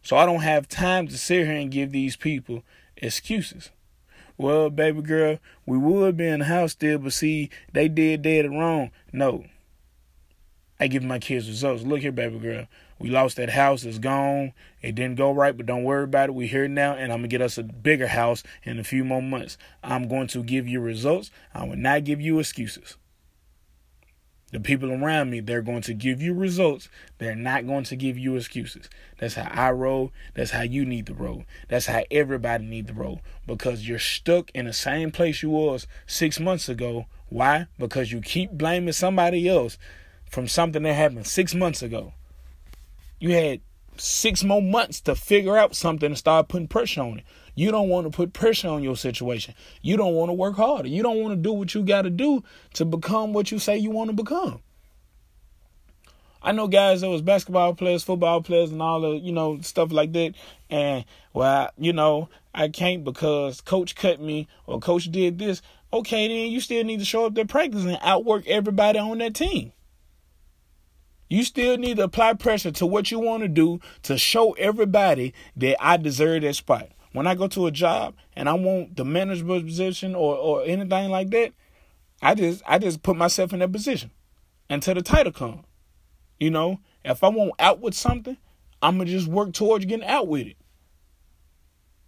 So 0.01 0.17
I 0.17 0.25
don't 0.25 0.41
have 0.41 0.67
time 0.67 1.07
to 1.07 1.17
sit 1.17 1.45
here 1.45 1.55
and 1.55 1.71
give 1.71 1.91
these 1.91 2.15
people 2.15 2.63
excuses. 2.97 3.69
Well, 4.37 4.69
baby 4.69 5.01
girl, 5.01 5.39
we 5.65 5.77
would 5.77 6.17
be 6.17 6.27
in 6.27 6.39
the 6.39 6.45
house 6.45 6.71
still, 6.71 6.97
but 6.97 7.13
see, 7.13 7.49
they 7.71 7.87
did 7.87 8.23
dead 8.23 8.49
wrong. 8.49 8.91
No. 9.11 9.45
I 10.79 10.87
give 10.87 11.03
my 11.03 11.19
kids 11.19 11.47
results. 11.47 11.83
Look 11.83 12.01
here, 12.01 12.11
baby 12.11 12.39
girl. 12.39 12.67
We 12.99 13.09
lost 13.09 13.37
that 13.37 13.51
house. 13.51 13.83
It's 13.83 13.99
gone. 13.99 14.53
It 14.81 14.95
didn't 14.95 15.17
go 15.17 15.31
right, 15.31 15.55
but 15.55 15.67
don't 15.67 15.83
worry 15.83 16.03
about 16.03 16.29
it. 16.29 16.33
We're 16.33 16.47
here 16.47 16.67
now, 16.67 16.93
and 16.93 17.11
I'm 17.11 17.19
going 17.19 17.23
to 17.23 17.27
get 17.27 17.41
us 17.41 17.57
a 17.57 17.63
bigger 17.63 18.07
house 18.07 18.43
in 18.63 18.79
a 18.79 18.83
few 18.83 19.05
more 19.05 19.21
months. 19.21 19.57
I'm 19.83 20.07
going 20.07 20.27
to 20.27 20.43
give 20.43 20.67
you 20.67 20.81
results. 20.81 21.29
I 21.53 21.65
will 21.65 21.77
not 21.77 22.03
give 22.03 22.19
you 22.19 22.39
excuses. 22.39 22.97
The 24.53 24.59
people 24.59 24.91
around 24.91 25.31
me, 25.31 25.39
they're 25.39 25.63
going 25.63 25.81
to 25.81 25.95
give 25.95 26.21
you 26.21 26.31
results. 26.35 26.87
They're 27.17 27.35
not 27.35 27.65
going 27.65 27.85
to 27.85 27.95
give 27.95 28.19
you 28.19 28.35
excuses. 28.35 28.87
That's 29.17 29.33
how 29.33 29.49
I 29.51 29.71
roll. 29.71 30.11
That's 30.35 30.51
how 30.51 30.61
you 30.61 30.85
need 30.85 31.07
to 31.07 31.15
roll. 31.15 31.45
That's 31.69 31.87
how 31.87 32.03
everybody 32.11 32.63
need 32.63 32.85
to 32.87 32.93
roll. 32.93 33.21
Because 33.47 33.87
you're 33.87 33.97
stuck 33.97 34.51
in 34.51 34.65
the 34.65 34.73
same 34.73 35.11
place 35.11 35.41
you 35.41 35.49
was 35.49 35.87
six 36.05 36.39
months 36.39 36.69
ago. 36.69 37.07
Why? 37.29 37.65
Because 37.79 38.11
you 38.11 38.21
keep 38.21 38.51
blaming 38.51 38.93
somebody 38.93 39.49
else 39.49 39.79
from 40.29 40.47
something 40.47 40.83
that 40.83 40.93
happened 40.93 41.25
six 41.25 41.55
months 41.55 41.81
ago. 41.81 42.13
You 43.19 43.31
had 43.31 43.61
six 43.97 44.43
more 44.43 44.61
months 44.61 45.01
to 45.01 45.15
figure 45.15 45.57
out 45.57 45.75
something 45.75 46.11
and 46.11 46.17
start 46.17 46.47
putting 46.47 46.67
pressure 46.67 47.01
on 47.01 47.17
it. 47.19 47.23
You 47.55 47.71
don't 47.71 47.89
want 47.89 48.05
to 48.05 48.15
put 48.15 48.33
pressure 48.33 48.69
on 48.69 48.83
your 48.83 48.95
situation. 48.95 49.53
You 49.81 49.97
don't 49.97 50.13
want 50.13 50.29
to 50.29 50.33
work 50.33 50.55
harder. 50.55 50.87
You 50.87 51.03
don't 51.03 51.21
want 51.21 51.33
to 51.33 51.41
do 51.41 51.53
what 51.53 51.73
you 51.75 51.83
got 51.83 52.03
to 52.03 52.09
do 52.09 52.43
to 52.73 52.85
become 52.85 53.33
what 53.33 53.51
you 53.51 53.59
say 53.59 53.77
you 53.77 53.91
want 53.91 54.09
to 54.09 54.15
become. 54.15 54.61
I 56.41 56.51
know 56.51 56.67
guys 56.67 57.01
that 57.01 57.09
was 57.09 57.21
basketball 57.21 57.73
players, 57.73 58.03
football 58.03 58.41
players, 58.41 58.71
and 58.71 58.81
all 58.81 58.99
the 58.99 59.11
you 59.11 59.31
know 59.31 59.61
stuff 59.61 59.91
like 59.91 60.11
that. 60.13 60.33
And 60.69 61.05
well, 61.31 61.69
you 61.77 61.93
know, 61.93 62.27
I 62.53 62.67
can't 62.67 63.03
because 63.03 63.61
coach 63.61 63.95
cut 63.95 64.19
me 64.19 64.47
or 64.67 64.79
coach 64.79 65.09
did 65.09 65.39
this. 65.39 65.61
Okay, 65.93 66.27
then 66.27 66.51
you 66.51 66.59
still 66.59 66.83
need 66.83 66.99
to 66.99 67.05
show 67.05 67.25
up 67.25 67.35
there 67.35 67.45
practice 67.45 67.85
and 67.85 67.99
outwork 68.01 68.45
everybody 68.47 68.99
on 68.99 69.19
that 69.19 69.35
team. 69.35 69.71
You 71.29 71.43
still 71.43 71.77
need 71.77 71.97
to 71.97 72.03
apply 72.03 72.33
pressure 72.33 72.71
to 72.71 72.85
what 72.85 73.09
you 73.09 73.19
want 73.19 73.43
to 73.43 73.47
do 73.47 73.79
to 74.03 74.17
show 74.17 74.51
everybody 74.53 75.33
that 75.55 75.77
I 75.79 75.97
deserve 75.97 76.41
that 76.41 76.55
spot. 76.55 76.89
When 77.13 77.27
I 77.27 77.35
go 77.35 77.47
to 77.47 77.67
a 77.67 77.71
job 77.71 78.15
and 78.35 78.49
I 78.49 78.53
want 78.53 78.95
the 78.95 79.05
management 79.05 79.65
position 79.65 80.15
or, 80.15 80.35
or 80.35 80.63
anything 80.65 81.09
like 81.09 81.29
that, 81.29 81.53
I 82.21 82.35
just 82.35 82.61
I 82.65 82.79
just 82.79 83.03
put 83.03 83.15
myself 83.15 83.53
in 83.53 83.59
that 83.59 83.71
position 83.71 84.11
until 84.69 84.95
the 84.95 85.01
title 85.01 85.31
comes. 85.31 85.63
You 86.39 86.51
know, 86.51 86.79
if 87.05 87.23
I 87.23 87.29
want 87.29 87.53
out 87.59 87.79
with 87.79 87.93
something, 87.93 88.37
I'm 88.81 88.97
gonna 88.97 89.09
just 89.09 89.27
work 89.27 89.53
towards 89.53 89.85
getting 89.85 90.07
out 90.07 90.27
with 90.27 90.47
it. 90.47 90.57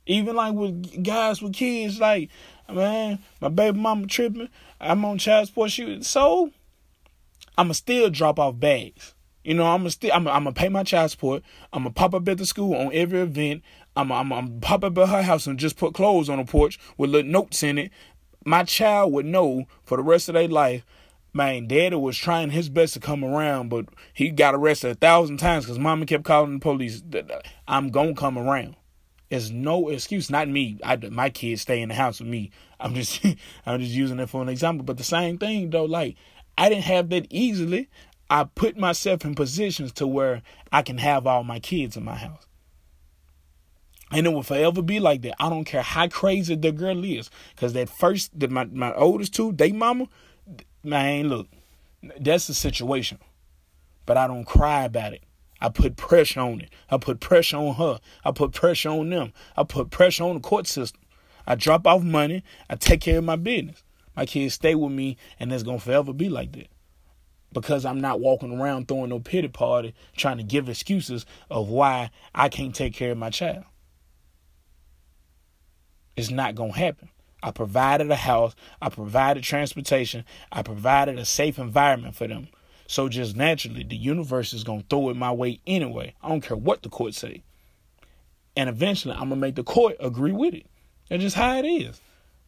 Even 0.07 0.35
like 0.35 0.53
with 0.53 1.03
guys 1.03 1.41
with 1.41 1.53
kids, 1.53 1.99
like 1.99 2.29
man, 2.71 3.19
my 3.41 3.49
baby 3.49 3.79
mama 3.79 4.07
tripping, 4.07 4.49
I'm 4.81 5.05
on 5.05 5.17
child 5.17 5.47
support. 5.47 5.71
She 5.71 6.01
so 6.01 6.51
I'ma 7.57 7.73
still 7.73 8.09
drop 8.09 8.39
off 8.39 8.59
bags. 8.59 9.13
You 9.43 9.53
know, 9.53 9.65
I'm 9.65 9.81
gonna 9.81 9.91
still 9.91 10.11
I'm 10.13 10.23
gonna 10.23 10.51
pay 10.51 10.69
my 10.69 10.83
child 10.83 11.11
support. 11.11 11.43
I'm 11.71 11.83
gonna 11.83 11.93
pop 11.93 12.13
up 12.13 12.27
at 12.27 12.37
the 12.37 12.45
school 12.45 12.73
on 12.73 12.91
every 12.93 13.19
event. 13.19 13.63
I'm 13.95 14.11
I'm 14.11 14.31
I'm 14.33 14.59
pop 14.59 14.83
up 14.83 14.97
at 14.97 15.09
her 15.09 15.23
house 15.23 15.47
and 15.47 15.57
just 15.57 15.77
put 15.77 15.93
clothes 15.93 16.29
on 16.29 16.37
the 16.37 16.45
porch 16.45 16.79
with 16.97 17.09
little 17.09 17.31
notes 17.31 17.63
in 17.63 17.77
it. 17.77 17.91
My 18.45 18.63
child 18.63 19.13
would 19.13 19.25
know 19.25 19.65
for 19.83 19.97
the 19.97 20.03
rest 20.03 20.29
of 20.29 20.33
their 20.33 20.47
life. 20.47 20.85
Man, 21.33 21.67
daddy 21.67 21.95
was 21.95 22.17
trying 22.17 22.51
his 22.51 22.69
best 22.69 22.93
to 22.93 22.99
come 22.99 23.23
around, 23.23 23.69
but 23.69 23.87
he 24.13 24.29
got 24.29 24.55
arrested 24.55 24.91
a 24.91 24.95
thousand 24.95 25.37
times 25.37 25.65
because 25.65 25.79
mama 25.79 26.05
kept 26.05 26.23
calling 26.23 26.53
the 26.53 26.59
police. 26.59 27.03
I'm 27.67 27.89
gonna 27.89 28.13
come 28.15 28.37
around. 28.37 28.75
It's 29.29 29.49
no 29.49 29.89
excuse. 29.89 30.29
Not 30.29 30.47
me. 30.47 30.77
I, 30.83 30.95
my 30.97 31.29
kids 31.29 31.61
stay 31.61 31.81
in 31.81 31.89
the 31.89 31.95
house 31.95 32.19
with 32.19 32.29
me. 32.29 32.51
I'm 32.79 32.93
just 32.93 33.25
I'm 33.65 33.79
just 33.79 33.91
using 33.91 34.19
it 34.19 34.29
for 34.29 34.41
an 34.41 34.49
example. 34.49 34.85
But 34.85 34.97
the 34.97 35.03
same 35.03 35.37
thing 35.37 35.69
though, 35.69 35.85
like 35.85 36.15
I 36.57 36.69
didn't 36.69 36.85
have 36.85 37.09
that 37.09 37.27
easily. 37.29 37.89
I 38.29 38.45
put 38.45 38.77
myself 38.77 39.23
in 39.23 39.35
positions 39.35 39.91
to 39.93 40.07
where 40.07 40.41
I 40.71 40.81
can 40.81 40.97
have 40.97 41.27
all 41.27 41.43
my 41.43 41.59
kids 41.59 41.95
in 41.95 42.03
my 42.03 42.15
house. 42.15 42.47
And 44.15 44.25
it 44.25 44.29
will 44.29 44.43
forever 44.43 44.81
be 44.81 44.99
like 44.99 45.21
that. 45.23 45.35
I 45.41 45.49
don't 45.49 45.65
care 45.65 45.81
how 45.81 46.07
crazy 46.07 46.55
the 46.55 46.71
girl 46.71 47.03
is. 47.03 47.29
Cause 47.57 47.73
that 47.73 47.89
first 47.89 48.31
my, 48.49 48.65
my 48.65 48.93
oldest 48.93 49.33
two, 49.33 49.51
they 49.51 49.71
mama, 49.71 50.07
man, 50.83 51.27
look, 51.27 51.47
that's 52.19 52.47
the 52.47 52.53
situation. 52.53 53.19
But 54.05 54.17
I 54.17 54.27
don't 54.27 54.45
cry 54.45 54.85
about 54.85 55.13
it. 55.13 55.23
I 55.59 55.69
put 55.69 55.95
pressure 55.95 56.41
on 56.41 56.61
it. 56.61 56.69
I 56.89 56.97
put 56.97 57.19
pressure 57.19 57.57
on 57.57 57.75
her. 57.75 57.99
I 58.23 58.31
put 58.31 58.53
pressure 58.53 58.89
on 58.89 59.09
them. 59.09 59.33
I 59.57 59.63
put 59.63 59.89
pressure 59.89 60.23
on 60.23 60.35
the 60.35 60.41
court 60.41 60.67
system. 60.67 61.01
I 61.47 61.55
drop 61.55 61.87
off 61.87 62.03
money. 62.03 62.43
I 62.69 62.75
take 62.75 63.01
care 63.01 63.17
of 63.17 63.23
my 63.23 63.35
business. 63.35 63.83
My 64.15 64.25
kids 64.25 64.53
stay 64.53 64.75
with 64.75 64.91
me, 64.91 65.17
and 65.39 65.51
it's 65.51 65.63
gonna 65.63 65.79
forever 65.79 66.13
be 66.13 66.29
like 66.29 66.53
that. 66.53 66.67
Because 67.51 67.85
I'm 67.85 68.01
not 68.01 68.19
walking 68.19 68.59
around 68.59 68.87
throwing 68.87 69.09
no 69.09 69.19
pity 69.19 69.47
party, 69.47 69.93
trying 70.15 70.37
to 70.37 70.43
give 70.43 70.69
excuses 70.69 71.25
of 71.49 71.69
why 71.69 72.11
I 72.33 72.49
can't 72.49 72.75
take 72.75 72.93
care 72.93 73.11
of 73.11 73.17
my 73.17 73.29
child. 73.29 73.65
It's 76.15 76.31
not 76.31 76.55
gonna 76.55 76.73
happen. 76.73 77.09
I 77.43 77.51
provided 77.51 78.09
a 78.09 78.15
house. 78.15 78.55
I 78.81 78.89
provided 78.89 79.43
transportation. 79.43 80.25
I 80.51 80.63
provided 80.63 81.19
a 81.19 81.25
safe 81.25 81.59
environment 81.59 82.15
for 82.15 82.27
them. 82.27 82.47
So 82.87 83.09
just 83.09 83.35
naturally, 83.35 83.83
the 83.83 83.95
universe 83.95 84.53
is 84.53 84.63
gonna 84.63 84.83
throw 84.89 85.09
it 85.09 85.15
my 85.15 85.31
way 85.31 85.59
anyway. 85.67 86.15
I 86.23 86.29
don't 86.29 86.41
care 86.41 86.57
what 86.57 86.83
the 86.83 86.89
court 86.89 87.13
say. 87.13 87.43
And 88.55 88.69
eventually, 88.69 89.13
I'm 89.13 89.29
gonna 89.29 89.35
make 89.35 89.55
the 89.55 89.63
court 89.63 89.95
agree 89.99 90.31
with 90.31 90.53
it. 90.53 90.65
That's 91.09 91.21
just 91.21 91.35
how 91.35 91.57
it 91.57 91.65
is. 91.65 92.01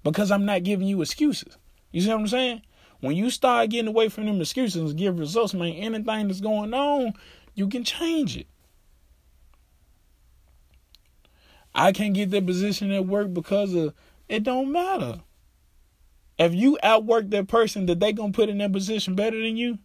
Because 0.04 0.32
I'm 0.32 0.46
not 0.46 0.64
giving 0.64 0.88
you 0.88 1.02
excuses. 1.02 1.58
You 1.92 2.02
see 2.02 2.10
what 2.10 2.20
I'm 2.20 2.28
saying? 2.28 2.62
When 3.00 3.16
you 3.16 3.30
start 3.30 3.70
getting 3.70 3.88
away 3.88 4.10
from 4.10 4.26
them 4.26 4.42
excuses 4.42 4.90
and 4.90 4.98
give 4.98 5.20
results, 5.20 5.54
man, 5.54 5.74
anything 5.74 6.28
that's 6.28 6.42
going 6.42 6.74
on, 6.74 7.14
you 7.54 7.68
can 7.68 7.84
change 7.84 8.38
it. 8.38 8.48
I 11.74 11.92
can't 11.92 12.14
get 12.14 12.32
that 12.32 12.46
position 12.46 12.92
at 12.92 13.06
work 13.06 13.34
because 13.34 13.74
of 13.74 13.94
it 14.28 14.44
don't 14.44 14.72
matter. 14.72 15.22
If 16.38 16.54
you 16.54 16.78
outwork 16.84 17.30
that 17.32 17.48
person 17.48 17.86
that 17.88 18.00
they 18.00 18.14
gonna 18.14 18.32
put 18.32 18.50
in 18.50 18.60
that 18.60 18.72
position 18.72 19.16
better 19.16 19.42
than 19.42 19.58
you, 19.58 19.80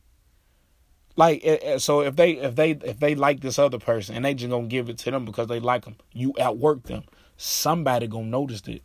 like 1.16 1.40
eh, 1.44 1.58
eh, 1.62 1.78
so 1.78 2.00
if 2.00 2.16
they 2.16 2.32
if 2.32 2.56
they 2.56 2.72
if 2.72 2.98
they 2.98 3.14
like 3.14 3.40
this 3.40 3.58
other 3.58 3.78
person 3.78 4.14
and 4.14 4.24
they 4.24 4.34
just 4.34 4.50
gonna 4.50 4.66
give 4.66 4.88
it 4.88 4.98
to 4.98 5.10
them 5.10 5.24
because 5.24 5.46
they 5.46 5.60
like 5.60 5.84
them, 5.84 5.96
you 6.12 6.34
outwork 6.40 6.84
them. 6.84 7.04
Somebody 7.36 8.06
gonna 8.06 8.26
notice 8.26 8.62
it. 8.66 8.84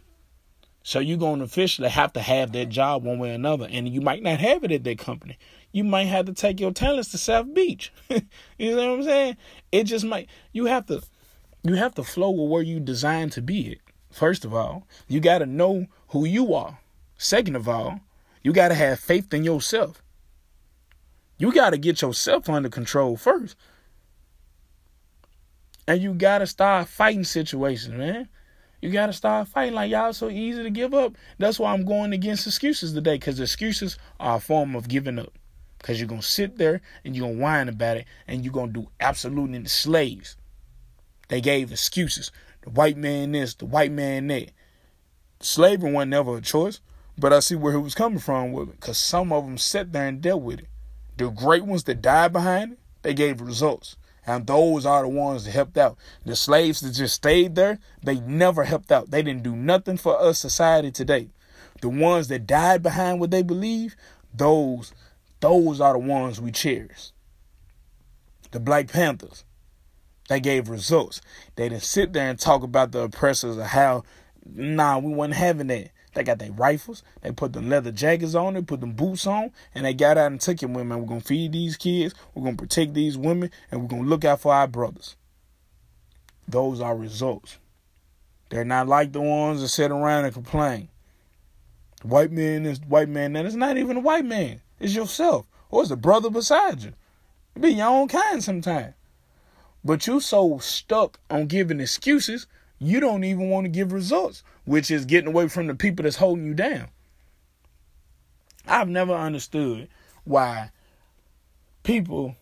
So 0.84 1.00
you're 1.00 1.18
gonna 1.18 1.44
officially 1.44 1.90
have 1.90 2.14
to 2.14 2.22
have 2.22 2.54
that 2.54 2.70
job 2.70 3.04
one 3.04 3.20
way 3.20 3.32
or 3.32 3.34
another, 3.34 3.68
and 3.70 3.90
you 3.90 4.00
might 4.00 4.24
not 4.24 4.40
have 4.40 4.64
it 4.64 4.72
at 4.72 4.86
that 4.86 5.00
company. 5.00 5.38
You 5.74 5.84
might 5.84 6.06
have 6.06 6.26
to 6.28 6.34
take 6.34 6.62
your 6.62 6.72
talents 6.72 7.12
to 7.12 7.18
South 7.18 7.54
Beach. 7.54 7.92
you 8.10 8.76
know 8.76 8.92
what 8.92 9.00
I'm 9.00 9.04
saying? 9.04 9.38
It 9.72 9.84
just 9.84 10.06
might. 10.06 10.30
You 10.54 10.66
have 10.66 10.86
to 10.86 11.02
you 11.70 11.76
have 11.76 11.96
to 11.96 12.04
flow 12.04 12.32
with 12.32 12.50
where 12.50 12.62
you 12.62 12.80
designed 12.80 13.32
to 13.34 13.42
be 13.42 13.72
it. 13.72 13.80
First 14.12 14.46
of 14.46 14.54
all, 14.54 14.88
you 15.08 15.20
got 15.20 15.40
to 15.40 15.46
know 15.46 15.88
who 16.10 16.26
you 16.26 16.54
are. 16.54 16.80
Second 17.18 17.56
of 17.56 17.68
all, 17.68 18.00
you 18.44 18.54
got 18.54 18.70
to 18.70 18.76
have 18.76 19.00
faith 19.00 19.34
in 19.34 19.44
yourself. 19.44 20.02
You 21.38 21.52
got 21.52 21.72
to 21.72 21.78
get 21.78 22.02
yourself 22.02 22.50
under 22.50 22.70
control 22.70 23.18
first. 23.18 23.56
And 25.88 26.02
you 26.02 26.14
got 26.14 26.40
to 26.40 26.48
start 26.48 26.88
fighting 26.88 27.24
situations, 27.24 27.96
man. 27.96 28.28
You 28.82 28.92
got 28.92 29.08
to 29.08 29.14
start 29.14 29.48
fighting. 29.48 29.74
Like, 29.74 29.92
y'all 29.92 30.14
so 30.14 30.30
easy 30.30 30.64
to 30.64 30.70
give 30.70 30.94
up. 30.94 31.16
That's 31.38 31.60
why 31.60 31.74
I'm 31.74 31.86
going 31.86 32.14
against 32.14 32.46
excuses 32.46 32.94
today, 32.94 33.16
because 33.16 33.40
excuses 33.40 33.98
are 34.20 34.38
a 34.38 34.40
form 34.40 34.76
of 34.76 34.88
giving 34.88 35.20
up. 35.20 35.34
Because 35.78 36.00
you're 36.00 36.10
going 36.10 36.22
to 36.22 36.28
sit 36.28 36.58
there 36.58 36.82
and 37.06 37.16
you're 37.16 37.26
going 37.26 37.38
to 37.38 37.42
whine 37.42 37.70
about 37.70 37.98
it, 37.98 38.06
and 38.28 38.44
you're 38.44 38.54
going 38.54 38.74
to 38.74 38.82
do 38.82 38.90
absolutely 39.00 39.66
slaves. 39.66 40.38
They 41.28 41.42
gave 41.42 41.72
excuses. 41.72 42.32
The 42.64 42.70
white 42.70 42.98
man 42.98 43.32
this, 43.34 43.54
the 43.56 43.66
white 43.66 43.92
man 43.92 44.28
that. 44.28 44.52
Slavery 45.40 45.92
wasn't 45.92 46.12
never 46.12 46.38
a 46.38 46.42
choice, 46.42 46.80
but 47.18 47.32
I 47.32 47.40
see 47.40 47.56
where 47.56 47.74
he 47.74 47.80
was 47.80 47.96
coming 47.96 48.20
from 48.20 48.52
with 48.52 48.70
it. 48.70 48.80
Because 48.80 48.98
some 48.98 49.32
of 49.32 49.46
them 49.46 49.58
sat 49.58 49.94
there 49.94 50.08
and 50.08 50.22
dealt 50.22 50.42
with 50.42 50.60
it. 50.60 50.68
The 51.18 51.30
great 51.30 51.66
ones 51.66 51.84
that 51.86 52.02
died 52.02 52.34
behind 52.34 52.74
it, 52.74 52.80
they 53.04 53.14
gave 53.14 53.42
results. 53.42 53.98
And 54.26 54.46
those 54.46 54.86
are 54.86 55.04
the 55.04 55.08
ones 55.08 55.46
that 55.46 55.52
helped 55.52 55.78
out. 55.78 55.98
The 56.26 56.36
slaves 56.36 56.82
that 56.82 56.92
just 56.92 57.16
stayed 57.16 57.56
there, 57.56 57.80
they 58.04 58.20
never 58.20 58.66
helped 58.66 58.92
out. 58.92 59.10
They 59.10 59.22
didn't 59.22 59.44
do 59.44 59.56
nothing 59.56 59.96
for 59.98 60.20
us 60.22 60.38
society 60.38 60.92
today. 60.92 61.30
The 61.82 61.90
ones 61.90 62.28
that 62.28 62.46
died 62.46 62.84
behind 62.84 63.20
what 63.20 63.32
they 63.32 63.44
believe, 63.44 63.96
those, 64.34 64.94
those 65.40 65.80
are 65.80 65.94
the 65.94 66.00
ones 66.00 66.42
we 66.42 66.52
cherish. 66.52 67.12
The 68.52 68.60
Black 68.60 68.88
Panthers, 68.90 69.46
they 70.28 70.40
gave 70.40 70.70
results. 70.70 71.22
They 71.56 71.70
didn't 71.70 71.84
sit 71.84 72.14
there 72.14 72.30
and 72.30 72.40
talk 72.40 72.64
about 72.64 72.92
the 72.92 73.02
oppressors 73.04 73.58
or 73.58 73.64
how, 73.64 74.04
nah, 74.46 75.00
we 75.00 75.14
wasn't 75.14 75.36
having 75.36 75.68
that. 75.68 75.92
They 76.14 76.24
got 76.24 76.40
their 76.40 76.52
rifles. 76.52 77.04
They 77.22 77.32
put 77.32 77.54
the 77.54 77.62
leather 77.62 77.92
jackets 77.92 78.34
on. 78.34 78.56
They 78.56 78.62
put 78.62 78.82
them 78.82 78.94
boots 78.94 79.28
on, 79.28 79.52
and 79.76 79.86
they 79.86 79.94
got 79.94 80.18
out 80.18 80.32
and 80.32 80.42
took 80.42 80.64
it. 80.64 80.70
Women, 80.70 81.00
we're 81.00 81.08
gonna 81.08 81.22
feed 81.22 81.52
these 81.52 81.78
kids. 81.78 82.16
We're 82.34 82.44
gonna 82.44 82.58
protect 82.58 82.96
these 82.96 83.18
women, 83.18 83.52
and 83.70 83.82
we're 83.82 83.88
gonna 83.88 84.10
look 84.10 84.26
out 84.26 84.42
for 84.42 84.52
our 84.52 84.68
brothers. 84.68 85.16
Those 86.48 86.82
are 86.82 86.96
results. 86.96 87.60
They're 88.50 88.66
not 88.66 88.88
like 88.88 89.12
the 89.12 89.22
ones 89.22 89.62
that 89.62 89.68
sit 89.68 89.92
around 89.92 90.26
and 90.26 90.34
complain. 90.34 90.90
White 92.04 92.32
man 92.32 92.66
is 92.66 92.80
white 92.82 93.10
man. 93.10 93.36
And 93.36 93.46
it's 93.46 93.56
not 93.56 93.78
even 93.78 93.98
a 93.98 94.02
white 94.02 94.26
man. 94.26 94.62
It's 94.80 94.96
yourself, 94.96 95.46
or 95.70 95.82
it's 95.82 95.90
the 95.90 95.98
brother 95.98 96.30
beside 96.30 96.82
you. 96.82 96.94
It 97.56 97.62
be 97.62 97.74
your 97.74 97.88
own 97.88 98.08
kind 98.08 98.44
sometimes. 98.44 98.94
But 99.84 100.08
you 100.08 100.20
so 100.20 100.58
stuck 100.60 101.20
on 101.30 101.48
giving 101.48 101.80
excuses 101.80 102.48
you 102.80 103.00
don't 103.00 103.24
even 103.24 103.50
want 103.50 103.66
to 103.66 103.70
give 103.70 103.92
results, 103.92 104.44
which 104.66 104.92
is 104.92 105.06
getting 105.06 105.30
away 105.30 105.48
from 105.48 105.68
the 105.68 105.76
people 105.76 106.04
that's 106.04 106.18
holding 106.18 106.46
you 106.46 106.54
down. 106.54 106.90
I've 108.68 108.90
never 108.90 109.14
understood 109.14 109.88
why 110.26 110.72
people 111.84 112.36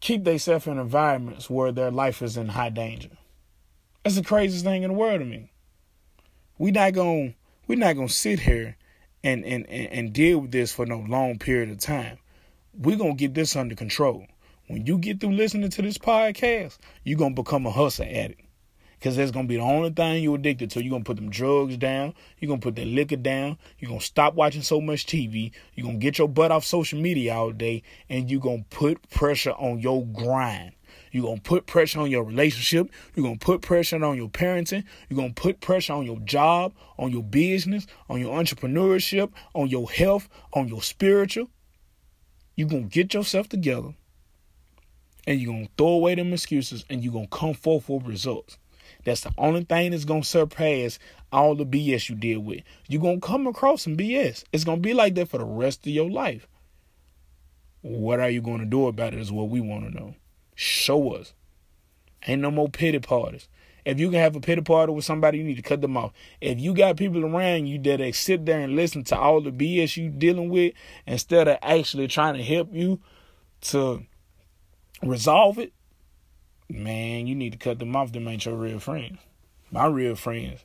keep 0.00 0.24
themselves 0.24 0.66
in 0.66 0.78
environments 0.78 1.48
where 1.48 1.72
their 1.72 1.90
life 1.90 2.20
is 2.20 2.36
in 2.36 2.48
high 2.48 2.70
danger. 2.70 3.10
That's 4.02 4.16
the 4.16 4.24
craziest 4.24 4.64
thing 4.64 4.82
in 4.82 4.90
the 4.90 4.96
world 4.96 5.20
to 5.20 5.24
me. 5.24 5.50
We 6.58 6.70
not 6.70 6.92
gonna 6.92 7.34
we 7.66 7.76
not 7.76 7.96
gonna 7.96 8.08
sit 8.08 8.40
here 8.40 8.76
and, 9.22 9.44
and, 9.44 9.66
and, 9.70 9.92
and 9.92 10.12
deal 10.12 10.40
with 10.40 10.50
this 10.50 10.72
for 10.72 10.84
no 10.84 10.98
long 11.08 11.38
period 11.38 11.70
of 11.70 11.78
time. 11.78 12.18
We're 12.76 12.98
gonna 12.98 13.14
get 13.14 13.32
this 13.32 13.56
under 13.56 13.74
control. 13.74 14.26
When 14.66 14.86
you 14.86 14.96
get 14.96 15.20
through 15.20 15.32
listening 15.32 15.68
to 15.68 15.82
this 15.82 15.98
podcast, 15.98 16.78
you're 17.02 17.18
gonna 17.18 17.34
become 17.34 17.66
a 17.66 17.70
hustle 17.70 18.06
addict 18.06 18.40
because 18.94 19.14
that's 19.14 19.30
gonna 19.30 19.46
be 19.46 19.56
the 19.56 19.62
only 19.62 19.90
thing 19.90 20.22
you're 20.22 20.36
addicted 20.36 20.70
to. 20.70 20.82
You're 20.82 20.92
gonna 20.92 21.04
put 21.04 21.16
them 21.16 21.28
drugs 21.28 21.76
down. 21.76 22.14
You're 22.38 22.48
gonna 22.48 22.62
put 22.62 22.76
that 22.76 22.86
liquor 22.86 23.16
down. 23.16 23.58
You're 23.78 23.90
gonna 23.90 24.00
stop 24.00 24.32
watching 24.32 24.62
so 24.62 24.80
much 24.80 25.04
TV. 25.04 25.52
You're 25.74 25.84
gonna 25.86 25.98
get 25.98 26.16
your 26.16 26.30
butt 26.30 26.50
off 26.50 26.64
social 26.64 26.98
media 26.98 27.34
all 27.34 27.50
day, 27.52 27.82
and 28.08 28.30
you're 28.30 28.40
gonna 28.40 28.64
put 28.70 29.06
pressure 29.10 29.52
on 29.52 29.80
your 29.80 30.06
grind. 30.06 30.72
You're 31.12 31.24
gonna 31.24 31.42
put 31.42 31.66
pressure 31.66 32.00
on 32.00 32.10
your 32.10 32.24
relationship. 32.24 32.90
You're 33.14 33.24
gonna 33.24 33.36
put 33.36 33.60
pressure 33.60 34.02
on 34.02 34.16
your 34.16 34.30
parenting. 34.30 34.84
You're 35.10 35.18
gonna 35.18 35.34
put 35.34 35.60
pressure 35.60 35.92
on 35.92 36.06
your 36.06 36.20
job, 36.20 36.72
on 36.98 37.12
your 37.12 37.22
business, 37.22 37.86
on 38.08 38.18
your 38.18 38.34
entrepreneurship, 38.34 39.30
on 39.52 39.68
your 39.68 39.90
health, 39.90 40.26
on 40.54 40.68
your 40.68 40.80
spiritual. 40.82 41.50
You're 42.56 42.68
gonna 42.68 42.84
get 42.84 43.12
yourself 43.12 43.50
together 43.50 43.94
and 45.26 45.40
you're 45.40 45.52
gonna 45.52 45.68
throw 45.76 45.88
away 45.88 46.14
them 46.14 46.32
excuses 46.32 46.84
and 46.90 47.02
you're 47.02 47.12
gonna 47.12 47.26
come 47.28 47.54
forth 47.54 47.88
with 47.88 48.04
results. 48.04 48.58
That's 49.04 49.22
the 49.22 49.32
only 49.36 49.64
thing 49.64 49.90
that's 49.90 50.04
gonna 50.04 50.24
surpass 50.24 50.98
all 51.32 51.54
the 51.54 51.66
BS 51.66 52.08
you 52.08 52.14
deal 52.14 52.40
with. 52.40 52.62
You're 52.88 53.02
gonna 53.02 53.20
come 53.20 53.46
across 53.46 53.82
some 53.82 53.96
BS. 53.96 54.44
It's 54.52 54.64
gonna 54.64 54.80
be 54.80 54.94
like 54.94 55.14
that 55.16 55.28
for 55.28 55.38
the 55.38 55.44
rest 55.44 55.86
of 55.86 55.92
your 55.92 56.10
life. 56.10 56.46
What 57.82 58.20
are 58.20 58.30
you 58.30 58.40
gonna 58.40 58.66
do 58.66 58.86
about 58.86 59.14
it 59.14 59.20
is 59.20 59.32
what 59.32 59.48
we 59.48 59.60
wanna 59.60 59.90
know. 59.90 60.14
Show 60.54 61.12
us. 61.14 61.34
Ain't 62.26 62.40
no 62.40 62.50
more 62.50 62.68
pity 62.68 62.98
parties. 62.98 63.48
If 63.84 64.00
you 64.00 64.10
can 64.10 64.20
have 64.20 64.34
a 64.34 64.40
pity 64.40 64.62
party 64.62 64.92
with 64.92 65.04
somebody, 65.04 65.38
you 65.38 65.44
need 65.44 65.56
to 65.56 65.62
cut 65.62 65.82
them 65.82 65.96
off. 65.96 66.12
If 66.40 66.58
you 66.58 66.72
got 66.72 66.96
people 66.96 67.24
around 67.24 67.66
you 67.66 67.78
that 67.80 67.98
they 67.98 68.12
sit 68.12 68.46
there 68.46 68.60
and 68.60 68.74
listen 68.74 69.04
to 69.04 69.18
all 69.18 69.42
the 69.42 69.50
BS 69.50 69.98
you 69.98 70.08
dealing 70.08 70.48
with 70.48 70.72
instead 71.06 71.48
of 71.48 71.58
actually 71.60 72.08
trying 72.08 72.34
to 72.34 72.42
help 72.42 72.72
you 72.72 73.00
to 73.62 74.06
resolve 75.02 75.58
it, 75.58 75.72
man, 76.68 77.26
you 77.26 77.34
need 77.34 77.52
to 77.52 77.58
cut 77.58 77.78
them 77.78 77.96
off. 77.96 78.12
Them 78.12 78.28
ain't 78.28 78.44
your 78.44 78.56
real 78.56 78.78
friends. 78.78 79.18
My 79.70 79.86
real 79.86 80.14
friends, 80.14 80.64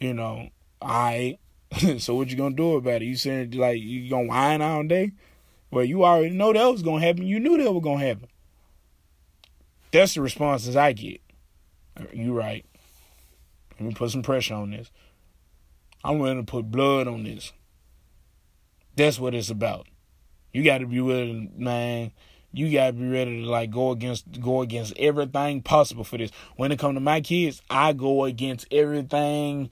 you 0.00 0.14
know. 0.14 0.50
I 0.82 1.38
so 1.98 2.14
what 2.14 2.28
you 2.28 2.36
gonna 2.36 2.54
do 2.54 2.76
about 2.76 3.02
it? 3.02 3.06
You 3.06 3.16
saying 3.16 3.52
like 3.52 3.80
you 3.80 4.08
gonna 4.10 4.28
whine 4.28 4.62
all 4.62 4.82
day? 4.84 5.12
Well, 5.70 5.84
you 5.84 6.04
already 6.04 6.30
know 6.34 6.52
that 6.52 6.66
was 6.66 6.82
gonna 6.82 7.04
happen. 7.04 7.26
You 7.26 7.40
knew 7.40 7.62
that 7.62 7.72
was 7.72 7.82
gonna 7.82 8.04
happen. 8.04 8.28
That's 9.90 10.14
the 10.14 10.20
responses 10.20 10.76
I 10.76 10.92
get. 10.92 11.20
You 12.12 12.32
right. 12.32 12.64
Let 13.78 13.88
me 13.88 13.94
put 13.94 14.10
some 14.10 14.22
pressure 14.22 14.54
on 14.54 14.70
this. 14.70 14.90
I'm 16.04 16.18
willing 16.18 16.44
to 16.44 16.50
put 16.50 16.70
blood 16.70 17.08
on 17.08 17.24
this. 17.24 17.52
That's 18.96 19.18
what 19.18 19.34
it's 19.34 19.50
about. 19.50 19.86
You 20.52 20.62
got 20.62 20.78
to 20.78 20.86
be 20.86 21.00
willing, 21.00 21.52
man 21.56 22.12
you 22.56 22.72
gotta 22.72 22.92
be 22.92 23.08
ready 23.08 23.42
to 23.42 23.50
like 23.50 23.70
go 23.70 23.90
against 23.90 24.40
go 24.40 24.62
against 24.62 24.96
everything 24.96 25.62
possible 25.62 26.04
for 26.04 26.18
this. 26.18 26.30
When 26.56 26.72
it 26.72 26.78
come 26.78 26.94
to 26.94 27.00
my 27.00 27.20
kids, 27.20 27.60
I 27.68 27.92
go 27.92 28.24
against 28.24 28.66
everything. 28.70 29.70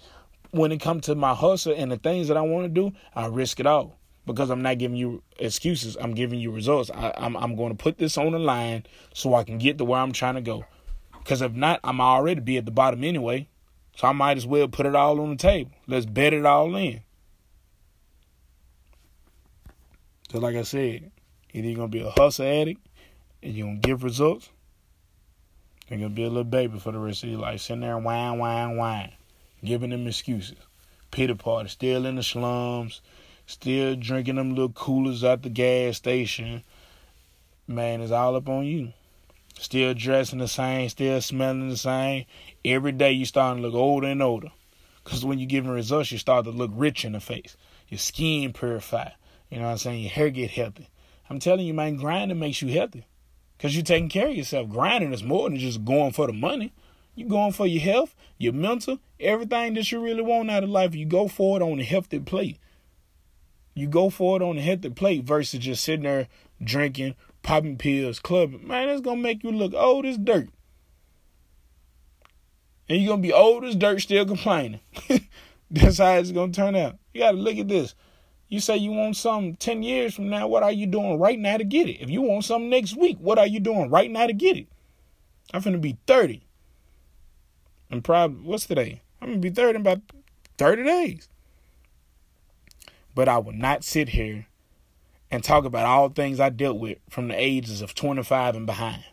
When 0.51 0.73
it 0.73 0.81
come 0.81 1.01
to 1.03 1.15
my 1.15 1.35
hustle 1.35 1.75
and 1.75 1.91
the 1.91 1.97
things 1.97 2.29
that 2.29 2.37
I 2.37 2.43
want 2.43 2.65
to 2.65 2.69
do, 2.69 2.93
I 3.15 3.27
risk 3.27 3.59
it 3.61 3.67
all 3.67 3.97
because 4.27 4.51
I'm 4.51 4.63
not 4.63 4.79
giving 4.79 4.97
you 4.97 5.23
excuses. 5.39 5.97
I'm 6.01 6.15
giving 6.15 6.41
you 6.41 6.51
results. 6.51 6.91
I, 6.91 7.13
I'm 7.17 7.37
I'm 7.37 7.57
going 7.57 7.71
to 7.71 7.83
put 7.83 7.99
this 7.99 8.19
on 8.19 8.33
the 8.33 8.39
line 8.39 8.85
so 9.15 9.35
I 9.35 9.45
can 9.45 9.59
get 9.59 9.79
to 9.79 9.85
where 9.85 10.01
I'm 10.01 10.13
trying 10.13 10.35
to 10.35 10.43
go. 10.43 10.65
Because 11.19 11.41
if 11.41 11.53
not, 11.53 11.81
I'm 11.85 12.01
already 12.01 12.41
be 12.41 12.59
at 12.59 12.65
the 12.65 12.73
bottom 12.73 13.05
anyway. 13.05 13.49
So 13.97 14.09
I 14.09 14.13
might 14.13 14.37
as 14.37 14.47
well 14.47 14.69
put 14.69 14.87
it 14.87 14.97
all 14.97 15.21
on 15.21 15.31
the 15.31 15.37
table. 15.37 15.71
Let's 15.87 16.07
bet 16.07 16.33
it 16.33 16.45
all 16.45 16.75
in. 16.77 17.03
So 20.31 20.39
like 20.39 20.57
I 20.57 20.63
said, 20.63 21.12
Either 21.53 21.69
you're 21.69 21.77
gonna 21.77 21.89
be 21.89 22.01
a 22.01 22.11
hustle 22.11 22.47
addict 22.47 22.81
and 23.43 23.55
you're 23.55 23.67
gonna 23.67 23.79
give 23.79 24.03
results, 24.03 24.51
you're 25.89 25.99
gonna 25.99 26.11
be 26.11 26.25
a 26.25 26.29
little 26.29 26.45
baby 26.45 26.79
for 26.79 26.93
the 26.93 26.99
rest 26.99 27.23
of 27.23 27.31
your 27.31 27.41
life, 27.41 27.61
sitting 27.61 27.81
there 27.81 27.97
and 27.97 28.05
whine, 28.05 28.39
whine, 28.39 28.77
whine, 28.77 29.13
giving 29.65 29.91
them 29.91 30.07
excuses. 30.07 30.57
pity 31.11 31.35
party, 31.35 31.69
still 31.69 32.07
in 32.07 32.17
the 32.17 32.23
slums, 32.23 33.03
still 33.47 33.95
drinking 33.95 34.37
them 34.37 34.51
little 34.51 34.71
coolers 34.71 35.23
at 35.23 35.43
the 35.43 35.51
gas 35.51 35.99
station, 35.99 36.63
man, 37.67 38.01
it's 38.01 38.13
all 38.13 38.37
up 38.37 38.49
on 38.49 38.65
you. 38.65 38.93
Still 39.59 39.95
dressing 39.95 40.39
the 40.39 40.49
same, 40.49 40.89
still 40.89 41.21
smelling 41.21 41.69
the 41.69 41.77
same. 41.77 42.25
Every 42.65 42.93
day 42.93 43.13
you 43.13 43.25
starting 43.25 43.63
to 43.63 43.69
look 43.69 43.77
older 43.77 44.09
and 44.09 44.23
older. 44.23 44.51
Because 45.05 45.25
when 45.25 45.39
you're 45.39 45.47
giving 45.47 45.71
results, 45.71 46.11
you 46.11 46.19
start 46.19 46.45
to 46.47 46.51
look 46.51 46.71
rich 46.75 47.05
in 47.05 47.13
the 47.13 47.21
face. 47.21 47.57
Your 47.89 47.99
skin 47.99 48.53
purify. 48.53 49.11
You 49.51 49.59
know 49.59 49.65
what 49.65 49.73
I'm 49.73 49.79
saying? 49.79 50.03
Your 50.03 50.11
hair 50.11 50.31
get 50.31 50.51
healthy. 50.51 50.89
I'm 51.33 51.39
telling 51.39 51.67
you, 51.67 51.73
man, 51.73 51.97
grinding 51.97 52.39
makes 52.39 52.61
you 52.61 52.69
healthy. 52.69 53.07
Because 53.57 53.75
you're 53.75 53.83
taking 53.83 54.11
care 54.11 54.29
of 54.29 54.37
yourself. 54.37 54.69
Grinding 54.69 55.15
is 55.15 55.25
more 55.25 55.49
than 55.49 55.59
just 55.59 55.83
going 55.83 56.13
for 56.13 56.27
the 56.27 56.33
money. 56.35 56.75
You're 57.15 57.29
going 57.29 57.53
for 57.53 57.67
your 57.67 57.81
health, 57.81 58.15
your 58.37 58.53
mental, 58.53 58.99
everything 59.19 59.73
that 59.75 59.91
you 59.91 60.01
really 60.01 60.21
want 60.21 60.51
out 60.51 60.63
of 60.63 60.69
life. 60.69 60.95
You 60.95 61.07
go 61.07 61.29
for 61.29 61.59
it 61.59 61.63
on 61.63 61.81
a 61.81 61.85
healthy 61.85 62.19
plate. 62.19 62.59
You 63.75 63.87
go 63.87 64.11
for 64.11 64.37
it 64.37 64.43
on 64.43 64.59
a 64.59 64.61
healthy 64.61 64.91
plate 64.91 65.25
versus 65.25 65.61
just 65.61 65.83
sitting 65.85 66.03
there 66.03 66.29
drinking, 66.63 67.15
popping 67.43 67.79
pills, 67.79 68.19
clubbing. 68.19 68.69
Man, 68.69 68.91
it's 68.91 69.01
going 69.01 69.17
to 69.17 69.23
make 69.23 69.43
you 69.43 69.53
look 69.53 69.73
old 69.73 70.05
as 70.05 70.19
dirt. 70.19 70.51
And 72.91 73.01
you're 73.01 73.09
going 73.09 73.23
to 73.23 73.27
be 73.29 73.33
old 73.33 73.65
as 73.65 73.75
dirt 73.75 74.03
still 74.03 74.27
complaining. 74.27 74.81
That's 75.71 75.97
how 75.97 76.13
it's 76.17 76.31
going 76.31 76.53
to 76.53 76.61
turn 76.61 76.77
out. 76.77 76.99
You 77.15 77.23
got 77.23 77.31
to 77.31 77.39
look 77.39 77.57
at 77.57 77.69
this. 77.69 77.95
You 78.53 78.61
say 78.61 78.77
you 78.77 78.91
want 78.91 79.17
something 79.17 79.57
10 79.57 79.83
years 79.83 80.15
from 80.15 80.29
now, 80.29 80.47
what 80.47 80.63
are 80.63 80.71
you 80.71 80.87
doing 80.87 81.19
right 81.19 81.39
now 81.39 81.57
to 81.57 81.65
get 81.65 81.89
it? 81.89 82.03
If 82.03 82.11
you 82.11 82.21
want 82.21 82.45
something 82.45 82.69
next 82.69 82.95
week, 82.95 83.17
what 83.19 83.39
are 83.39 83.47
you 83.47 83.61
doing 83.61 83.89
right 83.89 84.11
now 84.11 84.27
to 84.27 84.35
get 84.35 84.59
it? 84.59 84.67
I'm 85.55 85.63
finna 85.63 85.81
be 85.81 85.97
30. 86.07 86.47
And 87.91 88.05
probably, 88.05 88.47
what's 88.47 88.67
today? 88.67 89.01
I'm 89.23 89.29
gonna 89.29 89.41
be 89.41 89.49
30 89.49 89.71
in 89.71 89.77
about 89.77 90.03
30 90.59 90.85
days. 90.85 91.31
But 93.15 93.27
I 93.27 93.39
will 93.39 93.55
not 93.55 93.85
sit 93.85 94.11
here 94.11 94.47
and 95.31 95.43
talk 95.43 95.65
about 95.65 95.87
all 95.87 96.11
things 96.11 96.39
I 96.39 96.51
dealt 96.51 96.79
with 96.79 96.99
from 97.09 97.29
the 97.29 97.35
ages 97.35 97.81
of 97.81 97.95
25 97.95 98.55
and 98.55 98.67
behind. 98.67 99.05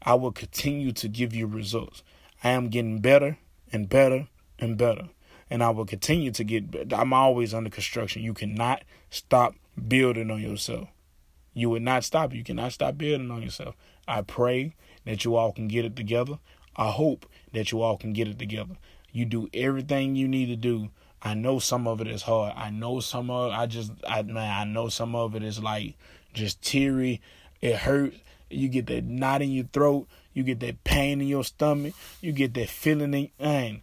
I 0.00 0.14
will 0.14 0.32
continue 0.32 0.92
to 0.92 1.08
give 1.08 1.34
you 1.34 1.46
results. 1.46 2.02
I 2.42 2.52
am 2.52 2.70
getting 2.70 3.00
better 3.00 3.36
and 3.70 3.86
better 3.86 4.28
and 4.58 4.78
better 4.78 5.10
and 5.50 5.62
I 5.62 5.70
will 5.70 5.86
continue 5.86 6.30
to 6.32 6.44
get. 6.44 6.92
I'm 6.92 7.12
always 7.12 7.54
under 7.54 7.70
construction. 7.70 8.22
You 8.22 8.34
cannot 8.34 8.84
stop 9.10 9.54
building 9.86 10.30
on 10.30 10.40
yourself. 10.40 10.88
You 11.54 11.70
would 11.70 11.82
not 11.82 12.04
stop. 12.04 12.34
You 12.34 12.44
cannot 12.44 12.72
stop 12.72 12.98
building 12.98 13.30
on 13.30 13.42
yourself. 13.42 13.74
I 14.06 14.22
pray 14.22 14.74
that 15.04 15.24
you 15.24 15.36
all 15.36 15.52
can 15.52 15.68
get 15.68 15.84
it 15.84 15.96
together. 15.96 16.38
I 16.76 16.90
hope 16.90 17.26
that 17.52 17.72
you 17.72 17.82
all 17.82 17.96
can 17.96 18.12
get 18.12 18.28
it 18.28 18.38
together. 18.38 18.76
You 19.12 19.24
do 19.24 19.48
everything 19.52 20.14
you 20.14 20.28
need 20.28 20.46
to 20.46 20.56
do. 20.56 20.90
I 21.20 21.34
know 21.34 21.58
some 21.58 21.88
of 21.88 22.00
it 22.00 22.06
is 22.06 22.22
hard. 22.22 22.54
I 22.56 22.70
know 22.70 23.00
some 23.00 23.30
of 23.30 23.50
I 23.52 23.66
just 23.66 23.92
I 24.08 24.22
man, 24.22 24.56
I 24.56 24.64
know 24.64 24.88
some 24.88 25.14
of 25.16 25.34
it 25.34 25.42
is 25.42 25.60
like 25.60 25.96
just 26.32 26.62
teary. 26.62 27.20
It 27.60 27.76
hurts. 27.76 28.16
You 28.50 28.68
get 28.68 28.86
that 28.86 29.04
knot 29.04 29.42
in 29.42 29.50
your 29.50 29.66
throat. 29.72 30.06
You 30.32 30.44
get 30.44 30.60
that 30.60 30.84
pain 30.84 31.20
in 31.20 31.26
your 31.26 31.44
stomach. 31.44 31.94
You 32.20 32.32
get 32.32 32.54
that 32.54 32.68
feeling 32.68 33.12
in 33.12 33.30
man. 33.40 33.82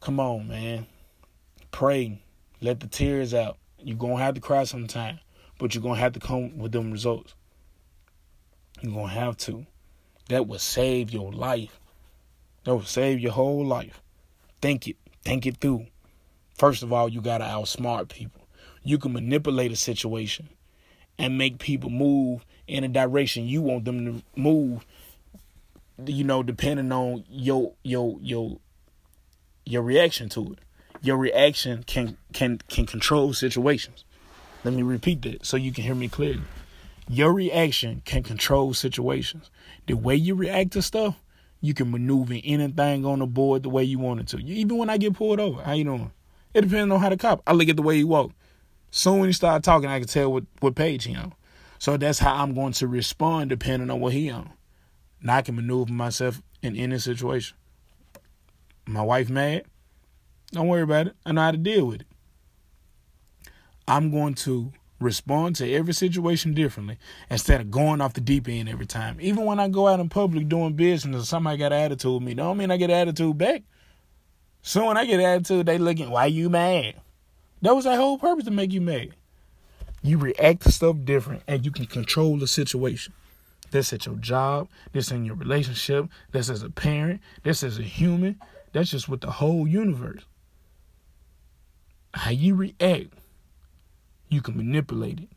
Come 0.00 0.18
on, 0.18 0.48
man. 0.48 0.86
Pray. 1.72 2.22
Let 2.60 2.78
the 2.78 2.86
tears 2.86 3.34
out. 3.34 3.58
You're 3.78 3.96
going 3.96 4.18
to 4.18 4.22
have 4.22 4.34
to 4.34 4.40
cry 4.40 4.62
sometime, 4.62 5.18
but 5.58 5.74
you're 5.74 5.82
going 5.82 5.96
to 5.96 6.00
have 6.00 6.12
to 6.12 6.20
come 6.20 6.58
with 6.58 6.70
them 6.70 6.92
results. 6.92 7.34
You're 8.80 8.92
going 8.92 9.08
to 9.08 9.14
have 9.14 9.36
to. 9.38 9.66
That 10.28 10.46
will 10.46 10.60
save 10.60 11.10
your 11.10 11.32
life. 11.32 11.80
That 12.62 12.74
will 12.74 12.84
save 12.84 13.18
your 13.18 13.32
whole 13.32 13.66
life. 13.66 14.00
Think 14.60 14.86
it. 14.86 14.96
Think 15.24 15.46
it 15.46 15.56
through. 15.56 15.86
First 16.56 16.84
of 16.84 16.92
all, 16.92 17.08
you 17.08 17.20
got 17.20 17.38
to 17.38 17.44
outsmart 17.44 18.08
people. 18.08 18.46
You 18.84 18.98
can 18.98 19.12
manipulate 19.12 19.72
a 19.72 19.76
situation 19.76 20.48
and 21.18 21.38
make 21.38 21.58
people 21.58 21.90
move 21.90 22.44
in 22.66 22.84
a 22.84 22.88
direction 22.88 23.46
you 23.46 23.60
want 23.60 23.84
them 23.84 24.04
to 24.04 24.22
move 24.36 24.84
you 26.06 26.24
know 26.24 26.42
depending 26.42 26.90
on 26.90 27.24
your 27.28 27.72
your 27.82 28.18
your 28.20 28.58
your 29.64 29.82
reaction 29.82 30.28
to 30.28 30.52
it 30.52 30.58
your 31.02 31.16
reaction 31.16 31.82
can 31.82 32.16
can 32.32 32.60
can 32.68 32.86
control 32.86 33.32
situations. 33.32 34.04
Let 34.64 34.74
me 34.74 34.82
repeat 34.82 35.22
that 35.22 35.44
so 35.44 35.56
you 35.56 35.72
can 35.72 35.84
hear 35.84 35.94
me 35.94 36.08
clearly. 36.08 36.42
Your 37.08 37.32
reaction 37.32 38.02
can 38.04 38.22
control 38.22 38.72
situations. 38.74 39.50
The 39.86 39.94
way 39.94 40.14
you 40.14 40.36
react 40.36 40.72
to 40.72 40.82
stuff, 40.82 41.16
you 41.60 41.74
can 41.74 41.90
maneuver 41.90 42.36
anything 42.44 43.04
on 43.04 43.18
the 43.18 43.26
board 43.26 43.64
the 43.64 43.68
way 43.68 43.82
you 43.82 43.98
want 43.98 44.20
it 44.20 44.28
to. 44.28 44.38
Even 44.38 44.78
when 44.78 44.88
I 44.88 44.96
get 44.98 45.14
pulled 45.14 45.40
over, 45.40 45.62
how 45.62 45.72
you 45.72 45.84
doing? 45.84 46.12
It 46.54 46.62
depends 46.62 46.92
on 46.92 47.00
how 47.00 47.08
the 47.08 47.16
cop. 47.16 47.42
I 47.46 47.52
look 47.52 47.68
at 47.68 47.76
the 47.76 47.82
way 47.82 47.96
he 47.96 48.04
walk. 48.04 48.30
Soon 48.92 49.18
when 49.18 49.28
he 49.28 49.32
start 49.32 49.64
talking, 49.64 49.88
I 49.88 49.98
can 49.98 50.08
tell 50.08 50.32
what 50.32 50.44
what 50.60 50.76
page 50.76 51.04
he 51.04 51.16
on. 51.16 51.34
So 51.78 51.96
that's 51.96 52.20
how 52.20 52.36
I'm 52.36 52.54
going 52.54 52.74
to 52.74 52.86
respond 52.86 53.50
depending 53.50 53.90
on 53.90 53.98
what 53.98 54.12
he 54.12 54.30
on. 54.30 54.50
Now 55.20 55.38
I 55.38 55.42
can 55.42 55.56
maneuver 55.56 55.92
myself 55.92 56.40
in 56.62 56.76
any 56.76 56.98
situation. 56.98 57.56
My 58.86 59.02
wife 59.02 59.28
mad. 59.28 59.64
Don't 60.52 60.68
worry 60.68 60.82
about 60.82 61.08
it. 61.08 61.16
I 61.24 61.32
know 61.32 61.40
how 61.40 61.50
to 61.50 61.56
deal 61.56 61.86
with 61.86 62.02
it. 62.02 62.06
I'm 63.88 64.10
going 64.10 64.34
to 64.34 64.72
respond 65.00 65.56
to 65.56 65.72
every 65.72 65.92
situation 65.92 66.54
differently 66.54 66.98
instead 67.28 67.60
of 67.60 67.70
going 67.70 68.00
off 68.00 68.12
the 68.12 68.20
deep 68.20 68.48
end 68.48 68.68
every 68.68 68.86
time. 68.86 69.18
Even 69.20 69.44
when 69.44 69.58
I 69.58 69.68
go 69.68 69.88
out 69.88 69.98
in 69.98 70.08
public 70.08 70.48
doing 70.48 70.74
business 70.74 71.28
somebody 71.28 71.56
got 71.56 71.72
an 71.72 71.80
attitude 71.80 72.12
with 72.12 72.22
me, 72.22 72.34
don't 72.34 72.58
mean 72.58 72.70
I 72.70 72.76
get 72.76 72.90
an 72.90 72.96
attitude 72.96 73.36
back. 73.38 73.62
So 74.62 74.86
when 74.86 74.96
I 74.96 75.06
get 75.06 75.20
an 75.20 75.26
attitude, 75.26 75.66
they 75.66 75.78
looking, 75.78 76.10
why 76.10 76.26
you 76.26 76.48
mad? 76.48 76.94
That 77.62 77.74
was 77.74 77.84
that 77.84 77.96
whole 77.96 78.18
purpose 78.18 78.44
to 78.44 78.50
make 78.50 78.72
you 78.72 78.80
mad. 78.80 79.10
You 80.02 80.18
react 80.18 80.62
to 80.62 80.72
stuff 80.72 80.96
different 81.04 81.42
and 81.48 81.64
you 81.64 81.70
can 81.70 81.86
control 81.86 82.36
the 82.36 82.46
situation. 82.46 83.14
This 83.70 83.92
at 83.92 84.04
your 84.04 84.16
job, 84.16 84.68
this 84.92 85.10
in 85.10 85.24
your 85.24 85.34
relationship, 85.34 86.08
this 86.30 86.50
as 86.50 86.62
a 86.62 86.68
parent, 86.70 87.20
this 87.42 87.62
as 87.62 87.78
a 87.78 87.82
human, 87.82 88.38
that's 88.72 88.90
just 88.90 89.08
with 89.08 89.22
the 89.22 89.30
whole 89.30 89.66
universe 89.66 90.24
how 92.14 92.30
you 92.30 92.54
react, 92.54 93.12
you 94.28 94.40
can 94.40 94.56
manipulate 94.56 95.20
it 95.20 95.28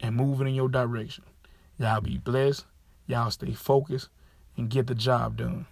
and 0.00 0.16
move 0.16 0.40
it 0.40 0.46
in 0.46 0.54
your 0.54 0.68
direction. 0.68 1.24
Y'all 1.78 2.00
be 2.00 2.18
blessed. 2.18 2.64
Y'all 3.06 3.30
stay 3.30 3.52
focused 3.52 4.08
and 4.56 4.68
get 4.68 4.86
the 4.86 4.94
job 4.94 5.36
done. 5.36 5.66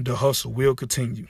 The 0.00 0.16
hustle 0.16 0.52
will 0.52 0.74
continue. 0.74 1.26